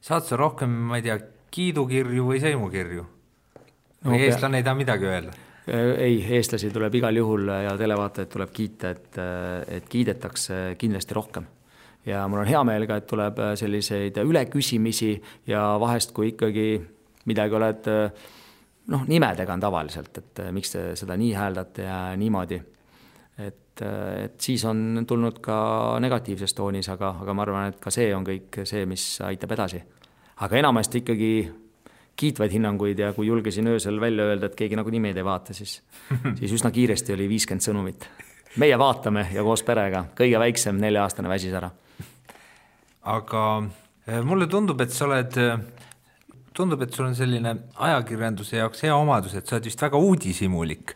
saad 0.01 0.25
sa 0.27 0.39
rohkem, 0.39 0.73
ma 0.91 1.01
ei 1.01 1.07
tea, 1.07 1.19
kiidukirju 1.53 2.31
või 2.31 2.41
seimukirju? 2.43 3.09
või 4.07 4.17
no, 4.17 4.23
eestlane 4.23 4.61
ei 4.61 4.65
taha 4.65 4.79
midagi 4.79 5.11
öelda? 5.11 5.35
ei, 5.67 6.21
eestlasi 6.37 6.69
tuleb 6.71 6.93
igal 6.95 7.17
juhul 7.19 7.49
ja 7.51 7.73
televaatajaid 7.77 8.29
tuleb 8.31 8.51
kiita, 8.55 8.93
et, 8.95 9.17
et 9.79 9.89
kiidetakse 9.91 10.77
kindlasti 10.79 11.17
rohkem 11.17 11.49
ja 12.07 12.27
mul 12.27 12.43
on 12.43 12.49
hea 12.49 12.63
meel 12.67 12.87
ka, 12.87 12.99
et 13.01 13.07
tuleb 13.09 13.39
äh, 13.43 13.53
selliseid 13.59 14.17
üleküsimisi 14.23 15.11
ja 15.51 15.63
vahest, 15.79 16.13
kui 16.15 16.31
ikkagi 16.33 16.69
midagi 17.27 17.57
oled 17.59 17.91
äh, 17.91 18.25
noh, 18.93 19.05
nimedega 19.07 19.53
on 19.53 19.63
tavaliselt, 19.63 20.21
et 20.21 20.43
äh, 20.45 20.51
miks 20.55 20.73
te 20.75 20.87
seda 20.99 21.17
nii 21.19 21.33
hääldate 21.35 21.87
ja 21.87 21.99
niimoodi. 22.19 22.61
et, 23.37 23.81
et 24.23 24.41
siis 24.41 24.63
on 24.65 25.05
tulnud 25.07 25.39
ka 25.43 25.59
negatiivses 26.01 26.53
toonis, 26.57 26.89
aga, 26.89 27.13
aga 27.21 27.33
ma 27.33 27.43
arvan, 27.45 27.71
et 27.73 27.79
ka 27.79 27.93
see 27.93 28.09
on 28.15 28.25
kõik 28.25 28.63
see, 28.65 28.85
mis 28.89 29.05
aitab 29.21 29.51
edasi. 29.53 29.81
aga 30.41 30.57
enamasti 30.57 31.03
ikkagi 31.03 31.31
kiitvaid 32.17 32.51
hinnanguid 32.51 32.99
ja 32.99 33.11
kui 33.13 33.27
julgesin 33.27 33.67
öösel 33.67 33.99
välja 34.01 34.25
öelda, 34.25 34.47
et 34.47 34.55
keegi 34.55 34.79
nagunii 34.79 34.99
meid 34.99 35.17
ei 35.17 35.25
vaata, 35.25 35.53
siis, 35.53 35.81
siis 36.39 36.55
üsna 36.55 36.71
kiiresti 36.71 37.13
oli 37.13 37.27
viiskümmend 37.29 37.67
sõnumit. 37.67 38.07
meie 38.57 38.79
vaatame 38.79 39.27
ja 39.33 39.43
koos 39.43 39.61
perega, 39.63 40.05
kõige 40.17 40.39
väiksem 40.39 40.79
nelja-aastane 40.81 41.29
väsis 41.29 41.53
ära 41.53 41.69
aga 43.07 43.43
eh, 44.07 44.21
mulle 44.25 44.47
tundub, 44.51 44.81
et 44.83 44.93
sa 44.93 45.05
oled, 45.07 45.37
eh, 45.39 46.33
tundub, 46.55 46.81
et 46.83 46.93
sul 46.93 47.07
on 47.07 47.15
selline 47.17 47.53
ajakirjanduse 47.87 48.59
jaoks 48.59 48.83
hea 48.85 48.95
omadus, 48.95 49.37
et 49.37 49.47
sa 49.47 49.57
oled 49.57 49.69
vist 49.69 49.83
väga 49.83 50.01
uudishimulik 50.01 50.95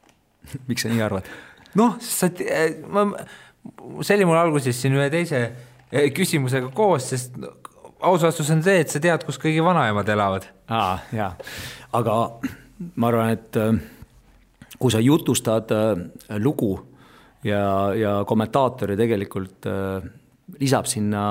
miks 0.68 0.84
sa 0.84 0.92
nii 0.92 1.04
arvad? 1.06 1.30
noh, 1.78 1.96
sa, 2.04 2.30
eh, 2.44 2.80
ma, 2.90 3.06
see 4.02 4.18
oli 4.18 4.28
mul 4.28 4.40
alguses 4.40 4.76
siin 4.80 4.96
ühe 4.98 5.08
teise 5.12 5.44
küsimusega 5.90 6.70
koos, 6.74 7.08
sest 7.10 7.34
aus 8.00 8.22
vastus 8.22 8.50
on 8.54 8.62
see, 8.64 8.82
et 8.84 8.92
sa 8.92 9.00
tead, 9.02 9.24
kus 9.26 9.40
kõigi 9.40 9.62
vanaemad 9.64 10.08
elavad. 10.12 10.46
aa, 10.70 11.00
jaa, 11.16 11.32
aga 11.96 12.20
ma 12.94 13.10
arvan, 13.10 13.34
et 13.34 13.58
kui 14.80 14.92
sa 14.92 15.02
jutustad 15.04 15.72
lugu 16.40 16.70
ja, 17.44 17.60
ja 17.96 18.14
kommentaatori 18.28 18.96
tegelikult 18.96 19.68
lisab 20.58 20.88
sinna 20.90 21.24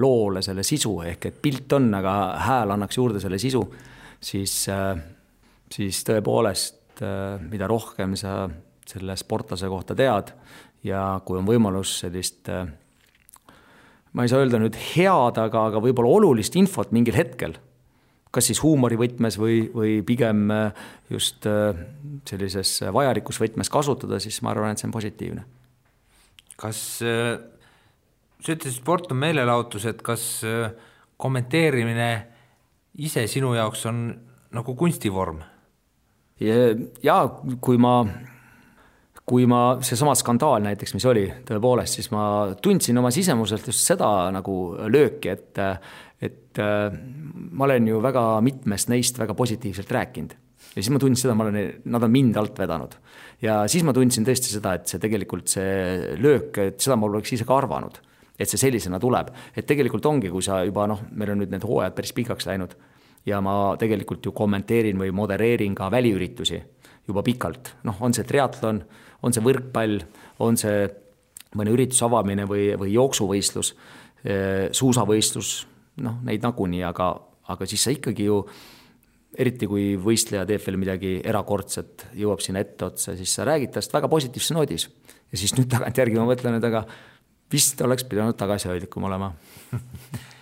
loole 0.00 0.42
selle 0.44 0.64
sisu, 0.66 0.92
ehk 1.06 1.28
et 1.30 1.42
pilt 1.42 1.72
on, 1.76 1.90
aga 1.98 2.14
hääl 2.46 2.74
annaks 2.74 2.98
juurde 2.98 3.20
selle 3.22 3.38
sisu, 3.40 3.62
siis, 4.20 4.54
äh, 4.72 4.96
siis 5.72 6.02
tõepoolest, 6.06 7.02
äh, 7.02 7.36
mida 7.50 7.68
rohkem 7.70 8.16
sa 8.18 8.44
selle 8.86 9.16
sportlase 9.18 9.68
kohta 9.70 9.96
tead 9.98 10.32
ja 10.86 11.20
kui 11.26 11.38
on 11.38 11.48
võimalus 11.48 11.98
sellist 12.04 12.50
äh, 12.52 12.66
ma 14.12 14.24
ei 14.24 14.32
saa 14.32 14.42
öelda 14.42 14.60
nüüd 14.62 14.76
head, 14.94 15.40
aga, 15.42 15.68
aga 15.70 15.82
võib-olla 15.82 16.20
olulist 16.20 16.56
infot 16.56 16.92
mingil 16.96 17.16
hetkel, 17.18 17.56
kas 18.32 18.50
siis 18.50 18.60
huumorivõtmes 18.64 19.38
või, 19.40 19.66
või 19.72 19.98
pigem 20.04 20.48
just 21.08 21.46
sellises 22.28 22.72
vajalikus 22.92 23.38
võtmes 23.40 23.70
kasutada, 23.72 24.18
siis 24.20 24.42
ma 24.44 24.52
arvan, 24.52 24.72
et 24.72 24.80
see 24.80 24.88
on 24.88 24.94
positiivne. 24.96 25.44
kas 26.60 26.80
sa 28.46 28.54
ütlesid, 28.54 28.78
sport 28.78 29.10
on 29.12 29.20
meelelahutus, 29.22 29.88
et 29.90 30.00
kas 30.06 30.22
äh, 30.46 30.70
kommenteerimine 31.20 32.08
ise 33.02 33.26
sinu 33.30 33.54
jaoks 33.56 33.84
on 33.90 34.08
nagu 34.56 34.78
kunstivorm? 34.78 35.42
jaa, 36.36 37.20
kui 37.64 37.78
ma, 37.80 37.94
kui 39.24 39.46
ma, 39.48 39.60
seesama 39.80 40.12
skandaal 40.20 40.66
näiteks, 40.66 40.92
mis 40.92 41.06
oli 41.08 41.22
tõepoolest, 41.48 41.96
siis 41.96 42.10
ma 42.12 42.24
tundsin 42.60 43.00
oma 43.00 43.08
sisemuselt 43.14 43.70
just 43.70 43.80
seda 43.88 44.10
nagu 44.34 44.56
lööki, 44.92 45.32
et, 45.32 45.62
et 46.20 46.60
äh, 46.60 46.98
ma 47.56 47.64
olen 47.64 47.88
ju 47.88 48.02
väga 48.04 48.26
mitmest 48.44 48.92
neist 48.92 49.16
väga 49.22 49.36
positiivselt 49.38 49.96
rääkinud 49.96 50.36
ja 50.76 50.82
siis 50.82 50.92
ma 50.92 51.00
tundsin 51.00 51.22
seda, 51.24 51.36
ma 51.36 51.46
olen, 51.46 51.80
nad 51.88 52.04
on 52.04 52.12
mind 52.12 52.36
alt 52.36 52.58
vedanud. 52.60 52.98
ja 53.42 53.62
siis 53.70 53.84
ma 53.84 53.94
tundsin 53.96 54.26
tõesti 54.28 54.52
seda, 54.52 54.74
et 54.76 54.92
see 54.92 55.00
tegelikult 55.00 55.48
see 55.48 56.16
löök, 56.20 56.60
et 56.60 56.80
seda 56.84 56.98
ma 57.00 57.08
poleks 57.08 57.32
ise 57.32 57.48
ka 57.48 57.56
arvanud, 57.56 57.96
et 58.38 58.50
see 58.50 58.60
sellisena 58.60 59.00
tuleb, 59.00 59.32
et 59.56 59.66
tegelikult 59.66 60.06
ongi, 60.06 60.30
kui 60.32 60.44
sa 60.44 60.62
juba 60.64 60.86
noh, 60.90 61.02
meil 61.12 61.32
on 61.32 61.42
nüüd 61.42 61.52
need 61.54 61.64
hooajad 61.64 61.96
päris 61.96 62.12
pikaks 62.16 62.46
läinud 62.48 62.76
ja 63.26 63.40
ma 63.42 63.74
tegelikult 63.80 64.26
ju 64.26 64.32
kommenteerin 64.36 64.98
või 65.00 65.12
modereerin 65.14 65.74
ka 65.74 65.90
väliüritusi 65.90 66.60
juba 67.08 67.22
pikalt, 67.26 67.74
noh, 67.86 67.98
on 68.02 68.14
see 68.14 68.26
triatlon, 68.26 68.80
on 69.22 69.34
see 69.34 69.44
võrkpall, 69.44 70.00
on 70.42 70.58
see 70.58 70.86
mõne 71.56 71.72
ürituse 71.74 72.04
avamine 72.06 72.46
või, 72.48 72.68
või 72.78 72.92
jooksuvõistlus, 72.94 73.72
eh, 74.24 74.68
suusavõistlus, 74.74 75.58
noh, 76.02 76.18
neid 76.26 76.44
nagunii, 76.44 76.82
aga, 76.86 77.12
aga 77.52 77.68
siis 77.68 77.86
sa 77.86 77.94
ikkagi 77.94 78.26
ju 78.26 78.40
eriti 79.36 79.68
kui 79.68 79.94
võistleja 80.00 80.46
teeb 80.48 80.62
veel 80.64 80.78
midagi 80.80 81.16
erakordset, 81.24 82.08
jõuab 82.16 82.40
sinna 82.44 82.62
etteotsa, 82.64 83.16
siis 83.18 83.34
sa 83.36 83.44
räägid 83.46 83.74
tast 83.74 83.92
väga 83.92 84.08
positiivses 84.08 84.54
noodis. 84.56 84.88
ja 85.32 85.38
siis 85.38 85.54
nüüd 85.56 85.68
tagantjärgi 85.70 86.16
ma 86.16 86.26
mõtlen, 86.28 86.56
et 86.56 86.64
aga 86.64 86.84
vist 87.52 87.80
oleks 87.86 88.04
pidanud 88.08 88.36
tagasihoidlikum 88.38 89.06
olema 89.08 89.32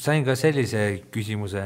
sain 0.00 0.24
ka 0.26 0.34
sellise 0.38 0.84
küsimuse, 1.14 1.64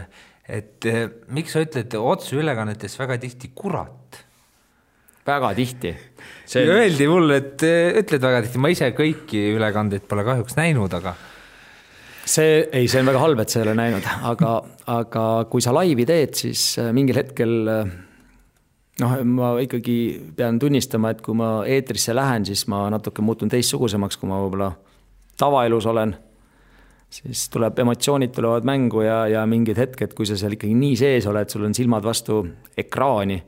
et 0.49 0.85
eh, 0.89 1.05
miks 1.35 1.55
sa 1.55 1.63
ütled 1.65 1.95
otseülekannetes 2.01 2.99
väga 3.01 3.19
tihti 3.23 3.53
kurat? 3.57 4.25
väga 5.29 5.51
tihti 5.57 5.93
see.... 6.49 6.65
öeldi 6.65 7.09
mulle, 7.09 7.41
et 7.43 7.65
eh, 7.67 7.99
ütled 8.03 8.23
väga 8.25 8.43
tihti, 8.45 8.61
ma 8.63 8.73
ise 8.73 8.91
kõiki 8.97 9.43
ülekandeid 9.57 10.09
pole 10.09 10.25
kahjuks 10.29 10.59
näinud, 10.59 10.99
aga 11.01 11.15
see, 12.29 12.65
ei, 12.73 12.89
see 12.89 13.01
on 13.03 13.13
väga 13.13 13.25
halb, 13.25 13.41
et 13.45 13.53
sa 13.53 13.61
ei 13.61 13.67
ole 13.69 13.77
näinud, 13.79 14.11
aga, 14.33 14.53
aga 14.99 15.25
kui 15.53 15.65
sa 15.65 15.73
laivi 15.77 16.05
teed, 16.09 16.37
siis 16.37 16.75
mingil 16.97 17.23
hetkel 17.23 17.73
noh, 19.03 19.17
ma 19.25 19.51
ikkagi 19.63 19.97
pean 20.37 20.59
tunnistama, 20.61 21.13
et 21.15 21.21
kui 21.25 21.37
ma 21.39 21.51
eetrisse 21.69 22.15
lähen, 22.17 22.47
siis 22.49 22.67
ma 22.71 22.87
natuke 22.93 23.25
muutun 23.25 23.51
teistsugusemaks, 23.53 24.19
kui 24.21 24.31
ma 24.31 24.41
võib-olla 24.43 24.73
tavaelus 25.39 25.87
olen. 25.87 26.17
siis 27.09 27.47
tuleb, 27.49 27.79
emotsioonid 27.79 28.35
tulevad 28.37 28.67
mängu 28.69 29.01
ja, 29.01 29.23
ja 29.27 29.47
mingid 29.49 29.79
hetked, 29.81 30.13
kui 30.15 30.27
sa 30.29 30.37
seal 30.37 30.59
ikkagi 30.59 30.75
nii 30.77 30.97
sees 31.01 31.27
oled, 31.27 31.49
sul 31.49 31.65
on 31.65 31.75
silmad 31.75 32.05
vastu 32.05 32.43
ekraani 32.77 33.39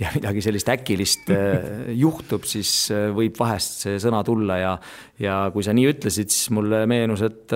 ja 0.00 0.12
midagi 0.14 0.40
sellist 0.44 0.68
äkilist 0.72 1.28
äh, 1.32 1.66
juhtub, 2.04 2.46
siis 2.48 2.88
võib 3.16 3.36
vahest 3.38 3.84
see 3.84 4.00
sõna 4.00 4.22
tulla 4.24 4.56
ja, 4.62 4.72
ja 5.20 5.42
kui 5.52 5.66
sa 5.66 5.76
nii 5.76 5.90
ütlesid, 5.92 6.32
siis 6.32 6.48
mulle 6.56 6.86
meenus, 6.88 7.24
et 7.26 7.52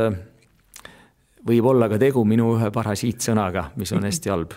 võib 1.46 1.70
olla 1.72 1.88
ka 1.88 1.98
tegu 2.00 2.24
minu 2.28 2.54
ühe 2.56 2.70
parasiitsõnaga, 2.74 3.70
mis 3.80 3.92
on 3.96 4.04
hästi 4.08 4.32
halb. 4.32 4.56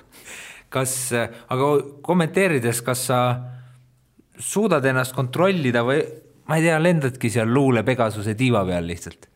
Kas, 0.74 0.94
aga 1.14 1.72
kommenteerides, 2.06 2.82
kas 2.86 3.08
sa 3.10 3.20
suudad 4.40 4.86
ennast 4.90 5.16
kontrollida 5.16 5.84
või 5.86 6.02
ma 6.50 6.60
ei 6.60 6.66
tea, 6.66 6.80
lendadki 6.82 7.32
seal 7.32 7.52
luule 7.54 7.86
Pegasuse 7.86 8.36
tiiva 8.36 8.66
peal 8.68 8.88
lihtsalt? 8.90 9.30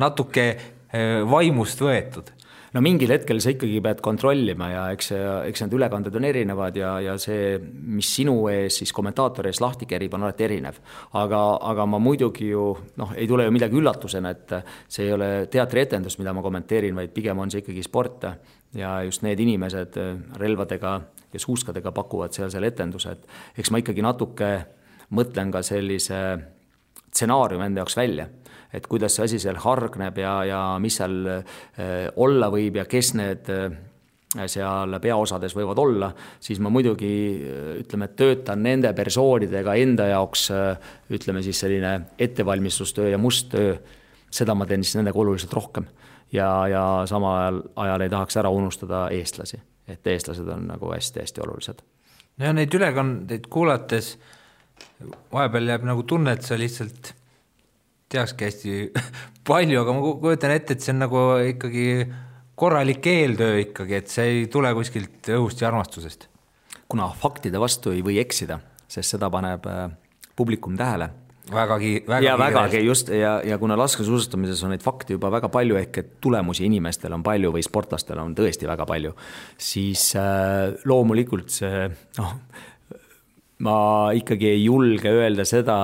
natuke 0.00 0.44
eh, 0.48 1.20
vaimust 1.28 1.82
võetud 1.84 2.30
no 2.72 2.80
mingil 2.84 3.12
hetkel 3.12 3.40
sa 3.42 3.52
ikkagi 3.52 3.80
pead 3.84 4.00
kontrollima 4.04 4.68
ja 4.72 4.84
eks, 4.94 5.10
eks 5.48 5.64
need 5.64 5.76
ülekanded 5.76 6.16
on 6.16 6.26
erinevad 6.28 6.76
ja, 6.78 6.94
ja 7.04 7.16
see, 7.20 7.56
mis 7.60 8.08
sinu 8.16 8.38
ees 8.52 8.80
siis 8.80 8.94
kommentaatori 8.96 9.52
ees 9.52 9.60
lahti 9.62 9.88
kerib, 9.90 10.16
on 10.16 10.24
alati 10.26 10.46
erinev. 10.48 10.80
aga, 11.20 11.42
aga 11.72 11.86
ma 11.86 12.00
muidugi 12.02 12.48
ju 12.52 12.70
noh, 13.00 13.12
ei 13.16 13.28
tule 13.28 13.46
ju 13.46 13.54
midagi 13.54 13.78
üllatusena, 13.78 14.32
et 14.32 14.56
see 14.88 15.06
ei 15.08 15.12
ole 15.16 15.30
teatrietendus, 15.52 16.18
mida 16.20 16.32
ma 16.32 16.44
kommenteerin, 16.44 16.96
vaid 16.96 17.12
pigem 17.14 17.44
on 17.44 17.52
see 17.52 17.64
ikkagi 17.64 17.84
sport 17.84 18.24
ja 18.74 19.02
just 19.04 19.22
need 19.22 19.40
inimesed 19.40 19.98
relvadega 20.40 21.00
ja 21.32 21.40
suuskadega 21.40 21.92
pakuvad 21.92 22.32
seal 22.32 22.50
selle 22.52 22.72
etenduse, 22.72 23.16
et 23.16 23.58
eks 23.58 23.70
ma 23.70 23.80
ikkagi 23.82 24.04
natuke 24.04 24.52
mõtlen 25.12 25.52
ka 25.52 25.62
sellise 25.66 26.22
stsenaariumi 27.12 27.68
enda 27.68 27.82
jaoks 27.82 27.96
välja 27.96 28.28
et 28.72 28.86
kuidas 28.88 29.16
see 29.16 29.26
asi 29.28 29.40
seal 29.42 29.60
hargneb 29.60 30.18
ja, 30.22 30.34
ja 30.48 30.60
mis 30.82 30.96
seal 31.00 31.16
äh, 31.28 32.08
olla 32.24 32.48
võib 32.52 32.80
ja 32.80 32.86
kes 32.88 33.12
need 33.18 33.50
äh, 33.52 33.74
seal 34.48 34.96
peaosades 35.02 35.52
võivad 35.56 35.80
olla, 35.82 36.08
siis 36.40 36.60
ma 36.64 36.72
muidugi 36.72 37.12
äh, 37.36 37.72
ütleme, 37.82 38.08
töötan 38.16 38.64
nende 38.64 38.94
persoonidega 38.96 39.76
enda 39.80 40.08
jaoks 40.14 40.48
ütleme 41.12 41.44
siis 41.44 41.60
selline 41.64 41.98
ettevalmistustöö 42.18 43.12
ja 43.12 43.20
must 43.20 43.52
töö, 43.52 43.76
seda 44.32 44.56
ma 44.56 44.66
teen 44.68 44.84
siis 44.84 44.96
nendega 45.00 45.20
oluliselt 45.20 45.52
rohkem. 45.52 45.88
Ja, 46.32 46.68
ja 46.68 46.84
samal 47.06 47.38
ajal, 47.38 47.62
ajal 47.76 48.06
ei 48.06 48.12
tahaks 48.12 48.36
ära 48.40 48.50
unustada 48.50 49.06
eestlasi, 49.14 49.60
et 49.88 50.06
eestlased 50.06 50.48
on 50.48 50.68
nagu 50.70 50.92
hästi-hästi 50.92 51.44
olulised. 51.44 51.82
no 52.38 52.46
ja 52.46 52.52
neid 52.56 52.74
ülekandeid 52.74 53.48
kuulates 53.52 54.16
vahepeal 55.32 55.68
jääb 55.68 55.86
nagu 55.86 56.02
tunne, 56.08 56.32
et 56.32 56.42
sa 56.46 56.58
lihtsalt 56.58 57.14
teakski 58.12 58.48
hästi 58.48 58.76
palju, 59.48 59.80
aga 59.82 59.96
ma 59.96 60.12
kujutan 60.26 60.54
ette, 60.56 60.76
et 60.76 60.84
see 60.84 60.94
on 60.94 61.02
nagu 61.04 61.24
ikkagi 61.48 61.86
korralik 62.58 63.06
eeltöö 63.06 63.58
ikkagi, 63.64 63.98
et 63.98 64.12
see 64.12 64.28
ei 64.28 64.44
tule 64.52 64.72
kuskilt 64.76 65.32
õhust 65.34 65.62
ja 65.62 65.70
armastusest. 65.70 66.28
kuna 66.88 67.08
faktide 67.16 67.60
vastu 67.60 67.90
ei 67.90 68.02
või 68.04 68.18
eksida, 68.20 68.58
sest 68.88 69.14
seda 69.14 69.30
paneb 69.32 69.64
äh, 69.66 69.86
publikum 70.36 70.76
tähele. 70.76 71.08
Vägagi, 71.54 71.92
väga 72.08 72.26
ja 72.26 72.38
vägagi 72.40 72.82
just 72.84 73.12
ja, 73.12 73.36
ja 73.46 73.58
kuna 73.58 73.76
laskesuusatamises 73.78 74.62
on 74.64 74.74
neid 74.74 74.84
fakte 74.84 75.16
juba 75.16 75.30
väga 75.32 75.50
palju, 75.52 75.78
ehk 75.80 76.00
et 76.02 76.10
tulemusi 76.24 76.66
inimestel 76.68 77.14
on 77.16 77.24
palju 77.26 77.52
või 77.54 77.64
sportlastel 77.66 78.20
on 78.22 78.34
tõesti 78.38 78.68
väga 78.68 78.86
palju, 78.88 79.14
siis 79.60 80.10
äh, 80.20 80.72
loomulikult 80.88 81.52
see 81.54 81.86
noh, 82.18 82.34
ma 83.62 83.76
ikkagi 84.16 84.50
ei 84.54 84.64
julge 84.64 85.12
öelda 85.12 85.46
seda 85.48 85.76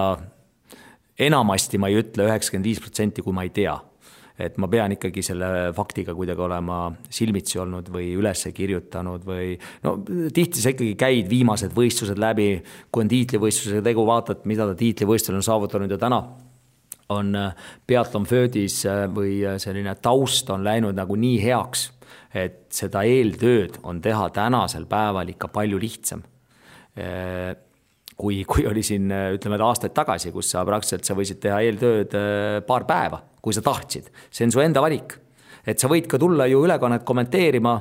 enamasti 1.19 1.79
ma 1.79 1.91
ei 1.91 1.99
ütle 2.03 2.29
üheksakümmend 2.29 2.69
viis 2.69 2.81
protsenti, 2.83 3.25
kui 3.25 3.35
ma 3.35 3.45
ei 3.47 3.53
tea. 3.55 3.75
Et 4.39 4.59
ma 4.61 4.68
pean 4.70 4.95
ikkagi 4.95 5.22
selle 5.26 5.49
faktiga 5.76 6.14
kuidagi 6.16 6.45
olema 6.45 6.80
silmitsi 7.11 7.59
olnud 7.62 7.91
või 7.93 8.12
üles 8.18 8.47
kirjutanud 8.55 9.24
või 9.26 9.57
no 9.84 9.97
tihti 10.07 10.62
sa 10.62 10.72
ikkagi 10.74 10.95
käid 10.99 11.30
viimased 11.30 11.74
võistlused 11.76 12.20
läbi, 12.22 12.51
kui 12.93 13.05
on 13.05 13.11
tiitlivõistlusega 13.11 13.82
tegu, 13.91 14.07
vaatad, 14.07 14.45
mida 14.49 14.68
ta 14.68 14.76
tiitlivõistlusel 14.78 15.41
on 15.41 15.47
saavutanud 15.49 15.95
ja 15.95 16.01
täna 16.01 16.22
on 17.09 17.32
peatlon 17.89 18.26
föödis 18.28 18.82
või 19.14 19.41
selline 19.59 19.95
taust 20.03 20.51
on 20.53 20.64
läinud 20.64 20.97
nagu 20.97 21.16
nii 21.16 21.39
heaks, 21.41 21.86
et 22.36 22.66
seda 22.74 23.03
eeltööd 23.09 23.80
on 23.89 24.03
teha 24.05 24.28
tänasel 24.36 24.84
päeval 24.91 25.32
ikka 25.32 25.49
palju 25.53 25.80
lihtsam 25.80 26.22
kui, 28.19 28.43
kui 28.49 28.66
oli 28.66 28.83
siin 28.85 29.12
ütleme 29.37 29.61
aastaid 29.62 29.95
tagasi, 29.97 30.33
kus 30.35 30.51
sa 30.55 30.64
praktiliselt, 30.66 31.07
sa 31.07 31.16
võisid 31.19 31.41
teha 31.43 31.61
eeltööd 31.66 32.16
äh, 32.19 32.59
paar 32.66 32.87
päeva, 32.89 33.23
kui 33.43 33.55
sa 33.55 33.62
tahtsid. 33.64 34.11
see 34.31 34.49
on 34.49 34.55
su 34.55 34.64
enda 34.64 34.83
valik. 34.83 35.14
et 35.66 35.79
sa 35.79 35.89
võid 35.91 36.09
ka 36.11 36.19
tulla 36.19 36.47
ju 36.49 36.64
ülekannet 36.64 37.05
kommenteerima, 37.05 37.79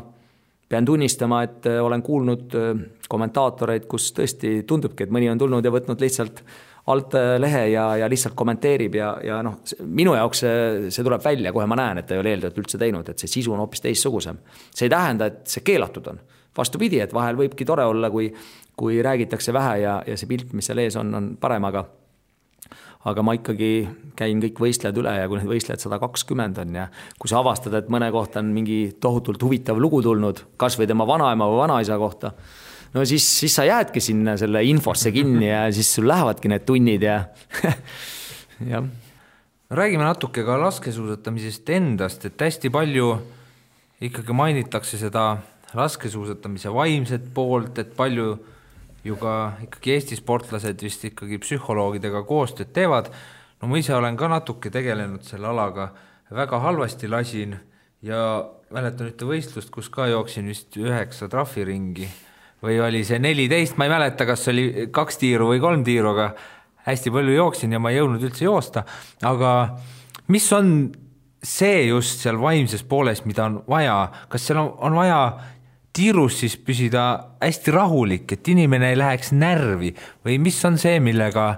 pean 0.69 0.85
tunnistama, 0.85 1.43
et 1.43 1.65
äh, 1.65 1.81
olen 1.83 2.03
kuulnud 2.05 2.55
äh, 2.55 2.71
kommentaatoreid, 3.09 3.87
kus 3.89 4.11
tõesti 4.13 4.61
tundubki, 4.67 5.07
et 5.07 5.13
mõni 5.13 5.29
on 5.31 5.41
tulnud 5.41 5.65
ja 5.65 5.73
võtnud 5.73 6.01
lihtsalt 6.01 6.43
alt 6.87 7.17
lehe 7.41 7.65
ja, 7.73 7.97
ja 7.99 8.07
lihtsalt 8.07 8.35
kommenteerib 8.37 8.93
ja, 8.95 9.09
ja 9.19 9.41
noh, 9.43 9.57
minu 9.83 10.13
jaoks 10.15 10.39
see, 10.39 10.59
see 10.87 11.03
tuleb 11.03 11.19
välja, 11.19 11.51
kohe 11.51 11.65
ma 11.67 11.75
näen, 11.75 11.99
et 11.99 12.07
ta 12.07 12.15
ei 12.15 12.21
ole 12.21 12.31
eeltööd 12.31 12.61
üldse 12.61 12.79
teinud, 12.79 13.09
et 13.11 13.19
see 13.19 13.27
sisu 13.27 13.51
on 13.51 13.59
hoopis 13.59 13.83
teistsugusem. 13.83 14.39
see 14.71 14.87
ei 14.87 14.93
tähenda, 14.93 15.27
et 15.27 15.41
see 15.51 15.65
keelatud 15.67 16.07
on 16.13 16.21
vastupidi, 16.57 16.99
et 17.03 17.13
vahel 17.13 17.37
võibki 17.39 17.65
tore 17.65 17.85
olla, 17.85 18.09
kui, 18.13 18.31
kui 18.77 18.99
räägitakse 19.03 19.53
vähe 19.55 19.79
ja, 19.83 20.01
ja 20.07 20.17
see 20.17 20.29
pilt, 20.29 20.53
mis 20.57 20.67
seal 20.69 20.83
ees 20.83 20.97
on, 20.99 21.13
on 21.17 21.31
parem, 21.41 21.65
aga 21.69 21.85
aga 23.07 23.23
ma 23.23 23.35
ikkagi 23.37 23.71
käin 24.17 24.41
kõik 24.43 24.59
võistlejad 24.61 24.97
üle 24.99 25.13
ja 25.15 25.27
kui 25.29 25.39
need 25.39 25.49
võistlejad 25.49 25.83
sada 25.83 25.99
kakskümmend 26.01 26.57
on 26.63 26.75
ja 26.75 26.87
kui 27.19 27.29
sa 27.31 27.39
avastad, 27.39 27.75
et 27.77 27.91
mõne 27.93 28.09
kohta 28.11 28.41
on 28.41 28.49
mingi 28.55 28.97
tohutult 28.99 29.43
huvitav 29.45 29.79
lugu 29.79 30.01
tulnud, 30.03 30.43
kas 30.59 30.75
või 30.79 30.89
tema 30.89 31.07
vanaema 31.07 31.47
või 31.47 31.61
vanaisa 31.61 31.97
kohta, 32.01 32.33
no 32.93 33.05
siis, 33.07 33.27
siis 33.39 33.55
sa 33.55 33.67
jäädki 33.67 34.03
sinna 34.03 34.35
selle 34.39 34.63
infosse 34.67 35.13
kinni 35.15 35.49
ja 35.49 35.67
siis 35.73 35.93
sul 35.99 36.09
lähevadki 36.09 36.51
need 36.51 36.65
tunnid 36.67 37.05
ja 37.07 37.19
jah. 38.73 38.89
räägime 39.69 40.07
natuke 40.07 40.43
ka 40.47 40.59
laskesuusatamisest 40.65 41.69
endast, 41.77 42.27
et 42.27 42.47
hästi 42.47 42.73
palju 42.73 43.13
ikkagi 44.03 44.35
mainitakse 44.35 44.99
seda 44.99 45.29
laskesuusatamise 45.75 46.71
vaimset 46.73 47.33
poolt, 47.33 47.79
et 47.79 47.95
palju 47.95 48.37
ju 49.07 49.15
ka 49.19 49.33
ikkagi 49.63 49.95
Eesti 49.95 50.17
sportlased 50.19 50.83
vist 50.83 51.03
ikkagi 51.07 51.39
psühholoogidega 51.43 52.23
koostööd 52.27 52.71
teevad. 52.75 53.09
no 53.61 53.67
ma 53.67 53.79
ise 53.79 53.95
olen 53.95 54.17
ka 54.17 54.27
natuke 54.27 54.69
tegelenud 54.69 55.23
selle 55.25 55.47
alaga, 55.47 55.89
väga 56.31 56.59
halvasti 56.59 57.07
lasin 57.07 57.57
ja 58.01 58.45
mäletan 58.71 59.09
ühte 59.09 59.25
võistlust, 59.25 59.71
kus 59.73 59.89
ka 59.89 60.07
jooksin 60.11 60.47
vist 60.47 60.75
üheksa 60.77 61.29
trahviringi 61.31 62.07
või 62.63 62.79
oli 62.81 63.03
see 63.05 63.19
neliteist, 63.21 63.77
ma 63.77 63.87
ei 63.87 63.93
mäleta, 63.93 64.25
kas 64.25 64.47
oli 64.51 64.87
kaks 64.93 65.19
tiiru 65.21 65.51
või 65.51 65.61
kolm 65.61 65.83
tiiru, 65.87 66.13
aga 66.13 66.31
hästi 66.87 67.11
palju 67.13 67.35
jooksin 67.35 67.75
ja 67.75 67.79
ma 67.79 67.91
ei 67.91 67.99
jõudnud 67.99 68.23
üldse 68.27 68.47
joosta, 68.47 68.83
aga 69.25 69.51
mis 70.33 70.47
on 70.55 70.71
see 71.43 71.87
just 71.87 72.23
seal 72.23 72.39
vaimses 72.41 72.83
pooles, 72.87 73.23
mida 73.25 73.45
on 73.45 73.61
vaja, 73.69 74.07
kas 74.31 74.47
seal 74.47 74.61
on, 74.61 74.71
on 74.89 74.97
vaja 74.97 75.19
tiirus 75.97 76.41
siis 76.43 76.57
püsida 76.61 77.07
hästi 77.41 77.73
rahulik, 77.73 78.37
et 78.37 78.53
inimene 78.53 78.91
ei 78.93 78.99
läheks 78.99 79.33
närvi 79.33 79.93
või 80.25 80.37
mis 80.41 80.59
on 80.69 80.77
see, 80.81 80.99
millega 81.03 81.49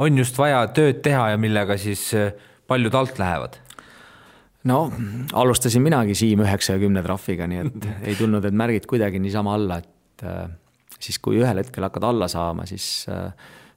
on 0.00 0.22
just 0.22 0.38
vaja 0.38 0.62
tööd 0.74 1.02
teha 1.04 1.32
ja 1.34 1.40
millega 1.40 1.76
siis 1.80 2.06
paljud 2.70 2.94
alt 2.94 3.18
lähevad? 3.18 3.58
no 4.64 4.80
alustasin 5.32 5.82
minagi 5.82 6.14
Siim 6.14 6.42
üheksakümne 6.44 7.02
trahviga, 7.04 7.48
nii 7.50 7.62
et 7.64 7.88
ei 8.12 8.16
tulnud 8.18 8.44
need 8.46 8.58
märgid 8.62 8.88
kuidagi 8.90 9.20
niisama 9.22 9.54
alla, 9.56 9.80
et 9.80 10.26
äh, 10.26 10.44
siis, 10.98 11.18
kui 11.22 11.40
ühel 11.40 11.62
hetkel 11.62 11.86
hakkad 11.88 12.06
alla 12.10 12.28
saama, 12.30 12.66
siis 12.68 13.06
äh, 13.12 13.30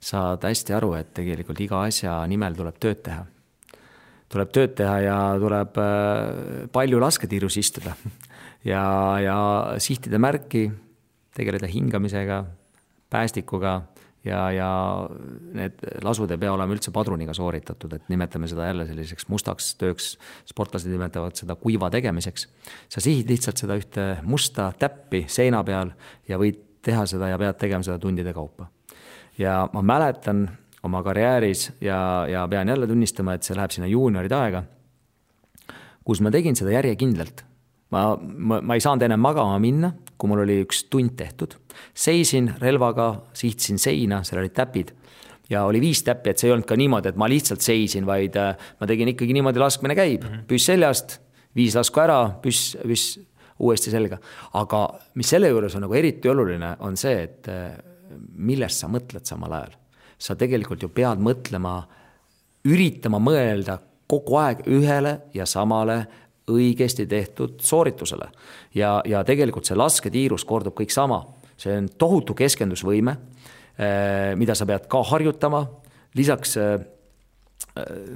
saad 0.04 0.44
hästi 0.44 0.76
aru, 0.76 0.94
et 1.00 1.14
tegelikult 1.16 1.62
iga 1.64 1.86
asja 1.88 2.18
nimel 2.28 2.58
tuleb 2.58 2.80
tööd 2.84 3.04
teha. 3.06 3.24
tuleb 4.34 4.52
tööd 4.52 4.76
teha 4.76 5.00
ja 5.06 5.18
tuleb 5.40 5.80
äh, 5.80 6.68
palju 6.74 7.00
lasketiirus 7.00 7.58
istuda 7.62 7.96
ja, 8.66 8.84
ja 9.24 9.38
sihtida 9.78 10.20
märki, 10.20 10.72
tegeleda 11.36 11.68
hingamisega, 11.68 12.44
päästikuga 13.10 13.82
ja, 14.26 14.40
ja 14.52 14.70
need 15.54 15.80
lasud 16.04 16.32
ei 16.32 16.40
pea 16.42 16.54
olema 16.54 16.76
üldse 16.76 16.94
padruniga 16.96 17.36
sooritatud, 17.36 17.98
et 17.98 18.10
nimetame 18.12 18.48
seda 18.52 18.70
jälle 18.70 18.88
selliseks 18.88 19.28
mustaks 19.32 19.74
tööks, 19.82 20.14
sportlased 20.50 20.92
nimetavad 20.92 21.38
seda 21.40 21.58
kuiva 21.60 21.90
tegemiseks. 21.94 22.48
sa 22.90 23.04
sihid 23.04 23.30
lihtsalt 23.30 23.64
seda 23.64 23.78
ühte 23.80 24.08
musta 24.24 24.72
täppi 24.80 25.26
seina 25.28 25.64
peal 25.64 25.94
ja 26.30 26.40
võid 26.42 26.62
teha 26.84 27.06
seda 27.08 27.32
ja 27.32 27.40
pead 27.40 27.60
tegema 27.60 27.84
seda 27.84 28.00
tundide 28.00 28.34
kaupa. 28.34 28.68
ja 29.38 29.68
ma 29.74 29.82
mäletan 29.82 30.48
oma 30.84 31.04
karjääris 31.04 31.72
ja, 31.82 32.28
ja 32.30 32.48
pean 32.48 32.68
jälle 32.68 32.88
tunnistama, 32.88 33.34
et 33.34 33.44
see 33.44 33.56
läheb 33.56 33.72
sinna 33.72 33.88
juunioride 33.88 34.36
aega, 34.36 34.64
kus 36.04 36.22
ma 36.22 36.32
tegin 36.32 36.56
seda 36.56 36.76
järjekindlalt 36.76 37.44
ma, 37.94 38.04
ma, 38.18 38.60
ma 38.62 38.78
ei 38.78 38.84
saanud 38.84 39.06
ennem 39.06 39.22
magama 39.22 39.60
minna, 39.62 39.94
kui 40.18 40.32
mul 40.32 40.44
oli 40.46 40.62
üks 40.64 40.86
tund 40.92 41.16
tehtud. 41.20 41.56
seisin 41.94 42.52
relvaga, 42.62 43.14
sihtisin 43.38 43.80
seina, 43.82 44.24
seal 44.28 44.42
olid 44.44 44.56
täpid 44.58 44.94
ja 45.50 45.66
oli 45.68 45.82
viis 45.84 46.04
täppi, 46.06 46.32
et 46.32 46.40
see 46.42 46.50
ei 46.50 46.56
olnud 46.56 46.68
ka 46.70 46.78
niimoodi, 46.80 47.12
et 47.12 47.20
ma 47.20 47.28
lihtsalt 47.30 47.64
seisin, 47.64 48.08
vaid 48.08 48.38
äh, 48.40 48.56
ma 48.80 48.90
tegin 48.90 49.12
ikkagi 49.14 49.36
niimoodi, 49.36 49.62
laskmine 49.62 49.96
käib 49.98 50.24
mm, 50.24 50.30
-hmm. 50.30 50.50
püss 50.50 50.70
seljast, 50.72 51.20
viis 51.56 51.76
lasku 51.78 52.02
ära, 52.02 52.20
püss, 52.42 52.78
püss 52.82 53.20
uuesti 53.60 53.92
selga. 53.94 54.18
aga 54.60 54.84
mis 55.20 55.30
selle 55.30 55.52
juures 55.52 55.76
on 55.76 55.86
nagu 55.86 55.94
eriti 55.94 56.30
oluline, 56.30 56.76
on 56.80 56.98
see, 56.98 57.24
et 57.24 57.50
äh, 57.52 57.76
millest 58.36 58.82
sa 58.82 58.88
mõtled 58.88 59.26
samal 59.26 59.60
ajal. 59.60 59.76
sa 60.18 60.36
tegelikult 60.40 60.82
ju 60.82 60.90
pead 60.90 61.20
mõtlema, 61.20 61.82
üritama 62.64 63.20
mõelda 63.20 63.80
kogu 64.08 64.38
aeg 64.40 64.64
ühele 64.68 65.18
ja 65.34 65.46
samale 65.46 66.06
õigesti 66.52 67.06
tehtud 67.08 67.62
sooritusele. 67.62 68.28
ja, 68.76 69.02
ja 69.06 69.24
tegelikult 69.24 69.66
see 69.66 69.78
lasketiirus 69.78 70.46
kordub 70.46 70.76
kõik 70.76 70.92
sama, 70.92 71.22
see 71.58 71.78
on 71.78 71.88
tohutu 71.98 72.36
keskendusvõime, 72.36 73.16
eh, 73.78 74.34
mida 74.36 74.56
sa 74.56 74.66
pead 74.66 74.88
ka 74.92 75.04
harjutama, 75.04 75.64
lisaks 76.16 76.58
eh, 76.58 76.76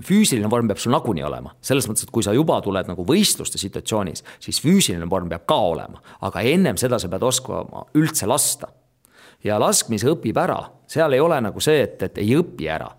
füüsiline 0.06 0.50
vorm 0.52 0.68
peab 0.68 0.82
sul 0.82 0.94
nagunii 0.94 1.24
olema, 1.26 1.54
selles 1.62 1.88
mõttes, 1.90 2.06
et 2.06 2.12
kui 2.14 2.26
sa 2.26 2.34
juba 2.36 2.60
tuled 2.62 2.90
nagu 2.90 3.06
võistluste 3.08 3.58
situatsioonis, 3.58 4.24
siis 4.44 4.60
füüsiline 4.62 5.08
vorm 5.10 5.30
peab 5.32 5.48
ka 5.50 5.58
olema, 5.72 6.02
aga 6.28 6.44
ennem 6.46 6.78
seda 6.78 7.00
sa 7.00 7.10
pead 7.10 7.24
oskama 7.24 7.88
üldse 7.98 8.28
lasta. 8.28 8.74
ja 9.44 9.60
laskmise 9.62 10.10
õpib 10.10 10.38
ära, 10.42 10.60
seal 10.90 11.14
ei 11.14 11.22
ole 11.22 11.38
nagu 11.42 11.62
see, 11.62 11.84
et, 11.86 12.02
et 12.04 12.18
ei 12.18 12.36
õpi 12.36 12.68
ära 12.68 12.90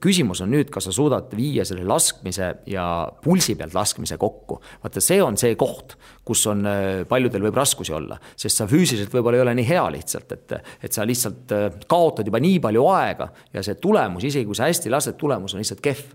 küsimus 0.00 0.42
on 0.44 0.50
nüüd, 0.52 0.68
kas 0.72 0.84
sa 0.88 0.92
suudad 0.92 1.30
viia 1.36 1.64
selle 1.64 1.86
laskmise 1.88 2.50
ja 2.68 2.84
pulsi 3.24 3.54
pealt 3.56 3.72
laskmise 3.74 4.18
kokku. 4.20 4.58
vaata, 4.82 5.00
see 5.00 5.20
on 5.24 5.38
see 5.40 5.54
koht, 5.56 5.96
kus 6.24 6.44
on, 6.50 6.66
äh, 6.68 7.06
paljudel 7.08 7.46
võib 7.48 7.56
raskusi 7.56 7.94
olla, 7.96 8.18
sest 8.36 8.60
sa 8.60 8.66
füüsiliselt 8.68 9.14
võib-olla 9.14 9.40
ei 9.40 9.44
ole 9.46 9.54
nii 9.56 9.68
hea 9.70 9.86
lihtsalt, 9.96 10.34
et, 10.36 10.52
et 10.84 10.92
sa 10.92 11.06
lihtsalt 11.08 11.54
äh, 11.56 11.66
kaotad 11.88 12.28
juba 12.28 12.40
nii 12.42 12.60
palju 12.60 12.84
aega 12.92 13.30
ja 13.54 13.64
see 13.64 13.80
tulemus, 13.80 14.28
isegi 14.28 14.44
kui 14.48 14.58
sa 14.58 14.68
hästi 14.68 14.92
lased, 14.92 15.16
tulemus 15.20 15.56
on 15.56 15.64
lihtsalt 15.64 15.80
kehv. 15.84 16.12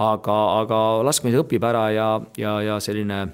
aga, 0.00 0.38
aga 0.64 0.80
laskmise 1.06 1.44
õpib 1.44 1.68
ära 1.68 1.84
ja, 1.92 2.08
ja, 2.40 2.56
ja 2.64 2.80
selline 2.80 3.26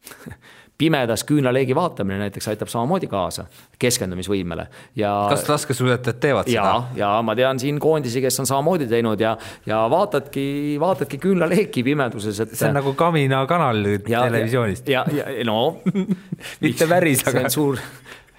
pimedas 0.80 1.24
küünlaleegi 1.28 1.74
vaatamine 1.76 2.18
näiteks 2.24 2.48
aitab 2.52 2.70
samamoodi 2.72 3.08
kaasa 3.10 3.44
keskendumisvõimele 3.80 4.66
ja. 4.96 5.12
kas 5.32 5.44
laskesuusatajad 5.48 6.20
teevad 6.22 6.48
ja, 6.48 6.64
seda? 6.64 7.00
ja 7.02 7.10
ma 7.26 7.36
tean 7.36 7.60
siin 7.60 7.80
koondisi, 7.82 8.22
kes 8.24 8.40
on 8.40 8.48
samamoodi 8.48 8.88
teinud 8.90 9.20
ja, 9.20 9.36
ja 9.68 9.82
vaatadki, 9.92 10.44
vaatadki 10.80 11.20
küünlaleeki 11.20 11.84
pimeduses, 11.86 12.40
et. 12.44 12.56
see 12.56 12.70
on 12.70 12.78
nagu 12.80 12.94
Kamina 12.98 13.42
kanal 13.50 13.84
ja, 14.08 14.24
televisioonist. 14.24 14.88
ja, 14.88 15.04
ja, 15.14 15.28
no 15.48 15.80
mitte 16.64 16.88
päris, 16.88 17.26
aga. 17.26 17.36
see 17.36 17.48
on 17.50 17.56
suur, 17.58 17.82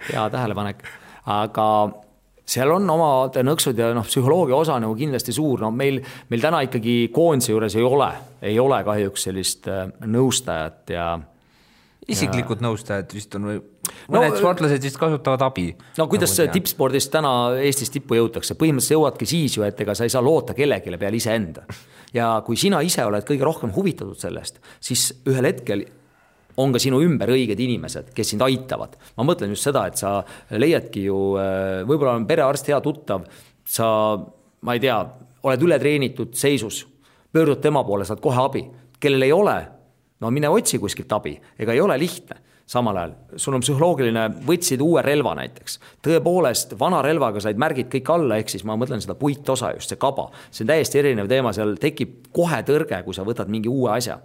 hea 0.09 0.29
tähelepanek, 0.33 0.87
aga 1.29 1.67
seal 2.51 2.73
on 2.73 2.89
omad 2.89 3.37
nõksud 3.45 3.77
ja 3.79 3.91
noh, 3.95 4.05
psühholoogia 4.07 4.57
osa 4.57 4.79
nagu 4.81 4.95
kindlasti 4.97 5.35
suur, 5.35 5.61
no 5.63 5.71
meil, 5.75 6.01
meil 6.33 6.43
täna 6.43 6.63
ikkagi 6.67 6.95
koondise 7.13 7.53
juures 7.53 7.77
ei 7.77 7.85
ole, 7.85 8.09
ei 8.49 8.57
ole 8.59 8.81
kahjuks 8.87 9.29
sellist 9.29 9.69
äh, 9.71 9.85
nõustajat 10.09 10.95
ja 10.97 11.11
isiklikud 12.09 12.61
ja... 12.61 12.67
nõustajad 12.67 13.13
vist 13.13 13.35
on 13.37 13.47
või 13.49 13.59
mõned 14.11 14.33
no, 14.33 14.39
sportlased 14.39 14.83
vist 14.83 14.97
kasutavad 14.99 15.43
abi. 15.45 15.67
no 15.99 16.07
kuidas 16.09 16.33
nagu 16.39 16.55
tippspordis 16.55 17.07
täna 17.13 17.31
Eestis 17.61 17.93
tippu 17.93 18.17
jõutakse, 18.17 18.57
põhimõtteliselt 18.57 18.97
jõuadki 18.97 19.29
siis 19.29 19.57
ju, 19.57 19.65
et 19.67 19.79
ega 19.85 19.95
sa 19.97 20.07
ei 20.07 20.13
saa 20.13 20.23
loota 20.25 20.55
kellelegi 20.57 20.97
peale 20.97 21.19
iseenda. 21.19 21.65
ja 22.13 22.33
kui 22.45 22.57
sina 22.57 22.81
ise 22.85 23.05
oled 23.05 23.25
kõige 23.27 23.45
rohkem 23.45 23.73
huvitatud 23.75 24.17
sellest, 24.19 24.61
siis 24.81 25.11
ühel 25.29 25.49
hetkel 25.51 25.85
on 26.59 26.73
ka 26.73 26.81
sinu 26.83 26.99
ümber 27.05 27.31
õiged 27.31 27.59
inimesed, 27.63 28.11
kes 28.15 28.33
sind 28.33 28.41
aitavad. 28.45 28.97
ma 29.17 29.27
mõtlen 29.27 29.53
just 29.53 29.69
seda, 29.69 29.85
et 29.87 30.01
sa 30.01 30.19
leiadki 30.51 31.05
ju, 31.05 31.19
äh, 31.37 31.81
võib-olla 31.87 32.17
on 32.17 32.27
perearst 32.27 32.67
hea 32.67 32.81
tuttav, 32.81 33.27
sa, 33.65 34.17
ma 34.61 34.73
ei 34.73 34.81
tea, 34.83 34.97
oled 35.43 35.67
ületreenitud 35.69 36.33
seisus, 36.37 36.85
pöördud 37.31 37.61
tema 37.61 37.83
poole, 37.83 38.05
saad 38.05 38.21
kohe 38.21 38.41
abi. 38.41 38.65
kellel 39.01 39.21
ei 39.25 39.31
ole 39.31 39.55
no 40.21 40.31
mine 40.31 40.49
otsi 40.49 40.79
kuskilt 40.79 41.11
abi, 41.11 41.35
ega 41.59 41.73
ei 41.73 41.81
ole 41.81 41.97
lihtne 41.99 42.39
samal 42.71 42.97
ajal, 42.97 43.13
sul 43.41 43.55
on 43.57 43.63
psühholoogiline, 43.63 44.25
võtsid 44.47 44.81
uue 44.83 45.01
relva 45.03 45.33
näiteks. 45.35 45.79
tõepoolest, 46.05 46.77
vana 46.79 47.01
relvaga 47.03 47.41
said 47.43 47.59
märgid 47.59 47.89
kõik 47.91 48.11
alla, 48.13 48.37
ehk 48.39 48.53
siis 48.53 48.63
ma 48.67 48.77
mõtlen 48.79 49.01
seda 49.03 49.17
puitosa 49.19 49.73
just, 49.75 49.91
see 49.91 49.99
kaba. 49.99 50.29
see 50.51 50.63
on 50.63 50.71
täiesti 50.71 51.01
erinev 51.01 51.27
teema, 51.31 51.53
seal 51.53 51.75
tekib 51.81 52.29
kohe 52.31 52.61
tõrge, 52.67 53.01
kui 53.03 53.17
sa 53.17 53.25
võtad 53.27 53.51
mingi 53.51 53.69
uue 53.69 53.91
asja. 53.91 54.19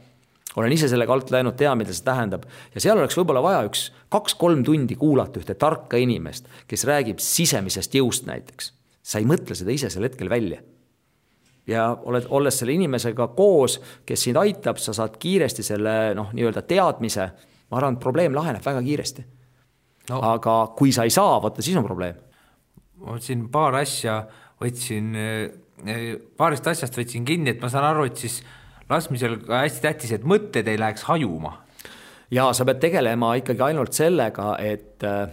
olen 0.57 0.72
ise 0.72 0.88
sellega 0.88 1.12
alt 1.12 1.30
läinud, 1.30 1.57
tean, 1.57 1.78
mida 1.78 1.92
see 1.97 2.07
tähendab. 2.07 2.47
ja 2.74 2.80
seal 2.80 2.99
oleks 2.99 3.18
võib-olla 3.18 3.42
vaja 3.42 3.66
üks 3.66 3.90
kaks-kolm 4.14 4.62
tundi 4.64 4.94
kuulata 4.94 5.40
ühte 5.40 5.59
tarka 5.59 5.97
inimest, 5.97 6.47
kes 6.68 6.86
räägib 6.86 7.18
sisemisest 7.18 7.99
jõust 7.99 8.30
näiteks. 8.30 8.72
sa 9.03 9.18
ei 9.18 9.26
mõtle 9.26 9.59
seda 9.59 9.74
ise 9.74 9.90
sel 9.90 10.07
hetkel 10.07 10.30
välja 10.30 10.62
ja 11.67 11.87
oled, 12.05 12.27
olles 12.31 12.59
selle 12.59 12.77
inimesega 12.77 13.29
koos, 13.37 13.81
kes 14.07 14.27
sind 14.29 14.39
aitab, 14.41 14.79
sa 14.83 14.95
saad 14.97 15.17
kiiresti 15.23 15.64
selle 15.67 16.14
noh, 16.14 16.33
nii-öelda 16.37 16.62
teadmise. 16.62 17.31
ma 17.71 17.81
arvan, 17.81 17.97
et 17.97 18.03
probleem 18.03 18.35
laheneb 18.35 18.62
väga 18.64 18.83
kiiresti 18.83 19.25
no.. 20.11 20.21
aga 20.23 20.57
kui 20.79 20.93
sa 20.95 21.07
ei 21.07 21.14
saa, 21.14 21.41
vaata 21.43 21.64
siis 21.64 21.79
on 21.79 21.87
probleem. 21.87 22.19
ma 23.03 23.17
võtsin 23.17 23.47
paar 23.53 23.79
asja, 23.81 24.21
võtsin, 24.62 25.14
eh, 25.17 26.12
paarist 26.37 26.67
asjast 26.71 26.97
võtsin 26.99 27.27
kinni, 27.27 27.53
et 27.53 27.62
ma 27.62 27.71
saan 27.73 27.89
aru, 27.91 28.07
et 28.09 28.21
siis 28.21 28.41
laskmisel 28.91 29.41
ka 29.45 29.64
hästi 29.64 29.83
tähtis, 29.85 30.14
et 30.17 30.27
mõtted 30.27 30.69
ei 30.71 30.79
läheks 30.81 31.07
hajuma. 31.11 31.57
ja 32.31 32.51
sa 32.55 32.64
pead 32.67 32.81
tegelema 32.83 33.35
ikkagi 33.41 33.67
ainult 33.69 33.93
sellega, 33.95 34.55
et 34.62 35.05
äh, 35.07 35.27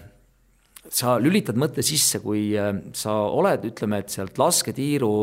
sa 0.94 1.16
lülitad 1.22 1.58
mõtte 1.60 1.84
sisse, 1.86 2.22
kui 2.24 2.52
äh, 2.60 2.74
sa 2.98 3.16
oled, 3.34 3.66
ütleme, 3.72 4.04
et 4.04 4.14
sealt 4.14 4.38
lasketiiru 4.42 5.14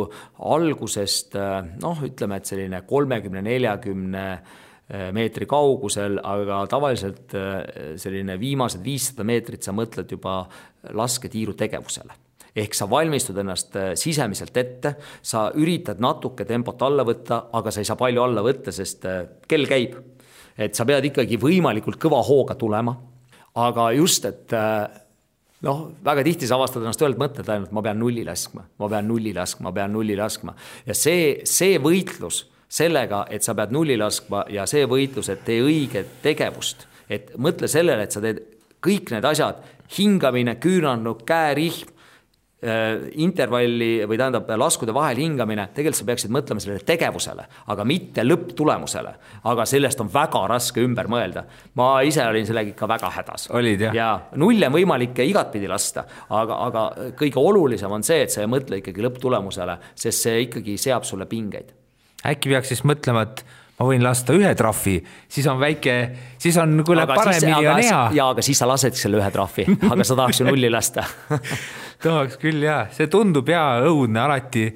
algusest 0.51 1.37
äh, 1.39 1.61
noh, 1.83 2.01
ütleme, 2.07 2.41
et 2.41 2.51
selline 2.51 2.83
kolmekümne, 2.89 3.43
neljakümne 3.47 4.25
äh, 4.33 5.11
meetri 5.15 5.47
kaugusel, 5.51 6.19
aga 6.27 6.65
tavaliselt 6.71 7.37
selline 8.01 8.35
viimased 8.41 8.83
viissada 8.83 9.27
meetrit 9.27 9.63
sa 9.63 9.75
mõtled 9.77 10.11
juba 10.11 10.43
lasketiiru 10.97 11.55
tegevusele 11.59 12.19
ehk 12.51 12.73
sa 12.75 12.89
valmistud 12.91 13.37
ennast 13.39 13.77
sisemiselt 13.95 14.57
ette, 14.59 14.91
sa 15.23 15.45
üritad 15.55 16.01
natuke 16.03 16.43
tempot 16.43 16.81
alla 16.83 17.05
võtta, 17.07 17.45
aga 17.55 17.71
sa 17.71 17.79
ei 17.79 17.87
saa 17.87 17.95
palju 18.01 18.25
alla 18.25 18.43
võtta, 18.43 18.75
sest 18.75 19.07
kell 19.47 19.71
käib. 19.71 19.95
et 20.59 20.75
sa 20.75 20.83
pead 20.85 21.07
ikkagi 21.07 21.39
võimalikult 21.39 22.01
kõva 22.03 22.19
hooga 22.27 22.57
tulema. 22.59 22.97
aga 23.55 23.93
just, 23.95 24.25
et 24.25 24.51
noh, 25.67 25.83
väga 26.05 26.25
tihti 26.27 26.49
sa 26.49 26.57
avastad 26.57 26.85
ennast 26.85 27.03
ühelt 27.03 27.21
mõttelt 27.21 27.51
ainult, 27.53 27.73
ma 27.77 27.83
pean 27.85 28.01
nulli 28.01 28.25
laskma, 28.27 28.65
ma 28.81 28.89
pean 28.93 29.09
nulli 29.09 29.35
laskma, 29.37 29.69
ma 29.69 29.75
pean 29.77 29.93
nulli 29.93 30.17
laskma. 30.19 30.55
Ja 30.87 30.97
see, 30.97 31.41
see 31.49 31.79
võitlus 31.83 32.45
sellega, 32.71 33.25
et 33.31 33.45
sa 33.47 33.55
pead 33.59 33.75
nulli 33.75 33.99
laskma 34.01 34.45
ja 34.53 34.67
see 34.71 34.87
võitlus, 34.89 35.31
et 35.33 35.45
tee 35.45 35.61
õiget 35.65 36.21
tegevust, 36.25 36.87
et 37.11 37.35
mõtle 37.39 37.69
sellele, 37.69 38.07
et 38.07 38.15
sa 38.15 38.23
teed 38.25 38.43
kõik 38.81 39.13
need 39.13 39.27
asjad, 39.27 39.61
hingamine, 39.99 40.57
küünarnukk, 40.63 41.27
käerihm 41.29 41.97
intervalli 42.61 44.03
või 44.05 44.19
tähendab 44.21 44.51
laskude 44.61 44.93
vahel 44.93 45.17
hingamine, 45.23 45.71
tegelikult 45.73 45.97
sa 45.97 46.07
peaksid 46.11 46.33
mõtlema 46.35 46.61
sellele 46.61 46.85
tegevusele, 46.85 47.47
aga 47.73 47.87
mitte 47.89 48.25
lõpptulemusele. 48.27 49.15
aga 49.45 49.65
sellest 49.65 50.01
on 50.01 50.11
väga 50.13 50.43
raske 50.49 50.85
ümber 50.85 51.09
mõelda. 51.09 51.45
ma 51.75 52.03
ise 52.03 52.27
olin 52.27 52.47
sellega 52.47 52.71
ikka 52.71 52.89
väga 52.89 53.11
hädas. 53.11 53.49
ja 53.95 54.21
nulle 54.37 54.67
on 54.67 54.73
võimalik 54.73 55.19
igatpidi 55.25 55.69
lasta, 55.69 56.05
aga, 56.29 56.55
aga 56.67 57.13
kõige 57.17 57.41
olulisem 57.41 57.93
on 57.93 58.03
see, 58.03 58.23
et 58.23 58.31
sa 58.31 58.43
ei 58.43 58.47
mõtle 58.47 58.83
ikkagi 58.83 59.03
lõpptulemusele, 59.03 59.79
sest 59.95 60.29
see 60.29 60.43
ikkagi 60.43 60.77
seab 60.77 61.05
sulle 61.05 61.27
pingeid. 61.27 61.73
äkki 62.27 62.51
peaks 62.53 62.69
siis 62.69 62.85
mõtlema, 62.85 63.23
et 63.23 63.45
ma 63.81 63.89
võin 63.89 64.03
lasta 64.05 64.37
ühe 64.37 64.51
trahvi, 64.57 64.99
siis 65.31 65.47
on 65.49 65.61
väike, 65.61 65.95
siis 66.41 66.57
on, 66.61 66.83
kuule, 66.85 67.07
paremini 67.09 67.55
on 67.57 67.81
hea. 67.81 68.01
ja, 68.13 68.29
aga 68.29 68.45
siis 68.45 68.61
sa 68.61 68.69
lased 68.69 68.99
selle 68.99 69.21
ühe 69.23 69.31
trahvi, 69.33 69.65
aga 69.89 70.05
sa 70.05 70.17
tahaks 70.19 70.43
ju 70.43 70.49
nulli 70.51 70.69
lasta 70.73 71.07
tahaks 72.05 72.37
küll 72.41 72.65
jaa, 72.65 72.85
see 72.93 73.09
tundub 73.13 73.49
jaa 73.49 73.81
õudne 73.89 74.21
alati. 74.21 74.67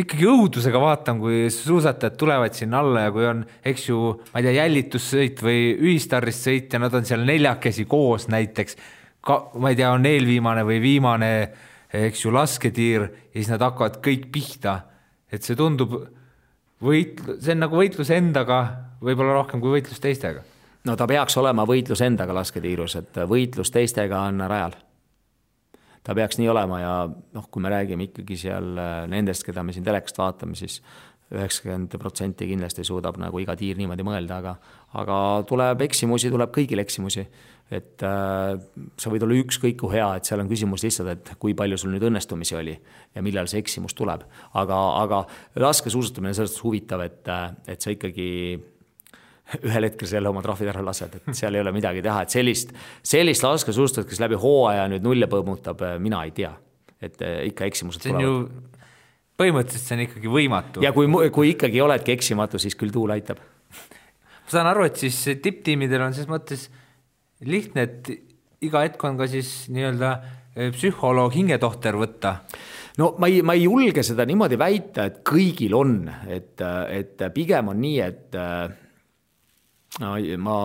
ikkagi 0.00 0.24
õudusega 0.28 0.80
vaatan, 0.80 1.20
kui 1.20 1.44
suusatajad 1.52 2.16
tulevad 2.16 2.56
sinna 2.56 2.80
alla 2.80 3.04
ja 3.04 3.12
kui 3.12 3.28
on, 3.28 3.44
eks 3.68 3.84
ju, 3.90 4.00
ma 4.32 4.40
ei 4.40 4.48
tea, 4.48 4.54
jälitussõit 4.62 5.44
või 5.44 5.60
ühistarrist 5.76 6.48
sõit 6.48 6.72
ja 6.72 6.80
nad 6.80 6.96
on 6.96 7.04
seal 7.08 7.26
neljakesi 7.28 7.84
koos 7.84 8.30
näiteks. 8.32 8.80
ka 9.20 9.38
ma 9.60 9.74
ei 9.74 9.76
tea, 9.76 9.92
on 9.92 10.08
eelviimane 10.08 10.64
või 10.64 10.80
viimane, 10.80 11.32
eks 11.92 12.24
ju, 12.24 12.32
lasketiir 12.32 13.04
ja 13.04 13.36
siis 13.36 13.52
nad 13.52 13.60
hakkavad 13.60 14.00
kõik 14.00 14.30
pihta. 14.32 14.80
et 15.32 15.44
see 15.44 15.56
tundub 15.56 16.00
võit-, 16.82 17.20
see 17.40 17.54
on 17.54 17.62
nagu 17.64 17.78
võitlus 17.78 18.10
endaga 18.14 18.62
võib-olla 19.02 19.36
rohkem 19.40 19.62
kui 19.62 19.76
võitlus 19.78 20.00
teistega. 20.02 20.42
No 20.86 20.96
ta 20.98 21.06
peaks 21.06 21.36
olema 21.38 21.66
võitlus 21.68 22.02
endaga 22.02 22.34
lasketiirus, 22.34 22.96
et 22.98 23.20
võitlus 23.30 23.70
teistega 23.70 24.24
on 24.26 24.42
rajal. 24.50 24.74
Ta 26.02 26.16
peaks 26.18 26.40
nii 26.40 26.48
olema 26.50 26.80
ja 26.82 26.94
noh, 27.06 27.44
kui 27.50 27.62
me 27.62 27.70
räägime 27.70 28.08
ikkagi 28.08 28.36
seal 28.40 28.72
äh, 28.74 28.94
nendest, 29.10 29.44
keda 29.46 29.62
me 29.62 29.74
siin 29.74 29.86
telekast 29.86 30.18
vaatame, 30.18 30.58
siis 30.58 30.80
üheksakümmend 31.32 31.96
protsenti 32.00 32.46
kindlasti 32.50 32.84
suudab 32.84 33.16
nagu 33.20 33.40
iga 33.40 33.56
tiir 33.58 33.78
niimoodi 33.80 34.04
mõelda, 34.06 34.40
aga 34.42 34.56
aga 35.00 35.16
tuleb 35.48 35.86
eksimusi, 35.88 36.30
tuleb 36.32 36.52
kõigil 36.54 36.82
eksimusi. 36.82 37.26
et 37.72 38.02
äh, 38.04 38.58
sa 39.00 39.08
võid 39.08 39.22
olla 39.24 39.36
ükskõik 39.40 39.78
kui 39.80 39.94
hea, 39.94 40.10
et 40.18 40.28
seal 40.28 40.42
on 40.42 40.48
küsimus 40.50 40.82
lihtsalt, 40.84 41.08
et 41.08 41.30
kui 41.40 41.54
palju 41.56 41.78
sul 41.80 41.94
nüüd 41.94 42.04
õnnestumisi 42.04 42.58
oli 42.58 42.74
ja 43.14 43.22
millal 43.24 43.48
see 43.48 43.62
eksimus 43.62 43.94
tuleb. 43.96 44.26
aga, 44.54 44.80
aga 45.00 45.24
laskesuusatamine 45.56 46.34
on 46.34 46.36
selles 46.36 46.52
suhtes 46.52 46.66
huvitav, 46.66 47.06
et, 47.06 47.24
äh, 47.28 47.48
et 47.72 47.80
sa 47.80 47.94
ikkagi 47.94 48.28
ühel 49.60 49.88
hetkel 49.88 50.08
sa 50.08 50.16
jälle 50.16 50.30
oma 50.30 50.42
trahvid 50.44 50.70
ära 50.72 50.84
lased, 50.84 51.16
et 51.18 51.32
seal 51.36 51.56
ei 51.56 51.62
ole 51.64 51.72
midagi 51.74 52.02
teha, 52.04 52.24
et 52.24 52.34
sellist, 52.34 52.72
sellist 53.06 53.44
laskesuusatajat, 53.44 54.08
kes 54.10 54.20
läbi 54.22 54.38
hooaja 54.40 54.86
nüüd 54.92 55.04
nulle 55.04 55.28
põmutab, 55.32 55.82
äh, 55.86 55.96
mina 56.02 56.22
ei 56.28 56.36
tea. 56.36 56.52
et 57.02 57.18
äh, 57.26 57.40
ikka 57.48 57.66
eksimused 57.66 58.04
tulevad. 58.04 58.52
Põhimõtteliselt 59.40 59.88
see 59.88 59.96
on 59.96 60.04
ikkagi 60.06 60.32
võimatu. 60.32 60.84
ja 60.84 60.92
kui, 60.96 61.08
kui 61.34 61.54
ikkagi 61.54 61.80
oledki 61.84 62.14
eksimatu, 62.16 62.60
siis 62.62 62.76
küll 62.78 62.94
tuul 62.94 63.14
aitab. 63.14 63.40
ma 63.40 64.52
saan 64.52 64.68
aru, 64.70 64.86
et 64.88 65.00
siis 65.00 65.18
tipptiimidel 65.42 66.04
on 66.04 66.14
ses 66.16 66.28
mõttes 66.30 66.68
lihtne, 67.42 67.88
et 67.88 68.12
iga 68.62 68.84
hetk 68.84 69.02
on 69.08 69.18
ka 69.18 69.26
siis 69.30 69.66
nii-öelda 69.72 70.12
äh, 70.12 70.70
psühholoog, 70.76 71.34
hingetohter 71.34 71.98
võtta 71.98 72.36
no 73.00 73.14
ma 73.18 73.30
ei, 73.30 73.40
ma 73.46 73.56
ei 73.56 73.66
julge 73.66 74.04
seda 74.06 74.26
niimoodi 74.28 74.58
väita, 74.60 75.08
et 75.08 75.20
kõigil 75.26 75.74
on, 75.76 75.98
et, 76.28 76.60
et 76.92 77.26
pigem 77.34 77.72
on 77.72 77.80
nii, 77.82 77.98
et 78.04 78.38
no 80.02 80.14
ma. 80.40 80.56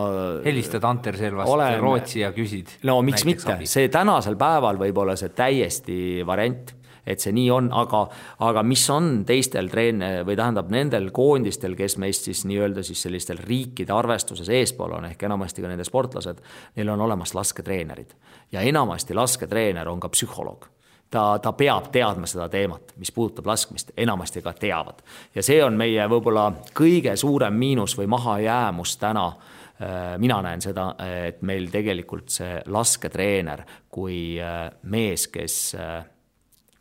helistad 0.46 0.86
Anter 0.88 1.18
Selvast 1.20 1.52
olen... 1.52 1.80
Rootsi 1.84 2.22
ja 2.24 2.32
küsid. 2.36 2.78
no 2.88 3.00
miks 3.06 3.26
mitte, 3.28 3.58
see 3.70 3.92
tänasel 3.94 4.38
päeval 4.40 4.80
võib 4.80 5.04
olla 5.04 5.18
see 5.20 5.34
täiesti 5.36 6.00
variant 6.28 6.77
et 7.08 7.24
see 7.24 7.34
nii 7.36 7.50
on, 7.56 7.72
aga, 7.74 8.04
aga 8.46 8.64
mis 8.68 8.84
on 8.94 9.24
teistel 9.28 9.72
treen- 9.72 10.04
või 10.28 10.36
tähendab 10.36 10.72
nendel 10.74 11.10
koondistel, 11.16 11.76
kes 11.80 11.98
meist 11.98 12.28
siis 12.28 12.46
nii-öelda 12.46 12.84
siis 12.84 13.02
sellistel 13.08 13.42
riikide 13.44 13.94
arvestuses 13.96 14.50
eespool 14.50 14.98
on, 15.00 15.10
ehk 15.12 15.24
enamasti 15.24 15.64
ka 15.64 15.72
nende 15.72 15.88
sportlased, 15.88 16.42
neil 16.76 16.96
on 16.96 17.06
olemas 17.08 17.34
lasketreenerid. 17.34 18.14
ja 18.52 18.62
enamasti 18.62 19.14
lasketreener 19.14 19.90
on 19.90 20.00
ka 20.00 20.10
psühholoog 20.10 20.68
ta, 21.10 21.40
ta 21.40 21.54
peab 21.54 21.92
teadma 21.92 22.28
seda 22.28 22.48
teemat, 22.52 22.94
mis 23.00 23.12
puudutab 23.12 23.48
laskmist, 23.48 23.92
enamasti 23.98 24.42
ka 24.42 24.54
teavad. 24.54 25.02
ja 25.36 25.44
see 25.44 25.62
on 25.64 25.78
meie 25.78 26.08
võib-olla 26.10 26.50
kõige 26.78 27.16
suurem 27.16 27.54
miinus 27.54 27.98
või 27.98 28.10
mahajäämus 28.12 28.98
täna 28.98 29.28
äh, 29.28 30.18
mina 30.18 30.42
näen 30.42 30.62
seda, 30.62 30.94
et 31.28 31.42
meil 31.42 31.70
tegelikult 31.72 32.30
see 32.30 32.62
lasketreener 32.66 33.64
kui 33.90 34.40
äh, 34.42 34.68
mees, 34.84 35.28
kes 35.28 35.76
äh, 35.76 36.04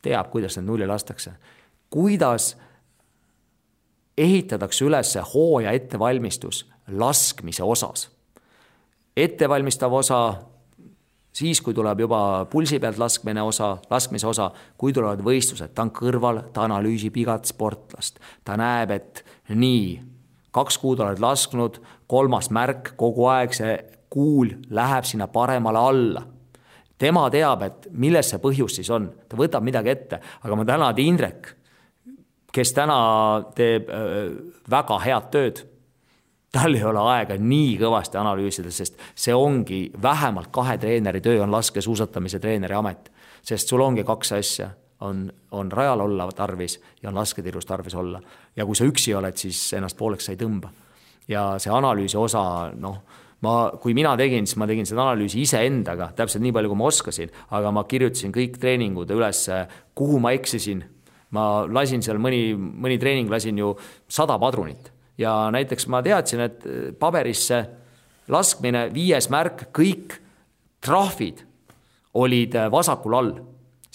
teab, 0.07 0.31
kuidas 0.31 0.57
need 0.57 0.69
nulli 0.71 0.87
lastakse, 0.89 1.35
kuidas 1.91 2.55
ehitatakse 4.17 4.87
üles 4.87 5.17
hooaja 5.35 5.75
ettevalmistus 5.77 6.65
laskmise 6.89 7.63
osas. 7.63 8.11
ettevalmistav 9.17 9.93
osa 9.93 10.21
siis, 11.37 11.61
kui 11.61 11.75
tuleb 11.75 12.01
juba 12.01 12.47
pulsi 12.51 12.79
pealt 12.81 12.99
laskmine 12.99 13.43
osa, 13.43 13.77
laskmise 13.91 14.27
osa, 14.27 14.51
kui 14.79 14.93
tulevad 14.93 15.23
võistlused, 15.25 15.75
ta 15.75 15.85
on 15.85 15.93
kõrval, 15.95 16.43
ta 16.53 16.65
analüüsib 16.67 17.17
igat 17.21 17.49
sportlast, 17.49 18.21
ta 18.45 18.57
näeb, 18.61 18.95
et 18.97 19.25
nii, 19.49 19.99
kaks 20.57 20.79
kuud 20.81 21.03
oled 21.05 21.21
lasknud, 21.21 21.81
kolmas 22.09 22.51
märk, 22.55 22.95
kogu 22.97 23.29
aeg 23.33 23.57
see 23.57 23.77
kuul 24.13 24.55
läheb 24.71 25.05
sinna 25.05 25.29
paremale 25.29 25.83
alla. 25.91 26.23
Tema 26.99 27.29
teab, 27.31 27.63
et 27.63 27.89
milles 27.93 28.31
see 28.31 28.43
põhjus 28.43 28.81
siis 28.81 28.91
on, 28.91 29.11
ta 29.29 29.39
võtab 29.39 29.65
midagi 29.65 29.93
ette, 29.93 30.21
aga 30.43 30.57
ma 30.57 30.65
tänan 30.65 31.01
Indrek, 31.05 31.55
kes 32.53 32.73
täna 32.73 32.99
teeb 33.57 33.91
äh, 33.93 34.13
väga 34.71 35.01
head 35.05 35.33
tööd 35.35 35.65
tal 36.57 36.75
ei 36.75 36.85
ole 36.85 37.03
aega 37.13 37.37
nii 37.41 37.75
kõvasti 37.81 38.19
analüüsida, 38.21 38.71
sest 38.73 39.01
see 39.15 39.35
ongi 39.35 39.87
vähemalt 40.03 40.49
kahe 40.55 40.79
treeneri 40.81 41.21
töö 41.21 41.43
on 41.45 41.53
laskesuusatamise 41.53 42.41
treeneri 42.41 42.75
amet. 42.75 43.13
sest 43.43 43.69
sul 43.69 43.81
ongi 43.81 44.05
kaks 44.05 44.33
asja, 44.33 44.71
on, 45.01 45.27
on 45.51 45.73
rajal 45.73 46.01
olla 46.01 46.29
tarvis 46.33 46.81
ja 47.03 47.09
on 47.09 47.15
lasketirus 47.15 47.67
tarvis 47.67 47.95
olla. 47.95 48.21
ja 48.57 48.67
kui 48.67 48.77
sa 48.77 48.85
üksi 48.85 49.15
oled, 49.15 49.37
siis 49.37 49.73
ennast 49.73 49.97
pooleks 49.97 50.25
sa 50.25 50.33
ei 50.33 50.41
tõmba. 50.41 50.71
ja 51.29 51.59
see 51.59 51.73
analüüsi 51.73 52.17
osa, 52.17 52.73
noh, 52.75 53.03
ma, 53.47 53.55
kui 53.83 53.95
mina 53.97 54.17
tegin, 54.19 54.49
siis 54.49 54.59
ma 54.61 54.67
tegin 54.69 54.89
seda 54.89 55.05
analüüsi 55.05 55.45
iseendaga, 55.45 56.11
täpselt 56.19 56.43
nii 56.45 56.55
palju, 56.57 56.73
kui 56.73 56.81
ma 56.81 56.91
oskasin, 56.91 57.33
aga 57.57 57.73
ma 57.75 57.87
kirjutasin 57.89 58.35
kõik 58.35 58.59
treeningud 58.63 59.15
üles, 59.15 59.47
kuhu 59.97 60.21
ma 60.23 60.35
eksisin. 60.37 60.85
ma 61.37 61.67
lasin 61.67 62.05
seal 62.07 62.21
mõni, 62.23 62.55
mõni 62.55 63.01
treening 63.03 63.31
lasin 63.31 63.59
ju 63.59 63.73
sada 64.09 64.37
padrunit 64.39 64.93
ja 65.19 65.51
näiteks 65.53 65.89
ma 65.91 65.99
teadsin, 66.03 66.41
et 66.41 66.63
paberisse 67.01 67.59
laskmine, 68.31 68.87
viies 68.95 69.27
märk, 69.29 69.69
kõik 69.75 70.15
trahvid 70.87 71.43
olid 72.15 72.55
vasakul 72.73 73.19
all 73.19 73.35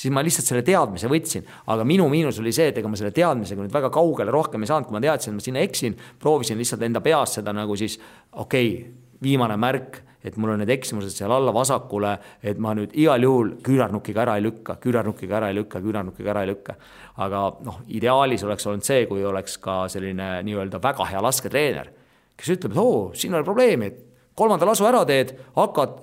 siis 0.02 0.14
ma 0.14 0.24
lihtsalt 0.26 0.50
selle 0.50 0.64
teadmise 0.66 1.10
võtsin, 1.12 1.46
aga 1.70 1.86
minu 1.88 2.08
miinus 2.10 2.40
oli 2.42 2.54
see, 2.56 2.72
et 2.72 2.80
ega 2.82 2.90
ma 2.90 2.98
selle 2.98 3.14
teadmisega 3.16 3.62
nüüd 3.62 3.74
väga 3.74 3.92
kaugele 3.94 4.34
rohkem 4.34 4.64
ei 4.64 4.72
saanud, 4.72 4.90
kui 4.90 4.98
ma 4.98 5.04
teadsin, 5.04 5.34
et 5.34 5.38
ma 5.38 5.46
sinna 5.46 5.66
eksin, 5.66 5.98
proovisin 6.22 6.60
lihtsalt 6.62 6.86
enda 6.88 7.04
peas 7.06 7.38
seda 7.38 7.54
nagu 7.56 7.78
siis 7.78 8.00
okei 8.32 8.72
okay,, 8.74 9.01
viimane 9.24 9.58
märk, 9.58 10.02
et 10.24 10.38
mul 10.38 10.54
on 10.54 10.62
need 10.62 10.70
eksimused 10.70 11.16
seal 11.16 11.32
alla 11.34 11.54
vasakule, 11.54 12.12
et 12.44 12.60
ma 12.62 12.76
nüüd 12.78 12.94
igal 12.98 13.24
juhul 13.26 13.56
küünarnukiga 13.66 14.22
ära 14.26 14.36
ei 14.38 14.46
lükka, 14.46 14.78
küünarnukiga 14.82 15.40
ära 15.40 15.50
ei 15.50 15.58
lükka, 15.58 15.82
küünarnukiga 15.82 16.34
ära 16.36 16.44
ei 16.46 16.52
lükka. 16.52 16.76
aga 17.22 17.42
noh, 17.66 17.82
ideaalis 17.90 18.44
oleks 18.44 18.68
olnud 18.68 18.86
see, 18.86 19.06
kui 19.10 19.26
oleks 19.26 19.58
ka 19.62 19.84
selline 19.92 20.40
nii-öelda 20.46 20.80
väga 20.82 21.06
hea 21.10 21.22
lasketreener, 21.22 21.92
kes 22.38 22.54
ütleb, 22.56 22.72
et 22.72 22.82
oo, 22.82 23.12
siin 23.14 23.34
ei 23.34 23.42
ole 23.42 23.46
probleemi, 23.46 23.90
et 23.92 24.00
kolmanda 24.38 24.66
lasu 24.66 24.86
ära 24.88 25.04
teed, 25.06 25.34
hakkad 25.58 25.98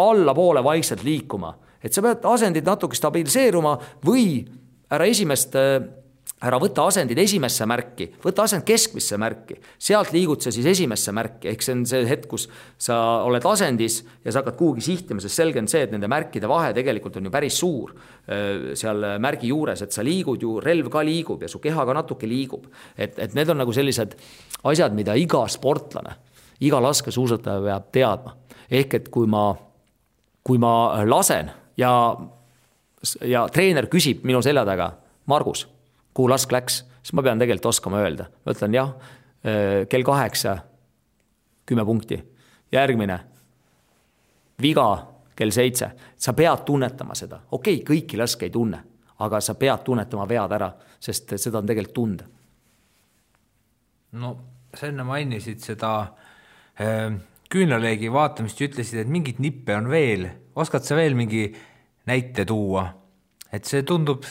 allapoole 0.00 0.64
vaikselt 0.64 1.04
liikuma, 1.04 1.54
et 1.84 1.92
sa 1.92 2.02
pead 2.04 2.24
asendid 2.28 2.66
natuke 2.66 2.96
stabiliseeruma 2.96 3.76
või 4.04 4.42
ära 4.90 5.06
esimest 5.08 5.56
ära 6.40 6.56
võta 6.60 6.86
asendid 6.88 7.18
esimesse 7.20 7.66
märki, 7.68 8.06
võta 8.22 8.46
asend 8.46 8.64
keskmisse 8.68 9.18
märki, 9.20 9.58
sealt 9.76 10.12
liigud 10.14 10.40
sa 10.40 10.52
siis 10.54 10.66
esimesse 10.70 11.12
märki, 11.12 11.50
ehk 11.52 11.64
see 11.64 11.74
on 11.76 11.82
see 11.88 12.06
hetk, 12.08 12.28
kus 12.30 12.46
sa 12.80 12.96
oled 13.28 13.44
asendis 13.44 13.98
ja 14.24 14.32
sa 14.32 14.40
hakkad 14.40 14.56
kuhugi 14.56 14.84
sihtima, 14.84 15.20
sest 15.20 15.36
selge 15.36 15.60
on 15.60 15.68
see, 15.68 15.82
et 15.84 15.92
nende 15.92 16.08
märkide 16.08 16.48
vahe 16.48 16.72
tegelikult 16.76 17.18
on 17.20 17.28
ju 17.28 17.34
päris 17.34 17.58
suur 17.60 17.92
seal 18.78 19.04
märgi 19.20 19.50
juures, 19.50 19.82
et 19.84 19.92
sa 19.92 20.04
liigud 20.06 20.40
ju, 20.42 20.56
relv 20.64 20.88
ka 20.92 21.02
liigub 21.04 21.42
ja 21.44 21.48
su 21.50 21.60
keha 21.60 21.84
ka 21.86 21.96
natuke 21.96 22.28
liigub. 22.30 22.68
et, 22.96 23.18
et 23.18 23.34
need 23.34 23.48
on 23.50 23.60
nagu 23.60 23.72
sellised 23.72 24.16
asjad, 24.64 24.94
mida 24.94 25.16
iga 25.18 25.42
sportlane, 25.48 26.14
iga 26.60 26.80
laskesuusataja 26.80 27.64
peab 27.64 27.90
teadma. 27.92 28.36
ehk 28.70 28.94
et 28.94 29.08
kui 29.08 29.26
ma, 29.26 29.50
kui 30.42 30.58
ma 30.58 31.04
lasen 31.04 31.50
ja, 31.76 31.92
ja 33.26 33.44
treener 33.52 33.90
küsib 33.92 34.24
minu 34.24 34.42
selja 34.42 34.64
taga, 34.64 34.92
Margus, 35.26 35.66
kuhu 36.20 36.28
lask 36.28 36.52
läks, 36.52 36.82
siis 37.00 37.16
ma 37.16 37.24
pean 37.24 37.40
tegelikult 37.40 37.72
oskama 37.72 38.02
öelda, 38.04 38.28
ma 38.44 38.52
ütlen 38.52 38.76
jah, 38.76 38.92
kell 39.88 40.04
kaheksa, 40.04 40.58
kümme 41.66 41.84
punkti, 41.88 42.18
järgmine, 42.72 43.16
viga 44.60 44.88
kell 45.36 45.54
seitse, 45.54 45.88
sa 46.20 46.34
pead 46.36 46.66
tunnetama 46.68 47.16
seda, 47.16 47.40
okei 47.56 47.80
okay,, 47.80 47.86
kõiki 47.88 48.20
laske 48.20 48.50
ei 48.50 48.52
tunne, 48.52 48.82
aga 49.24 49.40
sa 49.40 49.56
pead 49.56 49.86
tunnetama 49.86 50.26
vead 50.28 50.52
ära, 50.58 50.68
sest 51.00 51.32
seda 51.40 51.62
on 51.62 51.70
tegelikult 51.70 51.96
tunda. 51.96 52.28
no 54.20 54.36
sa 54.74 54.90
enne 54.90 55.06
mainisid 55.06 55.62
seda 55.64 55.90
äh, 56.76 57.14
küünlaleegi 57.50 58.10
vaatamist 58.12 58.60
ja 58.60 58.68
ütlesid, 58.68 59.00
et 59.02 59.10
mingeid 59.10 59.40
nippe 59.40 59.74
on 59.74 59.88
veel, 59.90 60.28
oskad 60.54 60.84
sa 60.84 60.98
veel 60.98 61.16
mingi 61.18 61.48
näite 62.10 62.44
tuua? 62.44 62.90
et 63.50 63.66
see 63.66 63.82
tundub, 63.82 64.22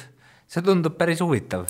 see 0.50 0.66
tundub 0.66 0.98
päris 0.98 1.22
huvitav. 1.24 1.68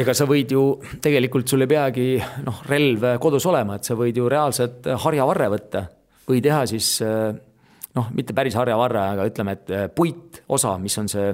ega 0.00 0.14
sa 0.16 0.24
võid 0.24 0.52
ju, 0.54 0.62
tegelikult 1.04 1.50
sul 1.50 1.66
ei 1.66 1.68
peagi 1.68 2.06
noh, 2.46 2.62
relv 2.70 3.04
kodus 3.20 3.44
olema, 3.50 3.76
et 3.76 3.84
sa 3.84 3.96
võid 3.98 4.16
ju 4.16 4.28
reaalselt 4.32 4.88
harjavarre 5.04 5.50
võtta 5.52 5.84
või 6.28 6.40
teha 6.44 6.62
siis 6.70 6.94
noh, 7.04 8.08
mitte 8.16 8.36
päris 8.36 8.56
harjavarre, 8.56 9.02
aga 9.12 9.28
ütleme, 9.28 9.56
et 9.58 9.72
puitosa, 9.96 10.78
mis 10.80 10.96
on 11.00 11.12
see 11.12 11.28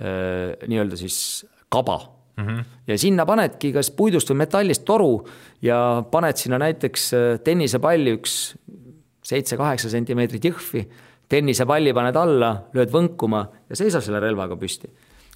nii-öelda 0.00 0.96
siis 0.96 1.46
kaba 1.72 1.98
mm. 2.36 2.44
-hmm. 2.44 2.64
ja 2.88 2.98
sinna 2.98 3.26
panedki 3.26 3.72
kas 3.72 3.90
puidust 3.96 4.30
või 4.30 4.42
metallist 4.44 4.84
toru 4.84 5.26
ja 5.62 6.04
paned 6.10 6.36
sinna 6.36 6.60
näiteks 6.60 7.10
tennisepalli 7.44 8.16
üks 8.16 8.38
seitse-kaheksa 9.24 9.90
sentimeetrit 9.92 10.44
jõhvi, 10.44 10.84
tennisepalli 11.28 11.92
paned 11.96 12.16
alla, 12.16 12.56
lööd 12.74 12.92
võnkuma 12.92 13.46
ja 13.68 13.76
seisad 13.76 14.04
selle 14.04 14.20
relvaga 14.20 14.56
püsti 14.56 14.88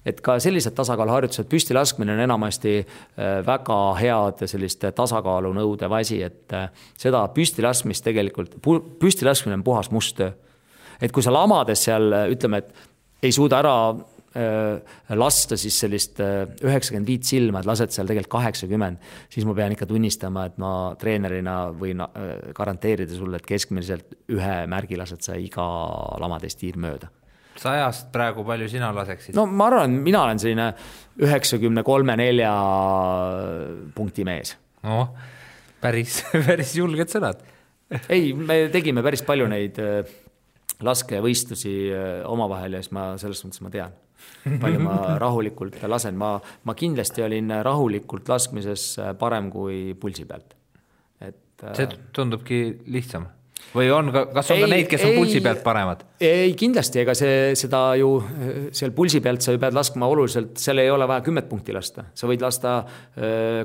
et 0.05 0.21
ka 0.21 0.37
sellised 0.39 0.75
tasakaaluharjutused, 0.77 1.47
püsti 1.49 1.75
laskmine 1.77 2.13
on 2.13 2.23
enamasti 2.25 2.75
äh, 2.79 3.39
väga 3.45 3.79
head 3.99 4.45
sellist 4.47 4.85
tasakaalu 4.95 5.53
nõudev 5.57 5.93
asi, 5.99 6.21
et 6.25 6.53
äh, 6.53 6.69
seda 6.97 7.25
püsti 7.35 7.65
laskmist 7.65 8.05
tegelikult, 8.05 8.59
püsti 9.01 9.27
laskmine 9.27 9.59
on 9.59 9.65
puhas 9.65 9.91
must 9.91 10.17
töö. 10.19 10.31
et 11.01 11.11
kui 11.11 11.23
sa 11.23 11.33
lamades 11.33 11.83
seal 11.89 12.13
ütleme, 12.31 12.63
et 12.63 13.25
ei 13.25 13.31
suuda 13.31 13.59
ära 13.59 13.77
Äh, 14.35 14.81
lasta 15.15 15.55
siis 15.55 15.77
sellist 15.79 16.19
äh, 16.19 16.41
üheksakümmend 16.59 17.07
viit 17.07 17.23
silma, 17.23 17.61
et 17.61 17.67
lased 17.69 17.93
seal 17.95 18.09
tegelikult 18.09 18.33
kaheksakümmend, 18.33 19.05
siis 19.31 19.45
ma 19.47 19.53
pean 19.55 19.71
ikka 19.71 19.87
tunnistama, 19.87 20.43
et 20.49 20.57
ma 20.59 20.71
treenerina 20.99 21.53
võin 21.71 22.03
äh, 22.03 22.25
garanteerida 22.57 23.15
sulle, 23.15 23.39
et 23.39 23.47
keskmiselt 23.47 24.17
ühe 24.35 24.57
märgi 24.67 24.99
lased 24.99 25.23
sa 25.23 25.37
iga 25.39 25.63
lamateist 26.19 26.59
tiir 26.59 26.75
mööda 26.75 27.07
sajast 27.59 28.11
praegu 28.13 28.45
palju 28.47 28.69
sina 28.71 28.91
laseksid? 28.95 29.35
no 29.37 29.45
ma 29.49 29.69
arvan, 29.69 29.97
mina 30.05 30.23
olen 30.25 30.41
selline 30.41 30.69
üheksakümne 31.23 31.83
kolme, 31.87 32.17
nelja 32.19 32.51
punkti 33.95 34.25
mees. 34.27 34.55
noh, 34.85 35.11
päris, 35.83 36.21
päris 36.47 36.75
julged 36.79 37.11
sõnad 37.11 37.43
ei, 38.09 38.33
me 38.33 38.65
tegime 38.73 39.03
päris 39.05 39.23
palju 39.25 39.47
neid 39.51 39.79
laskevõistlusi 40.85 41.75
omavahel 42.27 42.75
ja 42.75 42.81
siis 42.83 42.95
ma 42.95 43.13
selles 43.21 43.43
mõttes 43.45 43.63
ma 43.63 43.71
tean 43.73 43.93
palju 44.61 44.81
ma 44.83 44.97
rahulikult 45.23 45.77
lasen, 45.91 46.17
ma, 46.19 46.35
ma 46.65 46.75
kindlasti 46.77 47.23
olin 47.25 47.53
rahulikult 47.65 48.29
laskmises 48.31 48.95
parem 49.19 49.49
kui 49.53 49.93
pulsi 49.99 50.25
pealt, 50.27 50.55
et. 51.23 51.65
see 51.77 51.89
tundubki 52.15 52.61
lihtsam 52.91 53.29
või 53.73 53.89
on 53.93 54.11
ka, 54.13 54.25
kas 54.35 54.51
on 54.53 54.59
ei, 54.59 54.65
ka 54.65 54.69
neid, 54.71 54.89
kes 54.91 55.05
on 55.05 55.13
ei, 55.13 55.17
pulsi 55.19 55.41
pealt 55.45 55.63
paremad? 55.65 56.05
ei, 56.19 56.53
kindlasti, 56.59 57.01
ega 57.03 57.15
see, 57.17 57.55
seda 57.59 57.81
ju 57.99 58.11
seal 58.75 58.93
pulsi 58.95 59.23
pealt 59.25 59.45
sa 59.45 59.55
ju 59.55 59.61
pead 59.61 59.75
laskma 59.77 60.09
oluliselt, 60.11 60.55
seal 60.61 60.83
ei 60.83 60.91
ole 60.93 61.07
vaja 61.09 61.25
kümmet 61.25 61.49
punkti 61.49 61.75
lasta, 61.75 62.07
sa 62.13 62.29
võid 62.29 62.45
lasta 62.45 62.77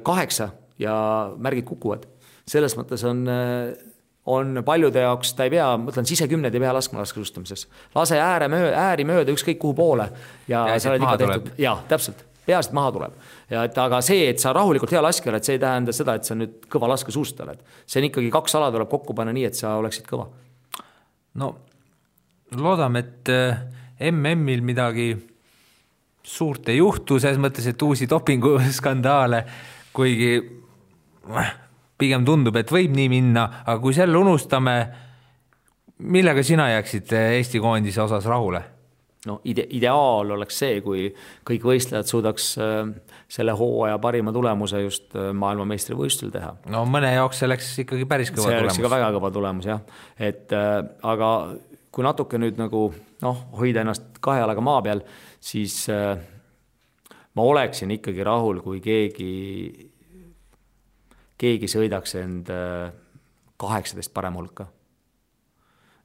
kaheksa 0.07 0.51
ja 0.81 0.95
märgid 1.37 1.69
kukuvad. 1.69 2.09
selles 2.51 2.77
mõttes 2.79 3.05
on 3.07 3.27
on 4.31 4.63
paljude 4.65 5.01
jaoks, 5.01 5.35
ta 5.35 5.47
ei 5.47 5.53
pea, 5.55 5.69
ma 5.81 5.93
ütlen, 5.93 6.09
sisekümned 6.09 6.55
ei 6.55 6.63
pea 6.63 6.73
laskma 6.77 7.01
laskesuusatamises. 7.03 7.67
lase 7.95 8.19
ääre 8.21 8.49
mööda, 8.53 8.75
ääri 8.91 9.07
mööda 9.09 9.33
ükskõik 9.33 9.59
kuhu 9.63 9.75
poole 9.75 10.11
ja, 10.49 10.67
ja 10.69 10.81
sa 10.81 10.93
oled 10.93 11.07
ikka 11.07 11.17
tehtud, 11.23 11.53
jaa, 11.61 11.79
täpselt, 11.89 12.25
peaasi, 12.47 12.71
et 12.71 12.77
maha 12.77 12.93
tuleb. 12.97 13.17
Ja 13.51 13.65
et 13.67 13.79
aga 13.83 14.01
see, 14.05 14.29
et 14.31 14.43
sa 14.43 14.53
rahulikult 14.57 14.93
hea 14.95 15.03
laskja 15.03 15.33
oled, 15.33 15.47
see 15.47 15.59
ei 15.59 15.63
tähenda 15.63 15.95
seda, 15.97 16.15
et 16.19 16.29
sa 16.29 16.37
nüüd 16.39 16.69
kõva 16.71 16.91
laskesuusataja 16.93 17.49
oled. 17.49 17.65
see 17.87 18.03
on 18.03 18.09
ikkagi, 18.11 18.31
kaks 18.35 18.57
ala 18.59 18.71
tuleb 18.75 18.91
kokku 18.91 19.17
panna 19.17 19.35
nii, 19.37 19.49
et 19.51 19.59
sa 19.59 19.75
oleksid 19.81 20.07
kõva. 20.11 20.29
no 21.43 21.51
loodame, 22.57 23.05
et 23.05 23.31
äh, 23.35 23.61
MM-il 24.11 24.63
midagi 24.67 25.11
suurt 26.23 26.69
ei 26.71 26.79
juhtu, 26.79 27.19
selles 27.21 27.41
mõttes, 27.43 27.67
et 27.67 27.83
uusi 27.83 28.09
dopinguskandaale, 28.11 29.45
kuigi 29.97 30.33
pigem 32.01 32.25
tundub, 32.25 32.57
et 32.57 32.71
võib 32.73 32.95
nii 32.97 33.09
minna, 33.13 33.47
aga 33.65 33.79
kui 33.83 33.95
selle 33.97 34.19
unustame, 34.19 34.77
millega 36.01 36.43
sina 36.47 36.71
jääksid 36.71 37.13
Eesti 37.19 37.61
koondise 37.61 38.03
osas 38.03 38.29
rahule? 38.29 38.63
No 39.29 39.41
ide-, 39.45 39.67
ideaal 39.77 40.35
oleks 40.37 40.61
see, 40.63 40.81
kui 40.85 41.09
kõik 41.47 41.67
võistlejad 41.73 42.09
suudaks 42.09 42.51
äh, 42.61 42.93
selle 43.29 43.55
hooaja 43.59 43.99
parima 44.03 44.33
tulemuse 44.33 44.83
just 44.85 45.17
äh, 45.17 45.31
maailmameistrivõistlusel 45.37 46.33
teha. 46.35 46.55
no 46.73 46.85
mõne 46.89 47.13
jaoks 47.15 47.43
see 47.43 47.51
oleks 47.51 47.73
ikkagi 47.85 48.09
päris 48.11 48.33
kõva 48.33 48.47
see 48.47 48.55
tulemus. 48.55 48.61
see 48.61 48.69
oleks 48.69 48.83
ikka 48.83 48.95
väga 48.97 49.13
kõva 49.19 49.33
tulemus 49.35 49.71
jah, 49.71 49.85
et 50.31 50.57
äh, 50.57 50.81
aga 51.15 51.31
kui 51.91 52.07
natuke 52.07 52.39
nüüd 52.39 52.59
nagu 52.61 52.89
noh, 53.25 53.47
hoida 53.59 53.85
ennast 53.85 54.21
kahe 54.23 54.41
jalaga 54.43 54.63
maa 54.65 54.83
peal, 54.85 55.03
siis 55.43 55.83
äh, 55.93 56.15
ma 57.35 57.47
oleksin 57.47 57.91
ikkagi 57.97 58.25
rahul, 58.27 58.63
kui 58.65 58.81
keegi 58.85 59.31
keegi 61.41 61.71
sõidaks 61.71 62.17
end 62.21 62.51
äh, 62.53 62.91
kaheksateist 63.61 64.13
parema 64.15 64.41
hulka. 64.41 64.69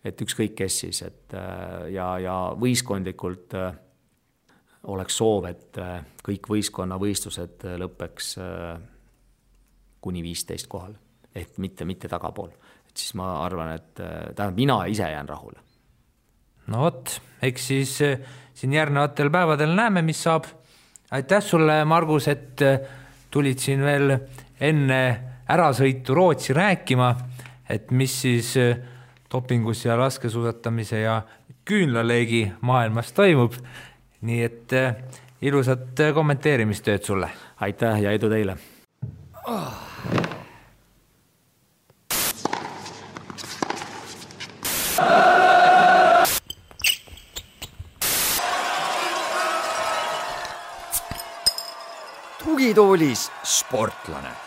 Et 0.06 0.22
ükskõik 0.22 0.54
kes 0.60 0.80
siis, 0.84 1.02
et 1.06 1.34
äh, 1.38 1.88
ja, 1.96 2.08
ja 2.22 2.36
võistkondlikult 2.60 3.56
äh, 3.58 3.72
oleks 4.86 5.18
soov, 5.18 5.48
et 5.50 5.80
kõik 6.22 6.46
võistkonnavõistlused 6.46 7.64
lõpeks 7.82 8.28
kuni 10.06 10.22
viisteist 10.22 10.68
kohal, 10.70 10.92
ehk 11.34 11.58
mitte, 11.58 11.88
mitte 11.90 12.06
tagapool. 12.12 12.52
et 12.86 12.94
siis 12.94 13.16
ma 13.18 13.32
arvan, 13.42 13.72
et 13.80 13.96
tähendab, 13.98 14.54
mina 14.54 14.76
ise 14.86 15.10
jään 15.10 15.30
rahule. 15.30 15.58
no 16.68 16.84
vot, 16.84 17.16
eks 17.42 17.68
siis 17.68 17.96
siin 18.54 18.78
järgnevatel 18.78 19.32
päevadel 19.34 19.74
näeme, 19.74 20.06
mis 20.06 20.22
saab. 20.24 20.46
aitäh 21.12 21.42
sulle, 21.42 21.82
Margus, 21.86 22.28
et 22.28 22.62
tulid 23.32 23.58
siin 23.58 23.82
veel 23.82 24.20
enne 24.62 25.02
ärasõitu 25.50 26.16
Rootsi 26.16 26.54
rääkima, 26.54 27.10
et 27.70 27.92
mis 27.92 28.22
siis 28.22 28.56
äh, 28.58 28.78
dopingus 29.32 29.86
ja 29.86 29.98
laskesuusatamise 30.00 31.00
ja 31.00 31.22
küünlaleegi 31.66 32.52
maailmas 32.62 33.14
toimub. 33.14 33.54
nii 34.22 34.44
et 34.44 34.74
äh, 34.74 34.96
ilusat 35.42 36.00
äh, 36.00 36.14
kommenteerimistööd 36.14 37.04
sulle. 37.04 37.30
aitäh 37.62 38.02
ja 38.02 38.12
edu 38.12 38.30
teile 38.30 38.58
oh.. 39.48 39.74
tugitoolis 52.44 53.32
sportlane 53.44 54.45